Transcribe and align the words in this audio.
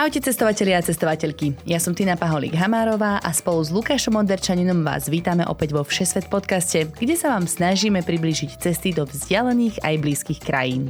Ahojte 0.00 0.24
cestovatelia 0.24 0.80
a 0.80 0.86
cestovateľky. 0.88 1.60
Ja 1.68 1.76
som 1.76 1.92
Tina 1.92 2.16
Paholík 2.16 2.56
Hamárová 2.56 3.20
a 3.20 3.36
spolu 3.36 3.60
s 3.60 3.68
Lukášom 3.68 4.16
Onderčaninom 4.16 4.80
vás 4.80 5.12
vítame 5.12 5.44
opäť 5.44 5.76
vo 5.76 5.84
Všesvet 5.84 6.32
podcaste, 6.32 6.88
kde 6.88 7.20
sa 7.20 7.36
vám 7.36 7.44
snažíme 7.44 8.00
priblížiť 8.00 8.64
cesty 8.64 8.96
do 8.96 9.04
vzdialených 9.04 9.84
aj 9.84 9.94
blízkych 10.00 10.40
krajín. 10.40 10.88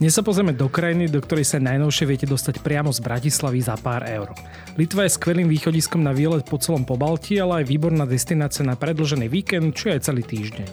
Dnes 0.00 0.16
sa 0.16 0.24
pozrieme 0.24 0.56
do 0.56 0.72
krajiny, 0.72 1.04
do 1.04 1.20
ktorej 1.20 1.44
sa 1.44 1.60
najnovšie 1.60 2.08
viete 2.08 2.24
dostať 2.24 2.64
priamo 2.64 2.88
z 2.96 3.04
Bratislavy 3.04 3.60
za 3.60 3.76
pár 3.76 4.08
eur. 4.08 4.32
Litva 4.80 5.04
je 5.04 5.20
skvelým 5.20 5.52
východiskom 5.52 6.00
na 6.00 6.16
výlet 6.16 6.48
po 6.48 6.56
celom 6.56 6.88
Pobalti, 6.88 7.36
ale 7.36 7.60
aj 7.60 7.68
výborná 7.68 8.08
destinácia 8.08 8.64
na 8.64 8.72
predlžený 8.72 9.28
víkend, 9.28 9.76
či 9.76 9.92
aj 9.92 10.08
celý 10.08 10.24
týždeň. 10.24 10.68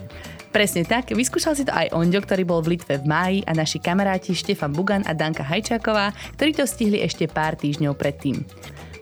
Presne 0.54 0.86
tak, 0.86 1.10
vyskúšal 1.10 1.58
si 1.58 1.66
to 1.66 1.74
aj 1.74 1.90
Onďo, 1.90 2.22
ktorý 2.22 2.46
bol 2.46 2.62
v 2.62 2.78
Litve 2.78 3.02
v 3.02 3.10
máji 3.10 3.38
a 3.42 3.50
naši 3.58 3.82
kamaráti 3.82 4.38
Štefan 4.38 4.70
Bugan 4.70 5.02
a 5.02 5.10
Danka 5.10 5.42
Hajčáková, 5.42 6.14
ktorí 6.38 6.54
to 6.54 6.62
stihli 6.62 7.02
ešte 7.02 7.26
pár 7.26 7.58
týždňov 7.58 7.98
predtým. 7.98 8.46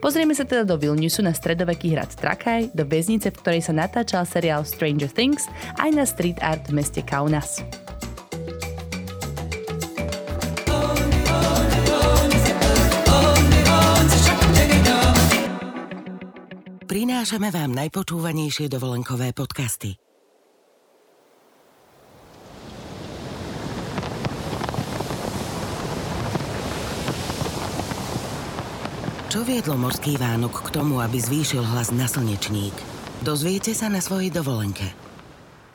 Pozrieme 0.01 0.33
sa 0.33 0.49
teda 0.49 0.65
do 0.65 0.81
Vilniusu 0.81 1.21
na 1.21 1.29
stredoveký 1.29 1.93
hrad 1.93 2.09
Trakaj, 2.09 2.73
do 2.73 2.89
väznice, 2.89 3.29
v 3.29 3.37
ktorej 3.37 3.69
sa 3.69 3.73
natáčal 3.77 4.25
seriál 4.25 4.65
Stranger 4.65 5.13
Things, 5.13 5.45
aj 5.77 5.93
na 5.93 6.09
street 6.09 6.41
art 6.41 6.65
v 6.73 6.81
meste 6.81 7.05
Kaunas. 7.05 7.61
Prinášame 16.89 17.53
vám 17.53 17.77
najpočúvanejšie 17.77 18.73
dovolenkové 18.73 19.37
podcasty. 19.37 20.02
Čo 29.33 29.41
viedlo 29.41 29.73
morský 29.81 30.21
Vánok 30.21 30.69
k 30.69 30.77
tomu, 30.77 31.01
aby 31.01 31.17
zvýšil 31.17 31.65
hlas 31.65 31.89
na 31.89 32.05
slnečník? 32.05 32.69
Dozviete 33.25 33.73
sa 33.73 33.89
na 33.89 33.97
svojej 33.97 34.29
dovolenke. 34.29 34.93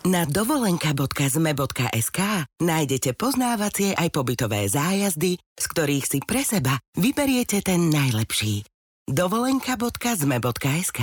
Na 0.07 0.23
dovolenka.zme.sk 0.23 2.21
nájdete 2.63 3.19
poznávacie 3.19 3.99
aj 3.99 4.15
pobytové 4.15 4.71
zájazdy, 4.71 5.43
z 5.43 5.65
ktorých 5.75 6.07
si 6.07 6.23
pre 6.23 6.47
seba 6.47 6.79
vyberiete 6.95 7.59
ten 7.59 7.91
najlepší. 7.91 8.63
dovolenka.zme.sk 9.11 11.01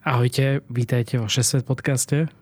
Ahojte, 0.00 0.64
vítajte 0.72 1.20
vo 1.20 1.28
6 1.28 1.60
podcaste. 1.60 2.32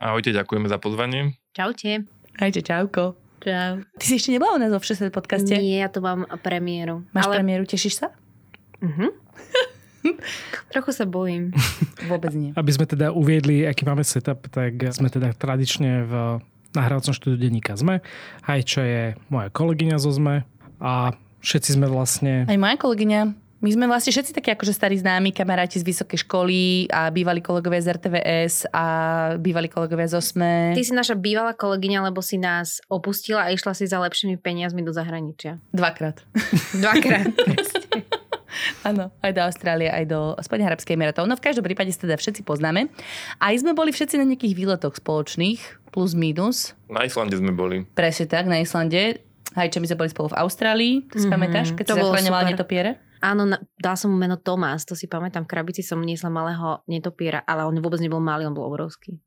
Ahojte, 0.00 0.32
ďakujeme 0.32 0.72
za 0.72 0.80
pozvanie. 0.80 1.36
Čaute. 1.52 2.08
Hejte, 2.40 2.64
čauko. 2.64 3.21
Čau. 3.42 3.82
Ty 3.98 4.04
si 4.06 4.14
ešte 4.22 4.30
nebola 4.30 4.54
u 4.54 4.60
nás 4.62 4.70
vo 4.70 4.78
Všesvet 4.78 5.10
podcaste? 5.10 5.50
Nie, 5.50 5.82
ja 5.82 5.90
tu 5.90 5.98
mám 5.98 6.30
premiéru. 6.46 7.02
Máš 7.10 7.26
ale... 7.26 7.42
premiéru, 7.42 7.66
tešíš 7.66 7.98
sa? 7.98 8.06
Mhm. 8.78 9.10
Trochu 10.72 10.90
sa 10.94 11.04
bojím. 11.06 11.50
Vôbec 12.10 12.30
nie. 12.34 12.54
Aby 12.54 12.70
sme 12.70 12.86
teda 12.86 13.10
uviedli, 13.10 13.66
aký 13.66 13.82
máme 13.82 14.06
setup, 14.06 14.46
tak 14.46 14.78
sme 14.94 15.10
teda 15.10 15.34
tradične 15.34 16.06
v 16.06 16.12
nahrávacom 16.72 17.10
štúdiu 17.10 17.38
denníka 17.38 17.74
ZME. 17.74 17.98
Aj 18.46 18.60
čo 18.62 18.80
je 18.82 19.18
moja 19.26 19.50
kolegyňa 19.50 19.96
zo 19.98 20.14
ZME 20.14 20.46
a 20.78 21.14
všetci 21.42 21.82
sme 21.82 21.86
vlastne... 21.90 22.46
Aj 22.46 22.58
moja 22.58 22.78
kolegyňa. 22.78 23.41
My 23.62 23.70
sme 23.70 23.86
vlastne 23.86 24.10
všetci 24.10 24.34
takí 24.34 24.50
akože 24.50 24.74
starí 24.74 24.98
známi, 24.98 25.30
kamaráti 25.30 25.78
z 25.78 25.86
vysokej 25.86 26.26
školy 26.26 26.90
a 26.90 27.14
bývalí 27.14 27.38
kolegovia 27.38 27.78
z 27.78 27.94
RTVS 27.94 28.66
a 28.74 28.84
bývalí 29.38 29.70
kolegovia 29.70 30.10
z 30.10 30.18
OSME. 30.18 30.74
Ty 30.74 30.82
si 30.82 30.90
naša 30.90 31.14
bývalá 31.14 31.54
kolegyňa, 31.54 32.10
lebo 32.10 32.18
si 32.18 32.42
nás 32.42 32.82
opustila 32.90 33.46
a 33.46 33.54
išla 33.54 33.70
si 33.70 33.86
za 33.86 34.02
lepšími 34.02 34.34
peniazmi 34.36 34.82
do 34.82 34.90
zahraničia. 34.90 35.62
Dvakrát. 35.70 36.26
Dvakrát. 36.74 37.30
Áno, 38.82 39.14
aj 39.22 39.30
do 39.30 39.40
Austrálie, 39.46 39.86
aj 39.86 40.10
do 40.10 40.34
Spojených 40.42 40.74
Arabských 40.74 40.98
Emirátov. 40.98 41.24
No 41.24 41.38
v 41.38 41.46
každom 41.46 41.62
prípade 41.62 41.94
sa 41.94 42.02
teda 42.02 42.18
všetci 42.18 42.42
poznáme. 42.42 42.90
Aj 43.38 43.54
sme 43.54 43.72
boli 43.72 43.94
všetci 43.94 44.18
na 44.18 44.26
nejakých 44.26 44.58
výletoch 44.58 44.98
spoločných, 44.98 45.86
plus 45.88 46.18
minus. 46.18 46.74
Na 46.90 47.06
Islande 47.06 47.38
sme 47.38 47.54
boli. 47.54 47.86
Presne 47.94 48.26
tak, 48.26 48.50
na 48.50 48.58
Islande. 48.58 49.22
Aj 49.54 49.70
čo 49.70 49.78
my 49.78 49.86
sme 49.86 50.02
boli 50.02 50.10
spolu 50.10 50.34
v 50.34 50.36
Austrálii, 50.36 50.94
ty 51.06 51.22
si 51.22 51.28
Mhm, 51.28 51.32
pamätáš, 51.32 51.68
keď 51.72 51.84
to 51.86 51.96
zachraňovala 51.96 52.42
super. 52.42 52.52
netopiere? 52.52 52.90
Áno, 53.22 53.46
na, 53.46 53.62
dal 53.78 53.94
som 53.94 54.10
mu 54.10 54.18
meno 54.18 54.34
Tomás, 54.34 54.82
to 54.82 54.98
si 54.98 55.06
pamätám. 55.06 55.46
V 55.46 55.54
krabici 55.54 55.86
som 55.86 56.02
niesla 56.02 56.26
malého 56.26 56.82
netopiera, 56.90 57.46
ale 57.46 57.62
on 57.62 57.78
vôbec 57.78 58.02
nebol 58.02 58.18
malý, 58.18 58.50
on 58.50 58.54
bol 58.58 58.66
obrovský. 58.66 59.22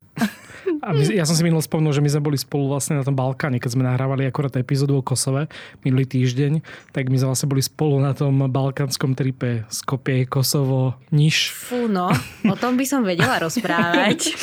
A 0.83 0.91
my, 0.91 1.03
ja 1.15 1.23
som 1.23 1.31
si 1.31 1.47
minul 1.47 1.63
spomnul, 1.63 1.95
že 1.95 2.03
my 2.03 2.11
sme 2.11 2.27
boli 2.27 2.35
spolu 2.35 2.75
vlastne 2.75 2.99
na 2.99 3.07
tom 3.07 3.15
Balkáne, 3.15 3.55
keď 3.63 3.71
sme 3.71 3.87
nahrávali 3.87 4.27
akorát 4.27 4.51
epizódu 4.59 4.99
o 4.99 5.03
Kosove 5.03 5.47
minulý 5.87 6.03
týždeň, 6.11 6.59
tak 6.91 7.07
my 7.07 7.15
sme 7.15 7.31
vlastne 7.31 7.47
boli 7.47 7.63
spolu 7.63 8.03
na 8.03 8.11
tom 8.11 8.51
balkánskom 8.51 9.15
tripe 9.15 9.63
Skopie, 9.71 10.27
Kosovo, 10.27 10.99
Niš. 11.15 11.55
Fú, 11.55 11.87
no, 11.87 12.11
o 12.43 12.55
tom 12.59 12.75
by 12.75 12.83
som 12.83 13.07
vedela 13.07 13.39
rozprávať. 13.39 14.35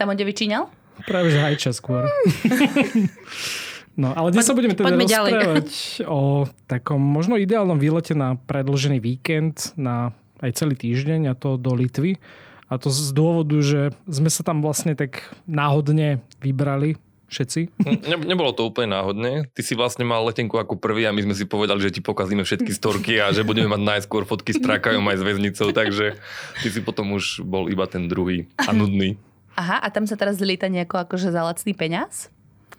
Tam 0.00 0.08
on 0.08 0.16
vyčíňal? 0.16 0.72
Práve 1.04 1.28
že 1.28 1.44
hajča 1.44 1.76
skôr. 1.76 2.08
No, 3.96 4.12
ale 4.12 4.28
dnes 4.28 4.44
sa 4.44 4.52
budeme 4.52 4.76
teda 4.76 4.92
poďme 4.92 5.08
ďalej. 5.08 5.30
rozprávať 5.32 5.68
o 6.04 6.44
takom 6.68 7.00
možno 7.00 7.40
ideálnom 7.40 7.80
výlete 7.80 8.12
na 8.12 8.36
predlžený 8.36 9.00
víkend, 9.00 9.72
na 9.80 10.12
aj 10.44 10.52
celý 10.52 10.76
týždeň 10.76 11.32
a 11.32 11.34
to 11.34 11.56
do 11.56 11.72
Litvy. 11.72 12.20
A 12.66 12.76
to 12.76 12.92
z 12.92 13.14
dôvodu, 13.14 13.56
že 13.62 13.94
sme 14.04 14.28
sa 14.28 14.42
tam 14.44 14.60
vlastne 14.60 14.92
tak 14.98 15.32
náhodne 15.48 16.20
vybrali 16.42 16.98
všetci. 17.30 17.72
Ne, 18.06 18.16
nebolo 18.22 18.54
to 18.54 18.66
úplne 18.66 18.94
náhodne. 18.94 19.50
Ty 19.50 19.62
si 19.62 19.74
vlastne 19.78 20.06
mal 20.06 20.22
letenku 20.26 20.58
ako 20.58 20.78
prvý 20.78 21.06
a 21.06 21.14
my 21.14 21.22
sme 21.26 21.34
si 21.34 21.46
povedali, 21.46 21.82
že 21.82 21.94
ti 21.94 22.02
pokazíme 22.02 22.42
všetky 22.42 22.70
storky 22.74 23.18
a 23.18 23.34
že 23.34 23.46
budeme 23.46 23.70
mať 23.70 23.82
najskôr 23.82 24.26
fotky 24.26 24.54
s 24.54 24.62
trakajom 24.62 25.02
aj 25.02 25.16
s 25.18 25.26
väznicou, 25.26 25.68
takže 25.74 26.18
ty 26.62 26.68
si 26.70 26.80
potom 26.82 27.14
už 27.14 27.42
bol 27.42 27.66
iba 27.70 27.86
ten 27.90 28.06
druhý 28.06 28.46
a 28.58 28.70
nudný. 28.70 29.18
Aha, 29.56 29.80
a 29.80 29.88
tam 29.88 30.04
sa 30.04 30.20
teraz 30.20 30.36
lieta 30.36 30.68
nejako 30.68 31.06
akože 31.08 31.32
za 31.32 31.40
lacný 31.40 31.72
peňaz? 31.72 32.28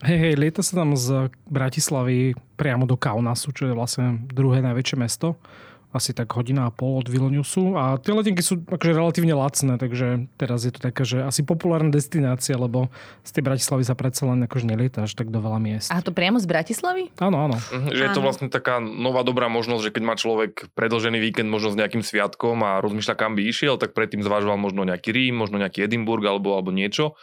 Hej, 0.06 0.18
hej, 0.22 0.34
lieta 0.38 0.62
sa 0.62 0.78
tam 0.78 0.94
z 0.94 1.34
Bratislavy 1.50 2.38
priamo 2.54 2.86
do 2.86 2.94
Kaunasu, 2.94 3.50
čo 3.50 3.66
je 3.66 3.74
vlastne 3.74 4.22
druhé 4.30 4.62
najväčšie 4.62 4.94
mesto. 4.94 5.42
Asi 5.90 6.14
tak 6.14 6.30
hodina 6.38 6.68
a 6.68 6.72
pol 6.72 7.02
od 7.02 7.10
Vilniusu. 7.10 7.74
A 7.74 7.98
tie 7.98 8.14
letenky 8.14 8.46
sú 8.46 8.62
akože 8.62 8.94
relatívne 8.94 9.34
lacné, 9.34 9.82
takže 9.82 10.30
teraz 10.38 10.70
je 10.70 10.76
to 10.76 10.84
taká, 10.84 11.02
že 11.02 11.26
asi 11.26 11.42
populárna 11.42 11.90
destinácia, 11.90 12.54
lebo 12.60 12.94
z 13.26 13.32
tej 13.34 13.42
Bratislavy 13.42 13.84
sa 13.88 13.98
predsa 13.98 14.30
len 14.30 14.46
akože 14.46 14.70
nelieta 14.70 15.08
až 15.08 15.18
tak 15.18 15.34
do 15.34 15.42
veľa 15.42 15.58
miest. 15.58 15.90
A 15.90 16.04
to 16.06 16.14
priamo 16.14 16.38
z 16.38 16.46
Bratislavy? 16.46 17.10
Áno, 17.18 17.50
áno. 17.50 17.58
Mhm, 17.58 17.98
Že 17.98 18.04
je 18.04 18.12
to 18.14 18.22
vlastne 18.22 18.48
taká 18.54 18.78
nová 18.78 19.26
dobrá 19.26 19.50
možnosť, 19.50 19.82
že 19.90 19.94
keď 19.98 20.04
má 20.06 20.14
človek 20.14 20.70
predlžený 20.78 21.18
víkend 21.18 21.50
možno 21.50 21.74
s 21.74 21.80
nejakým 21.80 22.06
sviatkom 22.06 22.62
a 22.62 22.78
rozmýšľa, 22.86 23.18
kam 23.18 23.34
by 23.34 23.50
išiel, 23.50 23.82
tak 23.82 23.98
predtým 23.98 24.22
zvažoval 24.22 24.62
možno 24.62 24.86
nejaký 24.86 25.10
Rím, 25.10 25.42
možno 25.42 25.58
nejaký 25.58 25.90
Edinburgh 25.90 26.22
alebo, 26.28 26.54
alebo 26.54 26.70
niečo. 26.70 27.18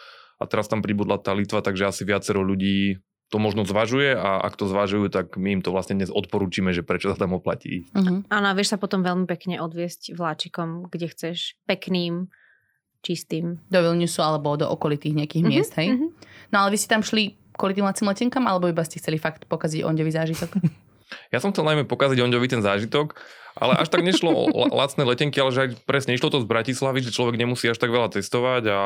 A 0.45 0.49
teraz 0.51 0.69
tam 0.69 0.85
pribudla 0.85 1.17
tá 1.17 1.33
Litva, 1.33 1.65
takže 1.65 1.89
asi 1.89 2.05
viacero 2.05 2.45
ľudí 2.45 3.01
to 3.33 3.41
možno 3.41 3.65
zvažuje 3.65 4.13
a 4.15 4.45
ak 4.45 4.55
to 4.55 4.69
zvažujú, 4.69 5.09
tak 5.09 5.41
my 5.41 5.59
im 5.59 5.63
to 5.65 5.73
vlastne 5.73 5.97
dnes 5.97 6.13
odporúčime, 6.13 6.77
že 6.77 6.85
prečo 6.85 7.09
sa 7.09 7.17
tam 7.17 7.33
oplatí. 7.33 7.89
Uh-huh. 7.97 8.21
Áno, 8.29 8.47
a 8.47 8.55
vieš 8.55 8.77
sa 8.77 8.79
potom 8.79 9.01
veľmi 9.01 9.25
pekne 9.25 9.59
odviesť 9.65 10.13
vláčikom, 10.13 10.93
kde 10.93 11.09
chceš, 11.09 11.57
pekným, 11.65 12.29
čistým. 13.01 13.65
Do 13.73 13.81
Vilniusu 13.81 14.21
alebo 14.21 14.55
do 14.55 14.69
okolitých 14.69 15.17
nejakých 15.17 15.45
Mhm, 15.45 15.51
miest, 15.51 15.73
hej? 15.81 15.97
mhm. 15.97 16.09
No 16.53 16.63
ale 16.65 16.73
vy 16.73 16.79
ste 16.79 16.93
tam 16.93 17.03
šli 17.03 17.35
kvôli 17.57 17.73
tým 17.75 17.89
lacným 17.89 18.13
letenkám, 18.13 18.45
alebo 18.45 18.69
iba 18.69 18.85
ste 18.85 19.01
chceli 19.01 19.17
fakt 19.17 19.49
pokaziť 19.49 19.83
ondevý 19.83 20.13
zážitok? 20.13 20.53
Ja 21.31 21.39
som 21.39 21.55
chcel 21.55 21.63
najmä 21.63 21.87
pokaziť 21.87 22.19
Onďovi 22.19 22.49
ten 22.51 22.59
zážitok, 22.65 23.15
ale 23.55 23.79
až 23.79 23.89
tak 23.89 24.03
nešlo 24.03 24.31
o 24.35 24.43
la- 24.51 24.85
lacné 24.85 25.07
letenky, 25.07 25.39
ale 25.39 25.51
že 25.55 25.61
aj 25.63 25.71
presne 25.87 26.15
išlo 26.19 26.31
to 26.31 26.43
z 26.43 26.51
Bratislavy, 26.51 26.99
že 27.03 27.15
človek 27.15 27.39
nemusí 27.39 27.71
až 27.71 27.79
tak 27.79 27.95
veľa 27.95 28.11
cestovať 28.11 28.63
a 28.67 28.81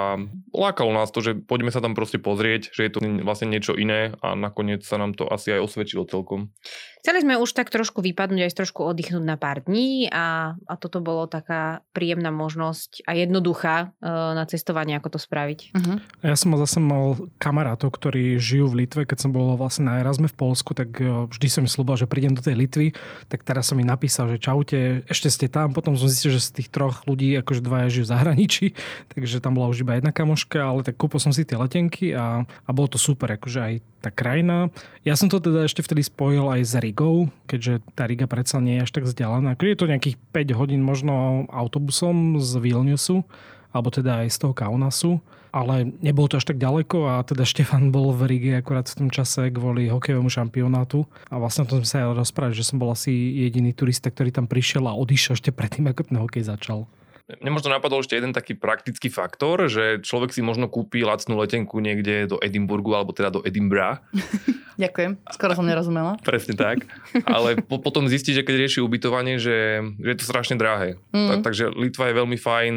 lákalo 0.52 0.92
nás 0.92 1.08
to, 1.08 1.24
že 1.24 1.36
poďme 1.40 1.72
sa 1.72 1.80
tam 1.80 1.96
proste 1.96 2.20
pozrieť, 2.20 2.72
že 2.76 2.84
je 2.84 2.92
to 2.92 3.00
vlastne 3.24 3.48
niečo 3.48 3.72
iné 3.74 4.12
a 4.20 4.36
nakoniec 4.36 4.84
sa 4.84 5.00
nám 5.00 5.16
to 5.16 5.24
asi 5.24 5.56
aj 5.56 5.64
osvedčilo 5.64 6.04
celkom. 6.04 6.52
Chceli 6.98 7.22
sme 7.22 7.38
už 7.38 7.54
tak 7.54 7.70
trošku 7.70 8.02
vypadnúť, 8.02 8.50
aj 8.50 8.58
trošku 8.58 8.82
oddychnúť 8.82 9.22
na 9.22 9.38
pár 9.38 9.62
dní 9.62 10.10
a, 10.10 10.58
a 10.66 10.74
toto 10.74 10.98
bolo 10.98 11.30
taká 11.30 11.86
príjemná 11.94 12.34
možnosť 12.34 13.06
a 13.06 13.14
jednoduchá 13.14 13.76
e, 13.78 14.10
na 14.34 14.42
cestovanie, 14.50 14.98
ako 14.98 15.14
to 15.14 15.20
spraviť. 15.22 15.60
Uh-huh. 15.78 15.98
Ja 16.26 16.34
som 16.34 16.58
zase 16.58 16.82
mal 16.82 17.30
kamarátov, 17.38 17.94
ktorí 17.94 18.42
žijú 18.42 18.74
v 18.74 18.84
Litve. 18.84 19.06
Keď 19.06 19.18
som 19.24 19.30
bol 19.30 19.54
vlastne 19.54 19.86
na 19.86 20.02
Erasme 20.02 20.26
v 20.26 20.34
Polsku, 20.34 20.74
tak 20.74 20.98
e, 20.98 21.30
vždy 21.30 21.46
som 21.46 21.62
mi 21.62 21.70
slúbil, 21.70 21.94
že 21.94 22.10
prídem 22.10 22.34
do 22.34 22.42
tej 22.42 22.58
Litvy. 22.58 22.86
Tak 23.30 23.46
teraz 23.46 23.70
som 23.70 23.78
mi 23.78 23.86
napísal, 23.86 24.34
že 24.34 24.42
čaute, 24.42 25.06
ešte 25.06 25.30
ste 25.30 25.46
tam. 25.46 25.70
Potom 25.70 25.94
som 25.94 26.10
zistil, 26.10 26.34
že 26.34 26.50
z 26.50 26.62
tých 26.62 26.68
troch 26.74 27.06
ľudí 27.06 27.38
akože 27.38 27.62
dvaja 27.62 27.88
žijú 27.94 28.04
v 28.10 28.12
zahraničí. 28.12 28.66
Takže 29.14 29.38
tam 29.38 29.54
bola 29.54 29.70
už 29.70 29.86
iba 29.86 29.94
jedna 29.94 30.10
kamoška, 30.10 30.58
ale 30.58 30.82
tak 30.82 30.98
kúpil 30.98 31.22
som 31.22 31.30
si 31.30 31.46
tie 31.46 31.54
letenky 31.54 32.10
a, 32.10 32.42
a 32.42 32.70
bolo 32.74 32.90
to 32.90 32.98
super. 32.98 33.30
Akože 33.30 33.60
aj 33.62 33.74
tá 33.98 34.10
krajina. 34.14 34.70
Ja 35.02 35.18
som 35.18 35.26
to 35.26 35.42
teda 35.42 35.66
ešte 35.66 35.82
vtedy 35.82 36.06
spojil 36.06 36.46
aj 36.46 36.62
s 36.62 36.72
Rigou, 36.78 36.97
keďže 37.46 37.80
tá 37.94 38.10
Riga 38.10 38.26
predsa 38.26 38.58
nie 38.58 38.82
je 38.82 38.84
až 38.84 38.90
tak 38.90 39.06
vzdialená. 39.06 39.54
Je 39.54 39.78
to 39.78 39.86
nejakých 39.86 40.18
5 40.34 40.58
hodín 40.58 40.82
možno 40.82 41.46
autobusom 41.46 42.42
z 42.42 42.58
Vilniusu, 42.58 43.22
alebo 43.70 43.94
teda 43.94 44.26
aj 44.26 44.34
z 44.34 44.38
toho 44.42 44.54
Kaunasu, 44.56 45.22
ale 45.54 45.88
nebolo 46.02 46.28
to 46.28 46.40
až 46.40 46.50
tak 46.50 46.58
ďaleko 46.58 47.06
a 47.08 47.14
teda 47.22 47.46
Štefan 47.50 47.94
bol 47.94 48.10
v 48.12 48.36
Rige 48.36 48.52
akurát 48.58 48.90
v 48.90 49.06
tom 49.06 49.08
čase 49.08 49.54
kvôli 49.54 49.86
hokejovému 49.88 50.28
šampionátu 50.28 51.06
a 51.30 51.38
vlastne 51.38 51.64
o 51.64 51.70
tom 51.70 51.80
sme 51.80 51.88
sa 51.88 51.96
aj 52.02 52.18
rozprávali, 52.18 52.58
že 52.58 52.66
som 52.66 52.82
bol 52.82 52.92
asi 52.92 53.12
jediný 53.46 53.72
turista, 53.72 54.10
ktorý 54.10 54.34
tam 54.34 54.50
prišiel 54.50 54.84
a 54.90 54.98
odišiel 54.98 55.38
ešte 55.38 55.54
predtým, 55.54 55.88
ako 55.88 56.10
ten 56.10 56.16
hokej 56.18 56.44
začal. 56.44 56.90
Mne 57.28 57.52
možno 57.52 57.68
napadol 57.68 58.00
ešte 58.00 58.16
jeden 58.16 58.32
taký 58.32 58.56
praktický 58.56 59.12
faktor, 59.12 59.68
že 59.68 60.00
človek 60.00 60.32
si 60.32 60.40
možno 60.40 60.72
kúpi 60.72 61.04
lacnú 61.04 61.36
letenku 61.36 61.76
niekde 61.76 62.24
do 62.24 62.40
Edimburgu 62.40 62.96
alebo 62.96 63.12
teda 63.12 63.28
do 63.28 63.44
Edimbra. 63.44 64.00
Ďakujem, 64.82 65.20
skoro 65.36 65.52
som 65.52 65.68
nerozumela. 65.68 66.16
Presne 66.24 66.56
tak. 66.56 66.88
Ale 67.28 67.60
po, 67.60 67.84
potom 67.84 68.08
zistí, 68.08 68.32
že 68.32 68.40
keď 68.40 68.64
rieši 68.64 68.80
ubytovanie, 68.80 69.36
že, 69.36 69.84
že 70.00 70.08
je 70.08 70.18
to 70.18 70.24
strašne 70.24 70.56
drahé. 70.56 70.96
Mm. 71.12 71.28
Tak, 71.28 71.52
takže 71.52 71.68
Litva 71.76 72.08
je 72.08 72.18
veľmi 72.18 72.38
fajn 72.40 72.76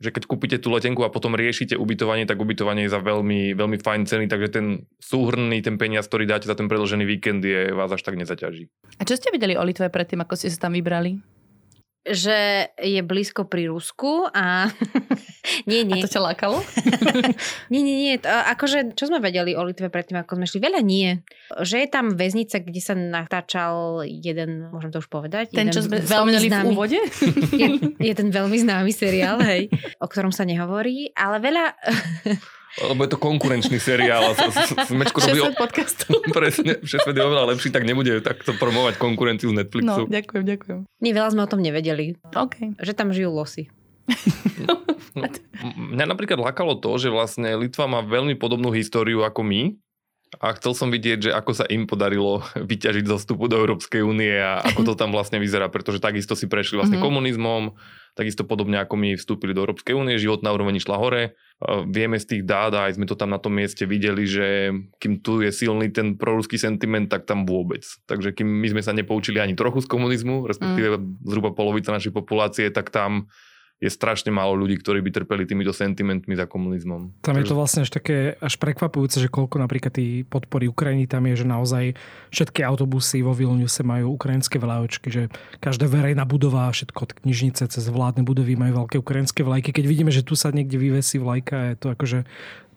že 0.00 0.16
keď 0.16 0.24
kúpite 0.24 0.56
tú 0.56 0.72
letenku 0.72 1.04
a 1.04 1.12
potom 1.12 1.36
riešite 1.36 1.76
ubytovanie, 1.76 2.24
tak 2.24 2.40
ubytovanie 2.40 2.88
je 2.88 2.92
za 2.96 3.04
veľmi, 3.04 3.52
veľmi 3.52 3.76
fajn 3.84 4.08
ceny, 4.08 4.32
takže 4.32 4.48
ten 4.48 4.66
súhrný, 4.96 5.60
ten 5.60 5.76
peniaz, 5.76 6.08
ktorý 6.08 6.24
dáte 6.24 6.48
za 6.48 6.56
ten 6.56 6.72
predlžený 6.72 7.04
víkend, 7.04 7.44
je 7.44 7.68
vás 7.76 7.92
až 7.92 8.00
tak 8.00 8.16
nezaťaží. 8.16 8.72
A 8.96 9.04
čo 9.04 9.20
ste 9.20 9.28
videli 9.28 9.60
o 9.60 9.62
Litve 9.62 9.92
predtým, 9.92 10.24
ako 10.24 10.40
ste 10.40 10.48
sa 10.48 10.66
tam 10.66 10.72
vybrali? 10.72 11.20
Že 12.00 12.72
je 12.80 13.00
blízko 13.04 13.44
pri 13.44 13.68
Rusku 13.68 14.24
a... 14.32 14.72
nie, 15.70 15.84
nie. 15.84 16.00
A 16.00 16.04
to 16.04 16.08
ťa 16.08 16.32
lákalo? 16.32 16.64
nie, 17.72 17.84
nie, 17.84 17.96
nie. 18.08 18.14
Akože, 18.24 18.96
čo 18.96 19.12
sme 19.12 19.20
vedeli 19.20 19.52
o 19.52 19.60
Litve 19.60 19.92
predtým, 19.92 20.16
ako 20.24 20.40
sme 20.40 20.46
šli? 20.48 20.64
Veľa 20.64 20.80
nie. 20.80 21.20
Že 21.60 21.76
je 21.84 21.88
tam 21.92 22.16
väznica, 22.16 22.64
kde 22.64 22.80
sa 22.80 22.96
natáčal 22.96 24.08
jeden, 24.08 24.72
môžem 24.72 24.88
to 24.88 25.04
už 25.04 25.12
povedať? 25.12 25.52
Ten, 25.52 25.68
čo 25.68 25.84
sme 25.84 26.00
veľmi 26.00 26.40
v 26.40 26.66
úvode? 26.72 27.00
je, 27.60 27.68
je 28.00 28.14
ten 28.16 28.28
veľmi 28.32 28.56
známy 28.56 28.92
seriál, 28.96 29.36
hej, 29.44 29.68
o 30.00 30.06
ktorom 30.08 30.32
sa 30.32 30.48
nehovorí, 30.48 31.12
ale 31.12 31.36
veľa... 31.36 31.64
Lebo 32.78 33.02
je 33.02 33.10
to 33.10 33.18
konkurenčný 33.18 33.82
seriál. 33.82 34.30
Smečko 34.86 35.18
robí... 35.18 35.42
podcastu. 35.58 36.06
Presne, 36.36 36.78
Šesvet 36.86 37.18
je 37.18 37.24
oveľa 37.26 37.50
lepší, 37.50 37.74
tak 37.74 37.82
nebude 37.82 38.22
takto 38.22 38.54
promovať 38.54 38.94
konkurenciu 38.94 39.50
z 39.50 39.66
Netflixu. 39.66 40.06
No, 40.06 40.06
ďakujem, 40.06 40.44
ďakujem. 40.46 40.78
Nie, 41.02 41.12
veľa 41.12 41.34
sme 41.34 41.42
o 41.42 41.50
tom 41.50 41.60
nevedeli. 41.66 42.14
OK. 42.30 42.78
Že 42.78 42.92
tam 42.94 43.10
žijú 43.10 43.34
losy. 43.34 43.66
No, 44.62 44.86
mňa 45.94 46.06
napríklad 46.06 46.38
lakalo 46.38 46.78
to, 46.78 46.94
že 46.98 47.10
vlastne 47.10 47.58
Litva 47.58 47.90
má 47.90 48.06
veľmi 48.06 48.38
podobnú 48.38 48.70
históriu 48.70 49.26
ako 49.26 49.42
my, 49.42 49.62
a 50.38 50.54
chcel 50.54 50.78
som 50.78 50.88
vidieť, 50.94 51.18
že 51.26 51.30
ako 51.34 51.50
sa 51.50 51.66
im 51.66 51.90
podarilo 51.90 52.46
vyťažiť 52.70 53.04
zo 53.10 53.18
vstupu 53.18 53.50
do 53.50 53.58
Európskej 53.58 54.06
únie 54.06 54.30
a 54.38 54.62
ako 54.62 54.86
to 54.86 54.94
tam 54.94 55.10
vlastne 55.10 55.42
vyzerá, 55.42 55.66
pretože 55.66 55.98
takisto 55.98 56.38
si 56.38 56.46
prešli 56.46 56.78
vlastne 56.78 57.02
mm-hmm. 57.02 57.10
komunizmom, 57.10 57.62
takisto 58.20 58.44
podobne 58.44 58.76
ako 58.76 59.00
my 59.00 59.16
vstúpili 59.16 59.56
do 59.56 59.64
Európskej 59.64 59.96
únie, 59.96 60.20
životná 60.20 60.52
úroveň 60.52 60.76
išla 60.76 61.00
hore. 61.00 61.40
Vieme 61.88 62.20
z 62.20 62.36
tých 62.36 62.42
dát 62.44 62.68
a 62.76 62.92
aj 62.92 63.00
sme 63.00 63.08
to 63.08 63.16
tam 63.16 63.32
na 63.32 63.40
tom 63.40 63.56
mieste 63.56 63.88
videli, 63.88 64.28
že 64.28 64.76
kým 65.00 65.24
tu 65.24 65.40
je 65.40 65.48
silný 65.48 65.88
ten 65.88 66.20
proruský 66.20 66.60
sentiment, 66.60 67.08
tak 67.08 67.24
tam 67.24 67.48
vôbec. 67.48 67.80
Takže 68.04 68.36
kým 68.36 68.44
my 68.44 68.68
sme 68.76 68.82
sa 68.84 68.92
nepoučili 68.92 69.40
ani 69.40 69.56
trochu 69.56 69.80
z 69.80 69.88
komunizmu, 69.88 70.44
respektíve 70.44 71.00
mm. 71.00 71.24
zhruba 71.24 71.56
polovica 71.56 71.96
našej 71.96 72.12
populácie, 72.12 72.68
tak 72.68 72.92
tam 72.92 73.32
je 73.80 73.88
strašne 73.88 74.28
málo 74.28 74.52
ľudí, 74.60 74.76
ktorí 74.76 75.00
by 75.00 75.10
trpeli 75.10 75.48
týmito 75.48 75.72
sentimentmi 75.72 76.36
za 76.36 76.44
komunizmom. 76.44 77.16
Tam 77.24 77.32
Takže... 77.32 77.40
je 77.40 77.48
to 77.48 77.56
vlastne 77.56 77.80
až 77.88 77.90
také 77.90 78.36
až 78.36 78.60
prekvapujúce, 78.60 79.24
že 79.24 79.32
koľko 79.32 79.56
napríklad 79.56 79.96
tí 79.96 80.20
podpory 80.28 80.68
Ukrajiny 80.68 81.08
tam 81.08 81.24
je, 81.24 81.40
že 81.40 81.46
naozaj 81.48 81.84
všetky 82.28 82.60
autobusy 82.60 83.24
vo 83.24 83.32
Vilniuse 83.32 83.80
majú 83.80 84.20
ukrajinské 84.20 84.60
vlajočky, 84.60 85.08
že 85.08 85.22
každá 85.64 85.88
verejná 85.88 86.28
budova, 86.28 86.68
všetko 86.68 86.98
od 87.08 87.12
knižnice 87.24 87.72
cez 87.72 87.84
vládne 87.88 88.20
budovy 88.20 88.52
majú 88.52 88.84
veľké 88.84 89.00
ukrajinské 89.00 89.40
vlajky. 89.40 89.72
Keď 89.72 89.84
vidíme, 89.88 90.12
že 90.12 90.28
tu 90.28 90.36
sa 90.36 90.52
niekde 90.52 90.76
vyvesí 90.76 91.16
vlajka, 91.16 91.72
je 91.72 91.76
to 91.80 91.86
akože 91.96 92.28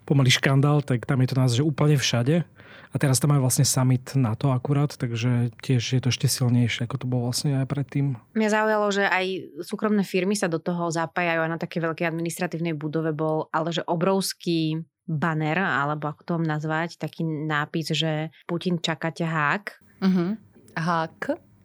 pomalý 0.08 0.32
škandál, 0.32 0.80
tak 0.80 1.04
tam 1.04 1.20
je 1.20 1.28
to 1.28 1.36
nás, 1.36 1.52
že 1.52 1.68
úplne 1.68 2.00
všade. 2.00 2.48
A 2.94 3.02
teraz 3.02 3.18
tam 3.18 3.34
majú 3.34 3.50
vlastne 3.50 3.66
summit 3.66 4.14
na 4.14 4.38
to 4.38 4.54
akurát, 4.54 4.94
takže 4.94 5.50
tiež 5.66 5.82
je 5.82 6.02
to 6.02 6.14
ešte 6.14 6.30
silnejšie, 6.30 6.86
ako 6.86 7.02
to 7.02 7.10
bolo 7.10 7.34
vlastne 7.34 7.58
aj 7.58 7.66
predtým. 7.66 8.22
Mňa 8.38 8.50
zaujalo, 8.54 8.88
že 8.94 9.10
aj 9.10 9.26
súkromné 9.66 10.06
firmy 10.06 10.38
sa 10.38 10.46
do 10.46 10.62
toho 10.62 10.94
zapájajú 10.94 11.42
a 11.42 11.50
na 11.50 11.58
také 11.58 11.82
veľkej 11.82 12.06
administratívnej 12.06 12.78
budove 12.78 13.10
bol, 13.10 13.50
ale 13.50 13.74
že 13.74 13.82
obrovský 13.90 14.86
banner, 15.10 15.58
alebo 15.58 16.08
ako 16.14 16.22
to 16.22 16.32
mám 16.38 16.48
nazvať, 16.60 17.02
taký 17.02 17.26
nápis, 17.26 17.92
že 17.92 18.30
Putin 18.46 18.80
čaká 18.80 19.10
ťa 19.10 19.28
hák. 19.28 19.64
Uh-huh. 20.00 20.30
Hák? 20.78 21.20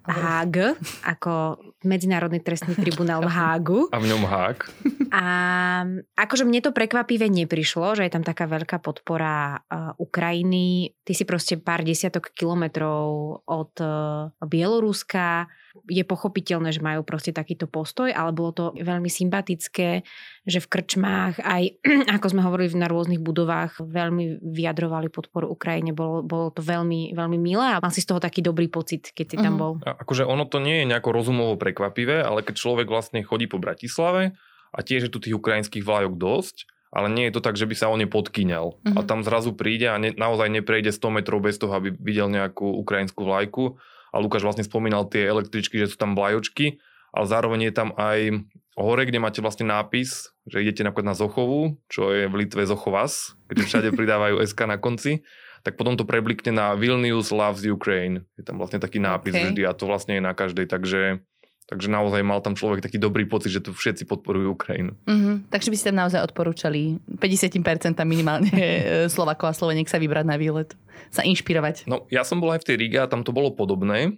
Hág, 0.08 0.80
ako 1.04 1.60
Medzinárodný 1.84 2.40
trestný 2.40 2.74
tribunál 2.74 3.22
v 3.22 3.30
Hágu. 3.30 3.80
A 3.92 4.00
v 4.00 4.08
ňom 4.08 4.24
Hág. 4.24 4.66
A 5.14 5.24
akože 6.16 6.42
mne 6.48 6.64
to 6.64 6.74
prekvapivé 6.74 7.30
neprišlo, 7.30 7.94
že 7.94 8.08
je 8.08 8.12
tam 8.16 8.24
taká 8.24 8.48
veľká 8.48 8.82
podpora 8.82 9.62
uh, 9.62 9.92
Ukrajiny. 10.00 10.96
Ty 11.04 11.12
si 11.12 11.22
proste 11.28 11.60
pár 11.60 11.86
desiatok 11.86 12.32
kilometrov 12.34 13.40
od 13.46 13.72
uh, 13.84 14.32
Bieloruska 14.42 15.46
je 15.86 16.02
pochopiteľné, 16.02 16.74
že 16.74 16.82
majú 16.82 17.06
proste 17.06 17.30
takýto 17.30 17.70
postoj, 17.70 18.10
ale 18.10 18.34
bolo 18.34 18.50
to 18.50 18.64
veľmi 18.74 19.06
sympatické, 19.06 20.02
že 20.48 20.58
v 20.58 20.66
krčmách 20.66 21.38
aj, 21.38 21.62
ako 22.18 22.26
sme 22.32 22.42
hovorili 22.42 22.74
na 22.74 22.90
rôznych 22.90 23.22
budovách, 23.22 23.78
veľmi 23.84 24.42
vyjadrovali 24.42 25.12
podporu 25.12 25.52
Ukrajine. 25.52 25.94
Bolo, 25.94 26.26
bolo 26.26 26.50
to 26.50 26.64
veľmi, 26.64 27.14
veľmi 27.14 27.38
milé 27.38 27.76
a 27.76 27.82
mal 27.82 27.94
si 27.94 28.02
z 28.02 28.10
toho 28.10 28.20
taký 28.20 28.42
dobrý 28.42 28.66
pocit, 28.66 29.14
keď 29.14 29.26
si 29.30 29.36
tam 29.38 29.54
mhm. 29.54 29.60
bol. 29.60 29.72
A 29.86 29.94
akože 29.94 30.26
ono 30.26 30.48
to 30.48 30.58
nie 30.58 30.82
je 30.82 30.90
nejako 30.90 31.14
rozumovo 31.14 31.54
prekvapivé, 31.54 32.24
ale 32.24 32.42
keď 32.42 32.58
človek 32.58 32.86
vlastne 32.90 33.22
chodí 33.22 33.46
po 33.46 33.62
Bratislave 33.62 34.34
a 34.74 34.78
tiež 34.82 35.08
je 35.08 35.12
tu 35.12 35.22
tých 35.22 35.38
ukrajinských 35.38 35.86
vlajok 35.86 36.14
dosť, 36.18 36.56
ale 36.88 37.12
nie 37.12 37.28
je 37.28 37.36
to 37.36 37.44
tak, 37.44 37.56
že 37.60 37.68
by 37.68 37.74
sa 37.76 37.92
on 37.92 38.00
nepodkyňal. 38.00 38.66
Uh-huh. 38.72 38.96
A 38.96 39.04
tam 39.04 39.20
zrazu 39.20 39.52
príde 39.52 39.92
a 39.92 40.00
ne, 40.00 40.16
naozaj 40.16 40.48
neprejde 40.48 40.92
100 40.92 41.20
metrov 41.20 41.44
bez 41.44 41.60
toho, 41.60 41.76
aby 41.76 41.92
videl 41.92 42.32
nejakú 42.32 42.64
ukrajinskú 42.64 43.28
vlajku 43.28 43.76
a 44.12 44.16
Lukáš 44.18 44.44
vlastne 44.44 44.64
spomínal 44.64 45.06
tie 45.08 45.28
električky, 45.28 45.78
že 45.78 45.90
sú 45.90 45.96
tam 46.00 46.16
vlajočky, 46.16 46.80
ale 47.12 47.26
zároveň 47.26 47.60
je 47.68 47.74
tam 47.74 47.88
aj 47.96 48.44
hore, 48.78 49.02
kde 49.08 49.18
máte 49.18 49.40
vlastne 49.42 49.66
nápis, 49.66 50.30
že 50.46 50.62
idete 50.62 50.86
napríklad 50.86 51.12
na 51.12 51.18
Zochovu, 51.18 51.76
čo 51.90 52.14
je 52.14 52.30
v 52.30 52.34
Litve 52.44 52.64
Zochovas, 52.64 53.34
kde 53.50 53.66
všade 53.66 53.88
pridávajú 53.92 54.38
SK 54.48 54.70
na 54.70 54.78
konci, 54.78 55.26
tak 55.66 55.74
potom 55.74 55.98
to 55.98 56.06
preblikne 56.06 56.54
na 56.54 56.78
Vilnius 56.78 57.34
loves 57.34 57.66
Ukraine. 57.66 58.22
Je 58.38 58.46
tam 58.46 58.62
vlastne 58.62 58.78
taký 58.78 59.02
nápis 59.02 59.34
okay. 59.34 59.44
vždy 59.50 59.62
a 59.66 59.74
to 59.74 59.90
vlastne 59.90 60.16
je 60.16 60.22
na 60.22 60.32
každej, 60.32 60.70
takže 60.70 61.20
Takže 61.68 61.92
naozaj 61.92 62.24
mal 62.24 62.40
tam 62.40 62.56
človek 62.56 62.80
taký 62.80 62.96
dobrý 62.96 63.28
pocit, 63.28 63.52
že 63.52 63.60
tu 63.60 63.76
všetci 63.76 64.08
podporujú 64.08 64.56
Ukrajinu. 64.56 64.96
Mm-hmm. 65.04 65.52
Takže 65.52 65.68
by 65.68 65.76
ste 65.76 65.88
tam 65.92 66.00
naozaj 66.00 66.24
odporúčali 66.24 66.96
50% 67.20 67.60
minimálne 68.08 68.48
Slovako 69.14 69.52
a 69.52 69.52
Sloveniek 69.52 69.84
sa 69.84 70.00
vybrať 70.00 70.24
na 70.24 70.40
výlet, 70.40 70.72
sa 71.12 71.20
inšpirovať. 71.28 71.84
No 71.84 72.08
ja 72.08 72.24
som 72.24 72.40
bol 72.40 72.56
aj 72.56 72.64
v 72.64 72.68
tej 72.72 72.76
Riga 72.80 73.04
a 73.04 73.10
tam 73.12 73.20
to 73.20 73.36
bolo 73.36 73.52
podobné. 73.52 74.16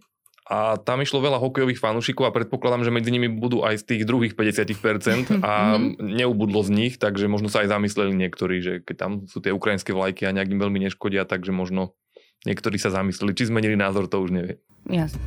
A 0.50 0.82
tam 0.82 0.98
išlo 0.98 1.22
veľa 1.22 1.38
hokejových 1.38 1.78
fanúšikov 1.78 2.26
a 2.26 2.34
predpokladám, 2.34 2.82
že 2.82 2.90
medzi 2.90 3.14
nimi 3.14 3.30
budú 3.30 3.62
aj 3.62 3.82
z 3.82 3.84
tých 3.86 4.02
druhých 4.02 4.34
50% 4.34 5.30
a 5.46 5.78
mhm. 5.78 5.98
neubudlo 6.22 6.62
z 6.62 6.70
nich, 6.70 6.94
takže 7.02 7.26
možno 7.26 7.50
sa 7.50 7.66
aj 7.66 7.74
zamysleli 7.74 8.14
niektorí, 8.14 8.62
že 8.62 8.72
keď 8.82 8.96
tam 8.98 9.12
sú 9.26 9.42
tie 9.42 9.50
ukrajinské 9.50 9.90
vlajky 9.90 10.26
a 10.26 10.34
nejak 10.34 10.50
im 10.54 10.62
veľmi 10.62 10.86
neškodia, 10.86 11.26
takže 11.26 11.50
možno 11.50 11.98
niektorí 12.46 12.78
sa 12.78 12.94
zamysleli. 12.94 13.34
Či 13.34 13.50
zmenili 13.50 13.74
názor, 13.74 14.06
to 14.06 14.22
už 14.22 14.30
nevie. 14.34 14.62
Jasne. 14.86 15.18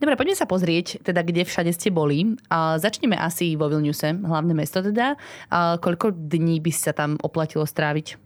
Dobre, 0.00 0.16
poďme 0.16 0.32
sa 0.32 0.48
pozrieť, 0.48 1.04
teda 1.04 1.20
kde 1.20 1.44
všade 1.44 1.76
ste 1.76 1.92
boli. 1.92 2.40
A 2.48 2.80
začneme 2.80 3.20
asi 3.20 3.52
vo 3.52 3.68
Vilniuse, 3.68 4.16
hlavné 4.16 4.56
mesto 4.56 4.80
teda. 4.80 5.20
A 5.52 5.76
koľko 5.76 6.16
dní 6.16 6.56
by 6.64 6.72
sa 6.72 6.96
tam 6.96 7.20
oplatilo 7.20 7.68
stráviť? 7.68 8.16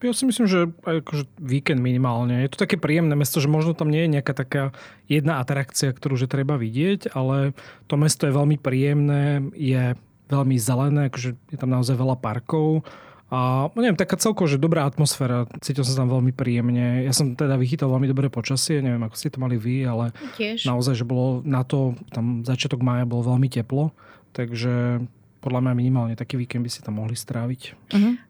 Ja 0.00 0.16
si 0.16 0.24
myslím, 0.24 0.48
že 0.48 0.70
akože 0.80 1.28
víkend 1.36 1.82
minimálne. 1.84 2.46
Je 2.46 2.50
to 2.54 2.64
také 2.64 2.80
príjemné 2.80 3.12
mesto, 3.12 3.36
že 3.36 3.52
možno 3.52 3.76
tam 3.76 3.92
nie 3.92 4.08
je 4.08 4.14
nejaká 4.16 4.32
taká 4.32 4.62
jedna 5.10 5.44
atrakcia, 5.44 5.92
ktorú 5.92 6.16
že 6.16 6.30
treba 6.30 6.56
vidieť, 6.56 7.12
ale 7.12 7.52
to 7.84 8.00
mesto 8.00 8.24
je 8.24 8.32
veľmi 8.32 8.56
príjemné, 8.56 9.52
je 9.52 9.92
veľmi 10.32 10.56
zelené, 10.56 11.12
akože 11.12 11.36
je 11.36 11.58
tam 11.58 11.68
naozaj 11.74 12.00
veľa 12.00 12.16
parkov 12.16 12.86
A 13.30 13.70
no 13.70 13.78
neviem, 13.78 13.94
taká 13.94 14.18
celkovo, 14.18 14.50
že 14.50 14.58
dobrá 14.58 14.82
atmosféra, 14.90 15.46
cítil 15.62 15.86
som 15.86 15.94
sa 15.94 16.00
tam 16.02 16.10
veľmi 16.10 16.34
príjemne. 16.34 17.06
Ja 17.06 17.14
som 17.14 17.38
teda 17.38 17.54
vychytal 17.54 17.86
veľmi 17.86 18.10
dobré 18.10 18.26
počasie, 18.26 18.82
neviem, 18.82 19.06
ako 19.06 19.14
ste 19.14 19.30
to 19.30 19.38
mali 19.38 19.54
vy, 19.54 19.86
ale 19.86 20.10
Tiež. 20.34 20.66
naozaj, 20.66 20.98
že 20.98 21.06
bolo 21.06 21.38
na 21.46 21.62
to, 21.62 21.94
tam 22.10 22.42
začiatok 22.42 22.82
mája 22.82 23.06
bolo 23.06 23.30
veľmi 23.30 23.46
teplo, 23.46 23.94
takže 24.34 24.98
podľa 25.40 25.60
mňa 25.62 25.72
minimálne 25.72 26.14
taký 26.18 26.36
víkend 26.36 26.66
by 26.66 26.70
si 26.70 26.84
tam 26.84 27.00
mohli 27.00 27.16
stráviť. 27.16 27.78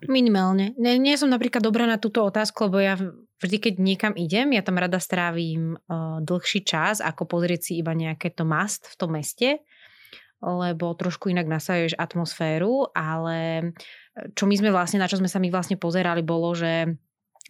Minimálne. 0.06 0.78
Nie, 0.78 0.94
nie 1.00 1.18
som 1.18 1.32
napríklad 1.32 1.64
dobrá 1.64 1.88
na 1.88 1.98
túto 1.98 2.22
otázku, 2.22 2.70
lebo 2.70 2.78
ja 2.78 2.94
vždy, 3.40 3.56
keď 3.58 3.74
niekam 3.80 4.12
idem, 4.14 4.54
ja 4.54 4.62
tam 4.62 4.78
rada 4.78 5.00
strávim 5.02 5.74
uh, 5.74 6.22
dlhší 6.22 6.62
čas, 6.62 7.02
ako 7.02 7.26
pozrieť 7.26 7.72
si 7.72 7.72
iba 7.80 7.96
nejaké 7.96 8.30
to 8.30 8.46
mast 8.46 8.86
v 8.86 8.94
tom 8.94 9.16
meste, 9.16 9.64
lebo 10.40 10.96
trošku 10.96 11.28
inak 11.28 11.46
nasajuješ 11.46 11.96
atmosféru, 12.00 12.88
ale 12.96 13.70
čo 14.34 14.48
my 14.48 14.54
sme 14.56 14.72
vlastne, 14.72 15.00
na 15.00 15.08
čo 15.08 15.20
sme 15.20 15.28
sa 15.28 15.38
my 15.38 15.52
vlastne 15.52 15.76
pozerali, 15.76 16.24
bolo, 16.24 16.52
že 16.56 16.96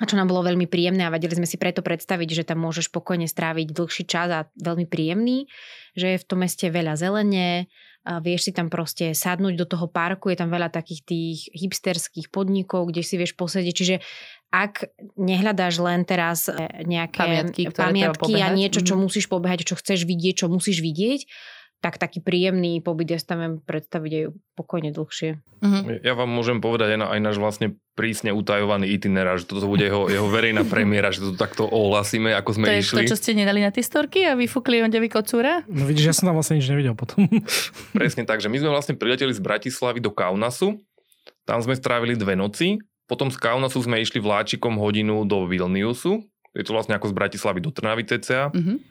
a 0.01 0.09
čo 0.09 0.17
nám 0.17 0.33
bolo 0.33 0.41
veľmi 0.47 0.65
príjemné 0.65 1.05
a 1.05 1.13
vedeli 1.13 1.37
sme 1.37 1.45
si 1.45 1.61
preto 1.61 1.85
predstaviť, 1.85 2.29
že 2.33 2.47
tam 2.49 2.65
môžeš 2.65 2.89
pokojne 2.89 3.29
stráviť 3.29 3.69
dlhší 3.77 4.05
čas 4.09 4.29
a 4.33 4.41
veľmi 4.57 4.89
príjemný, 4.89 5.45
že 5.93 6.17
je 6.17 6.23
v 6.23 6.27
tom 6.27 6.41
meste 6.41 6.67
veľa 6.73 6.97
zelene, 6.97 7.69
a 8.01 8.17
vieš 8.17 8.49
si 8.49 8.53
tam 8.57 8.73
proste 8.73 9.13
sadnúť 9.13 9.61
do 9.61 9.69
toho 9.69 9.85
parku, 9.85 10.33
je 10.33 10.41
tam 10.41 10.49
veľa 10.49 10.73
takých 10.73 11.05
tých 11.05 11.39
hipsterských 11.53 12.33
podnikov, 12.33 12.89
kde 12.89 13.05
si 13.05 13.21
vieš 13.21 13.37
posedieť, 13.37 13.75
čiže 13.77 13.97
ak 14.49 14.89
nehľadáš 15.21 15.77
len 15.85 16.09
teraz 16.09 16.49
e, 16.49 16.57
nejaké 16.89 17.21
Pamiatky, 17.21 17.63
pamiatky 17.71 18.33
a 18.41 18.49
niečo, 18.57 18.81
čo 18.81 18.97
Mhm. 18.97 19.05
musíš 19.05 19.29
pobehať, 19.29 19.69
čo 19.69 19.77
chceš 19.77 20.09
vidieť, 20.09 20.43
čo 20.43 20.47
musíš 20.49 20.81
vidieť, 20.81 21.21
tak 21.81 21.97
taký 21.97 22.21
príjemný 22.21 22.79
pobyt 22.79 23.09
ja 23.09 23.19
tam 23.19 23.39
viem 23.39 23.55
predstaviť 23.59 24.13
aj 24.15 24.25
pokojne 24.55 24.91
dlhšie. 24.91 25.41
Mhm. 25.59 26.01
Ja 26.01 26.13
vám 26.13 26.29
môžem 26.29 26.59
povedať 26.59 26.93
aj, 26.93 26.99
na, 26.99 27.07
aj 27.09 27.21
náš 27.23 27.37
vlastne 27.37 27.67
prísne 27.91 28.31
utajovaný 28.31 28.89
itinerár, 28.91 29.37
že 29.37 29.45
toto 29.45 29.65
bude 29.65 29.83
jeho, 29.83 30.05
jeho 30.07 30.25
verejná 30.27 30.63
premiéra, 30.63 31.09
že 31.09 31.21
to 31.23 31.33
takto 31.35 31.65
ohlasíme, 31.65 32.33
ako 32.33 32.51
sme 32.53 32.65
To 32.65 32.73
je 32.73 32.81
išli. 32.83 32.97
to, 32.99 33.11
čo 33.11 33.19
ste 33.19 33.33
nedali 33.35 33.61
na 33.61 33.69
tie 33.69 33.81
storky 33.81 34.23
a 34.23 34.33
vyfúkli 34.35 34.81
Onďovi 34.81 35.09
kocúra? 35.09 35.65
No 35.67 35.85
vidíš, 35.85 36.07
ja 36.07 36.15
som 36.15 36.25
tam 36.27 36.37
vlastne 36.37 36.57
nič 36.57 36.67
nevidel 36.67 36.93
potom. 36.93 37.25
Presne 37.93 38.25
tak, 38.25 38.39
že 38.39 38.47
my 38.47 38.57
sme 38.57 38.69
vlastne 38.69 38.93
prileteli 38.95 39.31
z 39.31 39.41
Bratislavy 39.41 39.99
do 39.99 40.09
Kaunasu, 40.11 40.81
tam 41.43 41.59
sme 41.59 41.73
strávili 41.73 42.13
dve 42.15 42.33
noci, 42.35 42.77
potom 43.05 43.27
z 43.27 43.37
Kaunasu 43.37 43.81
sme 43.81 43.99
išli 43.99 44.17
vláčikom 44.19 44.77
hodinu 44.77 45.25
do 45.25 45.45
Vilniusu, 45.45 46.21
je 46.51 46.63
to 46.63 46.73
vlastne 46.73 46.93
ako 46.93 47.07
z 47.07 47.15
Bratislavy 47.15 47.59
do 47.59 47.69
Trnavy 47.69 48.05
cca, 48.07 48.49
Mhm. 48.51 48.90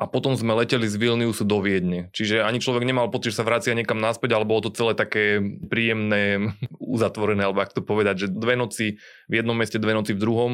A 0.00 0.08
potom 0.08 0.32
sme 0.32 0.56
leteli 0.56 0.88
z 0.88 0.96
Vilniusu 0.96 1.44
do 1.44 1.60
Viedne. 1.60 2.08
Čiže 2.16 2.40
ani 2.40 2.56
človek 2.56 2.88
nemal 2.88 3.12
pocit, 3.12 3.36
že 3.36 3.44
sa 3.44 3.44
vracia 3.44 3.76
niekam 3.76 4.00
naspäť, 4.00 4.32
ale 4.32 4.48
bolo 4.48 4.64
to 4.64 4.72
celé 4.72 4.96
také 4.96 5.44
príjemné, 5.68 6.56
uzatvorené, 6.96 7.44
alebo 7.44 7.60
ak 7.60 7.76
to 7.76 7.84
povedať, 7.84 8.24
že 8.24 8.26
dve 8.32 8.56
noci 8.56 8.96
v 9.28 9.32
jednom 9.36 9.52
meste, 9.52 9.76
dve 9.76 9.92
noci 9.92 10.16
v 10.16 10.22
druhom. 10.24 10.52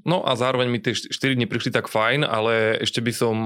No 0.00 0.24
a 0.24 0.32
zároveň 0.32 0.72
mi 0.72 0.80
tie 0.80 0.96
4 0.96 1.12
dni 1.36 1.44
prišli 1.44 1.76
tak 1.76 1.86
fajn, 1.86 2.24
ale 2.24 2.80
ešte 2.80 3.04
by 3.04 3.12
som 3.12 3.36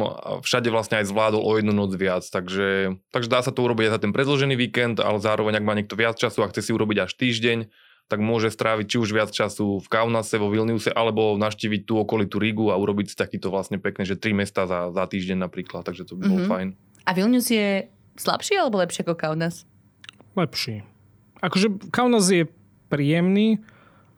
všade 0.40 0.70
vlastne 0.70 1.02
aj 1.02 1.10
zvládol 1.10 1.42
o 1.42 1.52
jednu 1.58 1.74
noc 1.74 1.92
viac. 1.98 2.22
Takže, 2.24 2.94
takže 3.10 3.28
dá 3.28 3.42
sa 3.42 3.50
to 3.50 3.66
urobiť 3.66 3.90
aj 3.90 3.92
za 3.98 4.00
ten 4.06 4.14
predložený 4.14 4.54
víkend, 4.54 5.02
ale 5.02 5.18
zároveň 5.18 5.58
ak 5.58 5.66
má 5.66 5.74
niekto 5.74 5.98
viac 5.98 6.14
času 6.14 6.46
a 6.46 6.50
chce 6.54 6.70
si 6.70 6.72
urobiť 6.72 7.10
až 7.10 7.12
týždeň, 7.18 7.58
tak 8.04 8.20
môže 8.20 8.48
stráviť 8.48 8.86
či 8.86 8.96
už 8.98 9.10
viac 9.10 9.28
času 9.28 9.80
v 9.80 9.88
Kaunase, 9.88 10.36
vo 10.36 10.48
Vilniuse, 10.48 10.88
alebo 10.88 11.34
navštíviť 11.34 11.82
tú 11.82 11.96
okolitú 11.96 12.36
Rigu 12.36 12.68
a 12.68 12.76
urobiť 12.76 13.10
si 13.10 13.16
takýto 13.16 13.48
vlastne 13.48 13.80
pekné, 13.80 14.04
že 14.04 14.14
tri 14.14 14.30
mesta 14.30 14.68
za, 14.68 14.92
za 14.92 15.04
týždeň 15.04 15.40
napríklad, 15.40 15.82
takže 15.82 16.04
to 16.04 16.14
by 16.14 16.28
bolo 16.28 16.44
Mhm. 16.44 16.50
fajn. 16.50 16.68
A 17.04 17.10
Vilnius 17.12 17.48
je 17.48 17.88
slabší 18.14 18.56
alebo 18.56 18.78
lepšie 18.78 19.02
ako 19.02 19.14
Kaunas? 19.14 19.64
Lepší. 20.32 20.84
Akože 21.40 21.68
Kaunas 21.88 22.28
je 22.28 22.48
príjemný, 22.88 23.60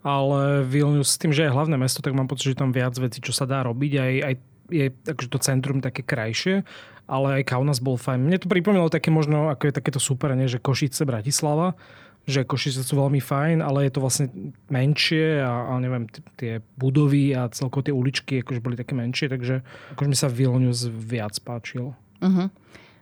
ale 0.01 0.63
Vilnius 0.63 1.15
s 1.15 1.19
tým, 1.19 1.35
že 1.35 1.47
je 1.47 1.55
hlavné 1.55 1.75
mesto, 1.75 1.99
tak 1.99 2.15
mám 2.15 2.27
pocit, 2.27 2.55
že 2.55 2.61
tam 2.63 2.71
viac 2.71 2.95
vecí, 2.95 3.19
čo 3.19 3.35
sa 3.35 3.43
dá 3.43 3.63
robiť. 3.63 3.93
Aj, 3.99 4.15
aj 4.23 4.35
je 4.67 4.87
akože 4.91 5.31
to 5.31 5.39
centrum 5.39 5.79
také 5.79 6.03
krajšie, 6.03 6.63
ale 7.07 7.39
aj 7.39 7.47
Kaunas 7.47 7.79
bol 7.79 7.95
fajn. 7.95 8.19
Mne 8.21 8.39
to 8.39 8.47
pripomínalo 8.47 8.91
také 8.91 9.11
možno, 9.11 9.47
ako 9.47 9.71
je 9.71 9.75
takéto 9.75 9.99
super, 9.99 10.35
nie? 10.35 10.47
že 10.47 10.59
Košice, 10.59 11.03
Bratislava, 11.03 11.79
že 12.27 12.43
Košice 12.43 12.83
sú 12.83 12.99
veľmi 12.99 13.23
fajn, 13.23 13.63
ale 13.63 13.87
je 13.87 13.93
to 13.95 14.03
vlastne 14.03 14.27
menšie 14.67 15.39
a, 15.39 15.71
a 15.71 15.73
neviem, 15.79 16.11
t- 16.11 16.23
tie 16.35 16.53
budovy 16.75 17.31
a 17.39 17.47
celkovo 17.55 17.87
tie 17.87 17.95
uličky 17.95 18.43
akože 18.43 18.61
boli 18.61 18.75
také 18.75 18.99
menšie, 18.99 19.31
takže 19.31 19.63
akože 19.95 20.11
mi 20.11 20.19
sa 20.19 20.27
Vilnius 20.27 20.91
viac 20.91 21.39
páčil. 21.39 21.95
Uh-huh. 22.19 22.51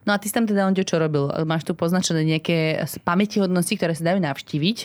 No 0.05 0.11
a 0.13 0.21
ty 0.21 0.29
si 0.29 0.37
tam 0.37 0.45
teda, 0.45 0.69
Onďo, 0.69 0.85
čo 0.85 1.01
robil? 1.01 1.33
Máš 1.49 1.65
tu 1.65 1.73
poznačené 1.73 2.21
nejaké 2.29 2.85
pamätihodnosti, 3.09 3.73
ktoré 3.73 3.97
sa 3.97 4.13
dajú 4.13 4.21
navštíviť? 4.21 4.79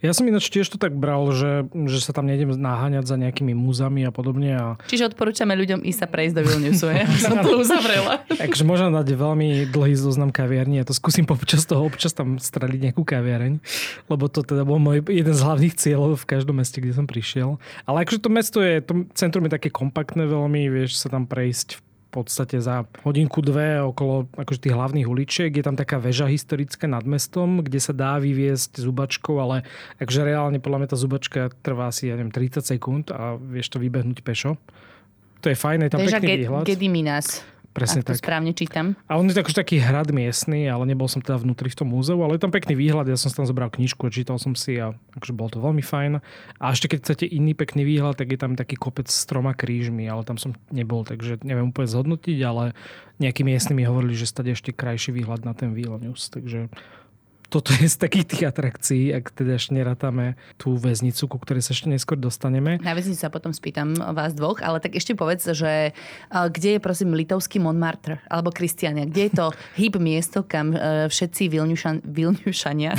Ja 0.00 0.16
som 0.16 0.24
ináč 0.24 0.48
tiež 0.48 0.64
to 0.72 0.80
tak 0.80 0.96
bral, 0.96 1.28
že, 1.36 1.68
že 1.84 2.00
sa 2.00 2.16
tam 2.16 2.24
nejdem 2.24 2.56
naháňať 2.56 3.04
za 3.04 3.20
nejakými 3.20 3.52
múzami 3.52 4.08
a 4.08 4.10
podobne. 4.10 4.56
A 4.56 4.66
Čiže 4.88 5.12
odporúčame 5.12 5.52
ľuďom 5.52 5.84
ísť 5.84 5.98
sa 6.00 6.08
prejsť 6.08 6.34
do 6.40 6.42
Vilniusu, 6.48 6.88
ja 6.88 7.04
som 7.20 7.36
to 7.44 7.60
uzavrela. 7.60 8.24
Takže 8.32 8.64
možno 8.64 8.96
dať 8.96 9.12
veľmi 9.12 9.68
dlhý 9.68 9.94
zoznam 10.00 10.32
kaviarní. 10.32 10.80
Ja 10.80 10.88
to 10.88 10.96
skúsim 10.96 11.28
počas 11.28 11.68
toho 11.68 11.84
občas 11.84 12.16
tam 12.16 12.40
streliť 12.40 12.90
nejakú 12.90 13.04
kaviareň, 13.04 13.60
lebo 14.08 14.24
to 14.32 14.40
teda 14.40 14.64
bol 14.64 14.80
môj 14.80 15.04
jeden 15.04 15.36
z 15.36 15.44
hlavných 15.44 15.76
cieľov 15.76 16.16
v 16.16 16.28
každom 16.32 16.56
meste, 16.56 16.80
kde 16.80 16.96
som 16.96 17.04
prišiel. 17.04 17.60
Ale 17.84 18.08
akože 18.08 18.24
to 18.24 18.32
mesto 18.32 18.64
je, 18.64 18.80
to 18.80 19.04
centrum 19.12 19.44
je 19.44 19.52
také 19.52 19.68
kompaktné 19.68 20.24
veľmi, 20.24 20.64
vieš 20.72 20.96
sa 20.96 21.12
tam 21.12 21.28
prejsť 21.28 21.76
v 21.76 21.89
podstate 22.10 22.58
za 22.58 22.84
hodinku, 23.06 23.38
dve 23.40 23.78
okolo 23.78 24.26
akože 24.34 24.66
tých 24.66 24.74
hlavných 24.74 25.06
uličiek. 25.06 25.50
Je 25.54 25.64
tam 25.64 25.78
taká 25.78 26.02
väža 26.02 26.26
historická 26.26 26.90
nad 26.90 27.06
mestom, 27.06 27.62
kde 27.62 27.78
sa 27.78 27.94
dá 27.94 28.18
vyviesť 28.18 28.82
zubačkou, 28.82 29.38
ale 29.38 29.62
akože 30.02 30.20
reálne 30.26 30.58
podľa 30.58 30.78
mňa 30.84 30.88
tá 30.90 30.98
zubačka 30.98 31.40
trvá 31.62 31.88
asi, 31.94 32.10
ja 32.10 32.18
neviem, 32.18 32.34
30 32.34 32.66
sekúnd 32.66 33.04
a 33.14 33.38
vieš 33.38 33.70
to 33.70 33.78
vybehnúť 33.78 34.26
pešo. 34.26 34.58
To 35.40 35.48
je 35.48 35.56
fajn, 35.56 35.88
je 35.88 35.90
tam 35.94 36.00
Veža 36.04 36.20
pekný 36.20 36.28
Ge- 36.28 36.40
výhľad. 36.44 36.64
Gediminas, 36.68 37.26
Presne 37.70 38.02
ak 38.02 38.10
to 38.10 38.12
tak. 38.18 38.22
správne 38.26 38.50
čítam. 38.50 38.98
A 39.06 39.14
on 39.14 39.30
je 39.30 39.34
tak, 39.38 39.46
taký 39.46 39.78
hrad 39.78 40.10
miestny, 40.10 40.66
ale 40.66 40.90
nebol 40.90 41.06
som 41.06 41.22
teda 41.22 41.38
vnútri 41.38 41.70
v 41.70 41.78
tom 41.78 41.94
múzeu, 41.94 42.18
ale 42.18 42.34
je 42.34 42.42
tam 42.42 42.50
pekný 42.50 42.74
výhľad, 42.74 43.06
ja 43.06 43.14
som 43.14 43.30
si 43.30 43.38
tam 43.38 43.46
zobral 43.46 43.70
knižku 43.70 44.10
čítal 44.10 44.42
som 44.42 44.58
si 44.58 44.74
a 44.82 44.90
akože 45.14 45.30
bolo 45.30 45.54
to 45.54 45.62
veľmi 45.62 45.78
fajn. 45.78 46.18
A 46.58 46.64
ešte 46.74 46.90
keď 46.90 46.98
chcete 47.06 47.24
iný 47.30 47.54
pekný 47.54 47.86
výhľad, 47.86 48.18
tak 48.18 48.34
je 48.34 48.38
tam 48.42 48.58
taký 48.58 48.74
kopec 48.74 49.06
s 49.06 49.22
troma 49.22 49.54
krížmi, 49.54 50.02
ale 50.10 50.26
tam 50.26 50.34
som 50.34 50.58
nebol, 50.74 51.06
takže 51.06 51.38
neviem 51.46 51.70
úplne 51.70 51.86
zhodnotiť, 51.86 52.38
ale 52.42 52.74
nejakí 53.22 53.46
miestni 53.46 53.78
mi 53.78 53.86
hovorili, 53.86 54.18
že 54.18 54.26
stade 54.26 54.50
ešte 54.50 54.74
krajší 54.74 55.14
výhľad 55.14 55.46
na 55.46 55.54
ten 55.54 55.70
Vilnius, 55.70 56.26
takže 56.26 56.72
toto 57.50 57.74
je 57.74 57.90
z 57.90 57.98
takých 57.98 58.26
tých 58.30 58.44
atrakcií, 58.46 59.10
ak 59.10 59.34
teda 59.34 59.58
ešte 59.58 59.74
nerátame 59.74 60.38
tú 60.54 60.78
väznicu, 60.78 61.26
ku 61.26 61.36
ktorej 61.42 61.66
sa 61.66 61.74
ešte 61.74 61.90
neskôr 61.90 62.14
dostaneme. 62.14 62.78
Na 62.78 62.94
väznici 62.94 63.18
sa 63.18 63.28
potom 63.28 63.50
spýtam 63.50 63.98
vás 64.14 64.38
dvoch, 64.38 64.62
ale 64.62 64.78
tak 64.78 64.94
ešte 64.94 65.18
povedz, 65.18 65.50
že 65.50 65.90
kde 66.30 66.78
je 66.78 66.80
prosím 66.80 67.18
litovský 67.18 67.58
Montmartre 67.58 68.22
alebo 68.30 68.54
Kristiania? 68.54 69.10
Kde 69.10 69.22
je 69.26 69.32
to 69.34 69.46
hýb 69.82 69.98
miesto, 69.98 70.46
kam 70.46 70.70
e, 70.70 71.10
všetci 71.10 71.50
Vilniušan, 71.50 72.06
Vilniušania 72.06 72.94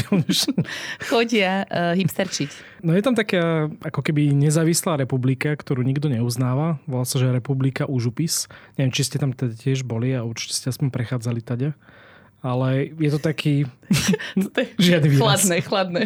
chodia 1.10 1.63
e, 1.63 1.96
hipsterčiť? 2.03 2.84
No 2.84 2.91
je 2.91 3.01
tam 3.05 3.15
taká 3.15 3.72
ako 3.86 4.03
keby 4.03 4.36
nezávislá 4.36 5.00
republika, 5.00 5.53
ktorú 5.55 5.86
nikto 5.86 6.12
neuznáva. 6.12 6.81
Volá 6.89 7.05
sa, 7.08 7.22
že 7.22 7.31
Republika 7.31 7.88
Užupis. 7.88 8.51
Neviem, 8.75 8.91
či 8.91 9.08
ste 9.08 9.22
tam 9.22 9.31
teda 9.31 9.55
tiež 9.55 9.88
boli 9.88 10.12
a 10.12 10.25
určite 10.27 10.58
ste 10.58 10.74
aspoň 10.74 10.89
prechádzali 10.89 11.39
tade. 11.46 11.72
Ale 12.41 12.89
je 12.98 13.10
to 13.13 13.19
taký... 13.21 13.69
Žiadny 14.81 15.07
výraz. 15.13 15.21
Chladné, 15.21 15.55
chladné. 15.62 16.01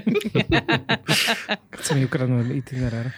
Chcem 1.79 1.93
mi 1.95 2.03
ukradnúť 2.03 2.51
itinerár. 2.51 3.15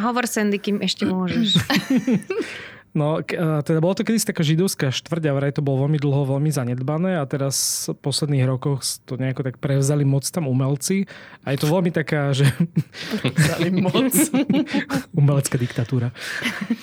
Hovor 0.00 0.24
Sandy, 0.24 0.56
kým 0.56 0.80
ešte 0.80 1.04
môžeš. 1.04 1.60
No, 2.96 3.20
teda 3.60 3.84
bolo 3.84 3.92
to 3.92 4.08
kedysi 4.08 4.32
taká 4.32 4.40
židovská 4.40 4.88
štvrť 4.88 5.24
a 5.28 5.36
vraj 5.36 5.52
to 5.52 5.60
bolo 5.60 5.84
veľmi 5.84 6.00
dlho 6.00 6.24
veľmi 6.32 6.48
zanedbané 6.48 7.20
a 7.20 7.28
teraz 7.28 7.86
v 7.92 8.00
posledných 8.00 8.48
rokoch 8.48 8.80
to 9.04 9.20
nejako 9.20 9.44
tak 9.44 9.60
prevzali 9.60 10.08
moc 10.08 10.24
tam 10.24 10.48
umelci 10.48 11.04
a 11.44 11.52
je 11.52 11.58
to 11.60 11.68
veľmi 11.68 11.92
taká, 11.92 12.32
že 12.32 12.48
Dali 13.36 13.68
moc. 13.70 14.12
umelecká 15.20 15.56
diktatúra. 15.60 16.10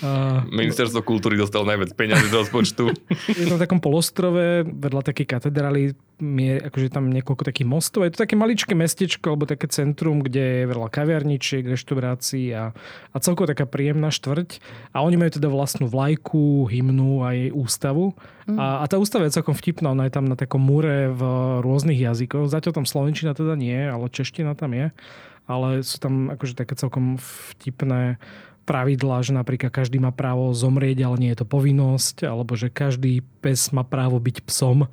A 0.05 0.41
Ministerstvo 0.49 1.01
kultúry 1.01 1.35
dostalo 1.39 1.65
najviac 1.67 1.95
peňazí 1.97 2.29
z 2.29 2.35
rozpočtu. 2.45 2.83
je 3.39 3.45
to 3.47 3.55
v 3.57 3.61
takom 3.61 3.79
polostrove, 3.81 4.67
vedľa 4.67 5.01
takej 5.01 5.25
katedrály, 5.27 5.97
je 6.21 6.55
akože 6.61 6.87
tam 6.93 7.09
niekoľko 7.09 7.43
takých 7.43 7.67
mostov. 7.67 8.05
Je 8.05 8.13
to 8.13 8.23
také 8.23 8.37
maličké 8.37 8.77
mestečko, 8.77 9.33
alebo 9.33 9.49
také 9.49 9.67
centrum, 9.67 10.21
kde 10.21 10.63
je 10.63 10.69
veľa 10.69 10.87
kaviarničiek, 10.87 11.65
reštaurácií 11.65 12.53
a, 12.53 12.71
a 13.11 13.17
celkovo 13.19 13.49
taká 13.49 13.65
príjemná 13.67 14.13
štvrť. 14.13 14.61
A 14.93 15.03
oni 15.03 15.19
majú 15.19 15.31
teda 15.35 15.49
vlastnú 15.49 15.89
vlajku, 16.03 16.67
hymnu 16.67 17.23
a 17.23 17.31
jej 17.31 17.55
ústavu. 17.55 18.11
A, 18.43 18.83
a 18.83 18.85
tá 18.91 18.99
ústava 18.99 19.23
je 19.23 19.39
celkom 19.39 19.55
vtipná, 19.55 19.95
ona 19.95 20.11
je 20.11 20.19
tam 20.19 20.27
na 20.27 20.35
takom 20.35 20.59
múre 20.59 21.07
v 21.15 21.21
rôznych 21.63 21.95
jazykoch. 21.95 22.51
Zatiaľ 22.51 22.83
tam 22.83 22.87
slovenčina 22.87 23.31
teda 23.31 23.55
nie, 23.55 23.79
ale 23.87 24.11
čeština 24.11 24.51
tam 24.59 24.75
je. 24.75 24.91
Ale 25.47 25.79
sú 25.79 26.03
tam 26.03 26.27
akože 26.27 26.59
také 26.59 26.75
celkom 26.75 27.15
vtipné 27.55 28.19
pravidlá, 28.67 29.23
že 29.23 29.31
napríklad 29.31 29.71
každý 29.71 30.03
má 30.03 30.11
právo 30.11 30.51
zomrieť, 30.51 31.07
ale 31.07 31.15
nie 31.23 31.31
je 31.31 31.39
to 31.39 31.47
povinnosť, 31.47 32.27
alebo 32.27 32.59
že 32.59 32.67
každý 32.67 33.23
pes 33.39 33.71
má 33.71 33.87
právo 33.87 34.19
byť 34.19 34.43
psom. 34.43 34.91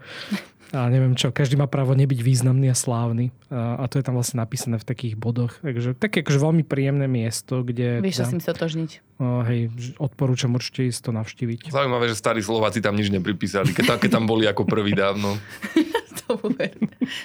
A 0.71 0.87
neviem 0.87 1.19
čo, 1.19 1.35
každý 1.35 1.59
má 1.59 1.67
právo 1.67 1.99
nebyť 1.99 2.21
významný 2.23 2.71
a 2.71 2.77
slávny. 2.79 3.35
A, 3.51 3.83
a 3.83 3.85
to 3.91 3.99
je 3.99 4.07
tam 4.07 4.15
vlastne 4.15 4.39
napísané 4.39 4.79
v 4.79 4.87
takých 4.87 5.19
bodoch. 5.19 5.59
Takže 5.59 5.99
také 5.99 6.23
akože 6.23 6.39
veľmi 6.39 6.63
príjemné 6.63 7.11
miesto, 7.11 7.67
kde... 7.67 7.99
Vieš 7.99 8.23
sa 8.23 8.31
s 8.31 8.35
tým 8.39 8.43
stotožniť. 8.43 8.91
O, 9.19 9.43
hej, 9.51 9.75
odporúčam 9.99 10.55
určite 10.55 10.87
ísť 10.87 11.01
to 11.03 11.11
navštíviť. 11.11 11.59
Zaujímavé, 11.75 12.07
že 12.07 12.17
starí 12.17 12.39
Slováci 12.39 12.79
tam 12.79 12.95
nič 12.95 13.11
nepripísali, 13.11 13.75
keď, 13.75 13.99
keď 13.99 14.11
tam 14.15 14.31
boli 14.31 14.47
ako 14.47 14.63
prvý 14.63 14.95
dávno. 14.95 15.35
to 16.31 16.39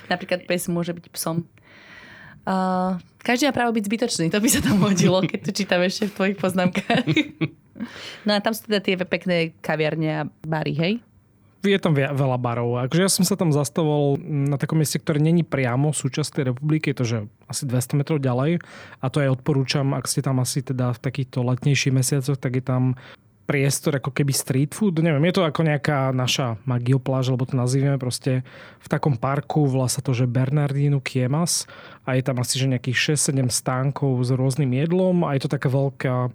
Napríklad 0.09 0.49
pes 0.49 0.65
môže 0.65 0.97
byť 0.97 1.05
psom. 1.13 1.45
Uh, 2.45 3.01
každý 3.25 3.49
má 3.49 3.53
právo 3.57 3.73
byť 3.73 3.85
zbytočný, 3.89 4.25
to 4.29 4.37
by 4.37 4.49
sa 4.49 4.61
tam 4.61 4.77
hodilo, 4.85 5.17
keď 5.25 5.49
to 5.49 5.51
čítam 5.53 5.81
ešte 5.81 6.09
v 6.09 6.13
tvojich 6.13 6.37
poznámkach. 6.37 7.05
no 8.25 8.31
a 8.33 8.39
tam 8.41 8.53
sú 8.53 8.69
teda 8.69 8.85
tie 8.85 9.01
pekné 9.01 9.57
kaviarne 9.65 10.09
a 10.13 10.21
bary, 10.45 10.73
hej? 10.77 10.93
Je 11.73 11.81
tam 11.81 11.97
veľa 11.97 12.37
barov. 12.37 12.77
Akože 12.85 13.01
ja 13.01 13.11
som 13.11 13.25
sa 13.25 13.33
tam 13.33 13.49
zastavoval 13.49 14.21
na 14.21 14.61
takom 14.61 14.77
mieste, 14.77 15.01
ktoré 15.01 15.17
není 15.17 15.41
priamo 15.41 15.89
súčasť 15.89 16.29
tej 16.37 16.43
republiky, 16.53 16.93
je 16.93 16.97
to 16.97 17.05
že 17.05 17.17
asi 17.49 17.63
200 17.65 17.97
metrov 17.97 18.21
ďalej. 18.21 18.61
A 19.01 19.05
to 19.09 19.23
aj 19.23 19.41
odporúčam, 19.41 19.97
ak 19.97 20.05
ste 20.05 20.21
tam 20.21 20.37
asi 20.43 20.61
teda 20.61 20.93
v 20.93 20.99
takýchto 21.01 21.41
letnejších 21.41 21.95
mesiacoch, 21.95 22.37
tak 22.37 22.59
je 22.59 22.63
tam 22.65 22.83
priestor 23.45 24.01
ako 24.01 24.09
keby 24.09 24.33
street 24.33 24.73
food, 24.73 24.97
neviem, 25.05 25.29
je 25.29 25.37
to 25.37 25.45
ako 25.45 25.61
nejaká 25.61 26.09
naša 26.09 26.57
magiopláž, 26.65 27.29
alebo 27.29 27.45
to 27.45 27.53
nazývame 27.53 28.01
proste. 28.01 28.41
V 28.81 28.87
takom 28.89 29.21
parku, 29.21 29.69
volá 29.69 29.85
sa 29.85 30.01
to, 30.01 30.17
že 30.17 30.25
Bernardino 30.25 30.97
Kiemas. 30.97 31.69
A 32.09 32.17
je 32.17 32.25
tam 32.25 32.41
asi 32.41 32.57
že 32.57 32.65
nejakých 32.65 33.13
6-7 33.13 33.53
stánkov 33.53 34.17
s 34.25 34.33
rôznym 34.33 34.73
jedlom 34.73 35.21
a 35.29 35.37
je 35.37 35.45
to 35.45 35.49
taká 35.53 35.69
veľká 35.69 36.33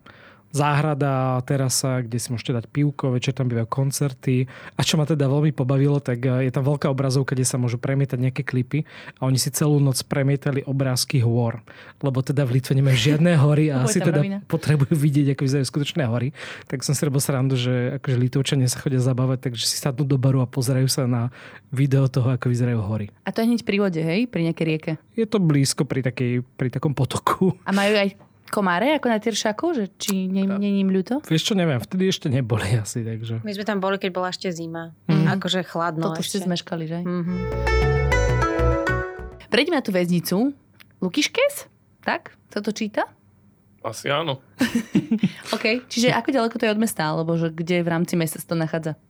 záhrada, 0.51 1.39
terasa, 1.47 2.03
kde 2.03 2.19
si 2.19 2.35
môžete 2.35 2.59
dať 2.59 2.65
pivko, 2.71 3.15
večer 3.15 3.31
tam 3.31 3.47
bývajú 3.47 3.71
koncerty. 3.71 4.51
A 4.75 4.81
čo 4.83 4.99
ma 4.99 5.07
teda 5.07 5.31
veľmi 5.31 5.55
pobavilo, 5.55 6.03
tak 6.03 6.27
eh, 6.27 6.51
je 6.51 6.53
tam 6.53 6.67
veľká 6.67 6.91
obrazovka, 6.91 7.39
kde 7.39 7.47
sa 7.47 7.57
môžu 7.57 7.79
premietať 7.79 8.19
nejaké 8.19 8.43
klipy 8.43 8.83
a 9.23 9.31
oni 9.31 9.39
si 9.39 9.55
celú 9.55 9.79
noc 9.79 10.03
premietali 10.11 10.67
obrázky 10.67 11.23
hôr. 11.23 11.63
Lebo 12.03 12.19
teda 12.21 12.43
v 12.43 12.59
Litve 12.59 12.75
nemajú 12.75 12.99
žiadne 12.99 13.39
hory 13.39 13.71
a 13.71 13.87
asi 13.87 14.03
teda 14.03 14.21
rovina. 14.21 14.39
potrebujú 14.51 14.95
vidieť, 14.95 15.39
ako 15.39 15.43
vyzerajú 15.47 15.67
skutočné 15.71 16.03
hory. 16.11 16.35
Tak 16.67 16.83
som 16.83 16.99
si 16.99 17.03
robil 17.07 17.23
srandu, 17.23 17.55
že 17.55 18.03
akože 18.03 18.17
Litovčania 18.19 18.67
sa 18.67 18.83
chodia 18.83 18.99
zabávať, 18.99 19.51
takže 19.51 19.65
si 19.71 19.79
sadnú 19.79 20.03
do 20.03 20.19
baru 20.19 20.43
a 20.43 20.51
pozerajú 20.51 20.91
sa 20.91 21.07
na 21.07 21.31
video 21.71 22.11
toho, 22.11 22.35
ako 22.35 22.51
vyzerajú 22.51 22.83
hory. 22.83 23.07
A 23.23 23.31
to 23.31 23.47
je 23.47 23.55
hneď 23.55 23.63
pri 23.63 23.77
vode, 23.79 24.03
hej? 24.03 24.27
Pri 24.27 24.43
nejakej 24.51 24.67
rieke? 24.67 24.93
Je 25.15 25.27
to 25.29 25.39
blízko 25.39 25.87
pri, 25.87 26.03
takej, 26.03 26.43
pri 26.59 26.69
takom 26.75 26.91
potoku. 26.91 27.55
A 27.63 27.71
majú 27.71 27.95
aj 27.95 28.30
komáre 28.51 28.99
ako 28.99 29.07
na 29.07 29.23
Tyršaku? 29.23 29.67
Že 29.79 29.85
či 29.97 30.27
nie, 30.27 30.45
nie 30.45 30.83
im 30.83 30.91
ľúto? 30.91 31.23
Vieš 31.23 31.53
čo, 31.53 31.55
neviem, 31.55 31.79
vtedy 31.79 32.11
ešte 32.11 32.27
neboli 32.27 32.75
asi, 32.75 33.07
takže... 33.07 33.41
My 33.47 33.55
sme 33.55 33.65
tam 33.65 33.79
boli, 33.79 33.97
keď 34.03 34.11
bola 34.11 34.29
ešte 34.35 34.51
zima. 34.51 34.91
Mm. 35.07 35.39
Akože 35.39 35.63
chladno 35.63 36.11
Toto 36.11 36.21
ešte. 36.21 36.43
ste 36.43 36.51
zmeškali, 36.51 36.85
že? 36.91 36.99
Mm-hmm. 37.07 37.39
Prejdeme 39.51 39.79
na 39.79 39.85
tú 39.87 39.95
väznicu. 39.95 40.51
Lukiškes? 40.99 41.71
Tak? 42.03 42.35
Sa 42.51 42.59
to 42.59 42.75
číta? 42.75 43.07
Asi 43.81 44.13
áno. 44.13 44.45
OK, 45.57 45.89
čiže 45.89 46.13
ako 46.13 46.29
ďaleko 46.29 46.55
to 46.61 46.67
je 46.69 46.75
od 46.75 46.83
mesta, 46.83 47.09
alebo 47.09 47.39
že 47.41 47.49
kde 47.49 47.81
v 47.81 47.89
rámci 47.89 48.15
mesta 48.19 48.37
sa 48.37 48.47
to 48.51 48.57
nachádza? 48.59 49.01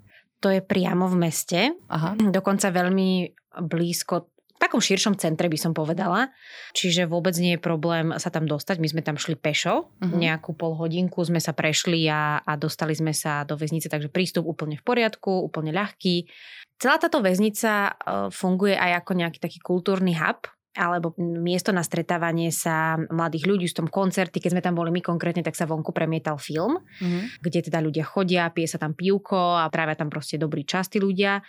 To 0.41 0.49
je 0.49 0.65
priamo 0.65 1.11
v 1.11 1.17
meste. 1.21 1.75
Aha. 1.91 2.17
Dokonca 2.17 2.73
veľmi 2.73 3.35
blízko 3.67 4.31
takom 4.61 4.85
širšom 4.85 5.17
centre 5.17 5.49
by 5.49 5.57
som 5.57 5.73
povedala. 5.73 6.29
Čiže 6.77 7.09
vôbec 7.09 7.33
nie 7.41 7.57
je 7.57 7.61
problém 7.61 8.13
sa 8.21 8.29
tam 8.29 8.45
dostať. 8.45 8.77
My 8.77 8.89
sme 8.93 9.01
tam 9.01 9.17
šli 9.17 9.41
pešo, 9.41 9.89
uh-huh. 9.89 10.13
nejakú 10.13 10.53
pol 10.53 10.77
hodinku 10.77 11.25
sme 11.25 11.41
sa 11.41 11.57
prešli 11.57 12.05
a, 12.13 12.45
a 12.45 12.53
dostali 12.61 12.93
sme 12.93 13.17
sa 13.17 13.49
do 13.49 13.57
väznice, 13.57 13.89
takže 13.89 14.13
prístup 14.13 14.45
úplne 14.45 14.77
v 14.77 14.85
poriadku, 14.85 15.49
úplne 15.49 15.73
ľahký. 15.73 16.29
Celá 16.77 17.01
táto 17.01 17.25
väznica 17.25 17.97
uh, 17.97 18.29
funguje 18.29 18.77
aj 18.77 19.01
ako 19.05 19.13
nejaký 19.17 19.39
taký 19.41 19.59
kultúrny 19.65 20.13
hub, 20.21 20.45
alebo 20.71 21.19
miesto 21.19 21.75
na 21.75 21.83
stretávanie 21.83 22.55
sa 22.55 22.95
mladých 23.11 23.51
ľudí, 23.51 23.67
v 23.67 23.79
tom 23.85 23.89
koncerty, 23.91 24.39
keď 24.39 24.51
sme 24.55 24.63
tam 24.63 24.79
boli 24.79 24.95
my 24.95 25.03
konkrétne, 25.03 25.43
tak 25.43 25.59
sa 25.59 25.67
vonku 25.67 25.91
premietal 25.91 26.39
film, 26.39 26.79
mm-hmm. 26.79 27.43
kde 27.43 27.61
teda 27.67 27.83
ľudia 27.83 28.07
chodia, 28.07 28.55
pije 28.55 28.71
sa 28.71 28.79
tam 28.79 28.95
pivko 28.95 29.59
a 29.59 29.67
trávia 29.67 29.99
tam 29.99 30.07
proste 30.07 30.39
dobrý 30.39 30.63
čas 30.63 30.87
tí 30.87 31.03
ľudia. 31.03 31.43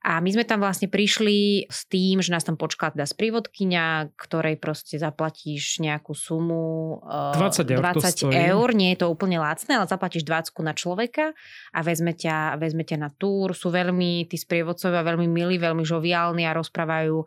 A 0.00 0.16
my 0.24 0.32
sme 0.32 0.48
tam 0.48 0.64
vlastne 0.64 0.88
prišli 0.88 1.68
s 1.68 1.84
tým, 1.84 2.24
že 2.24 2.32
nás 2.32 2.40
tam 2.40 2.56
počká 2.56 2.88
teda 2.88 3.04
sprievodkynia, 3.04 4.08
ktorej 4.16 4.56
proste 4.56 4.96
zaplatíš 4.96 5.76
nejakú 5.84 6.16
sumu 6.16 7.04
20 7.04 7.68
eur, 7.68 7.84
20 7.84 8.32
eur. 8.32 8.68
Nie 8.72 8.96
je 8.96 9.04
to 9.04 9.12
úplne 9.12 9.36
lacné, 9.36 9.76
ale 9.76 9.84
zaplatíš 9.84 10.24
20 10.24 10.56
na 10.64 10.72
človeka 10.72 11.36
a 11.76 11.78
vezme 11.84 12.16
ťa, 12.16 12.56
vezme 12.56 12.88
ťa 12.88 12.96
na 12.96 13.12
túr. 13.12 13.52
Sú 13.52 13.68
veľmi, 13.68 14.24
tí 14.24 14.40
sprievodcovia 14.40 15.04
veľmi 15.04 15.28
milí, 15.28 15.60
veľmi 15.60 15.84
žoviálni 15.84 16.48
a 16.48 16.56
rozprávajú 16.56 17.20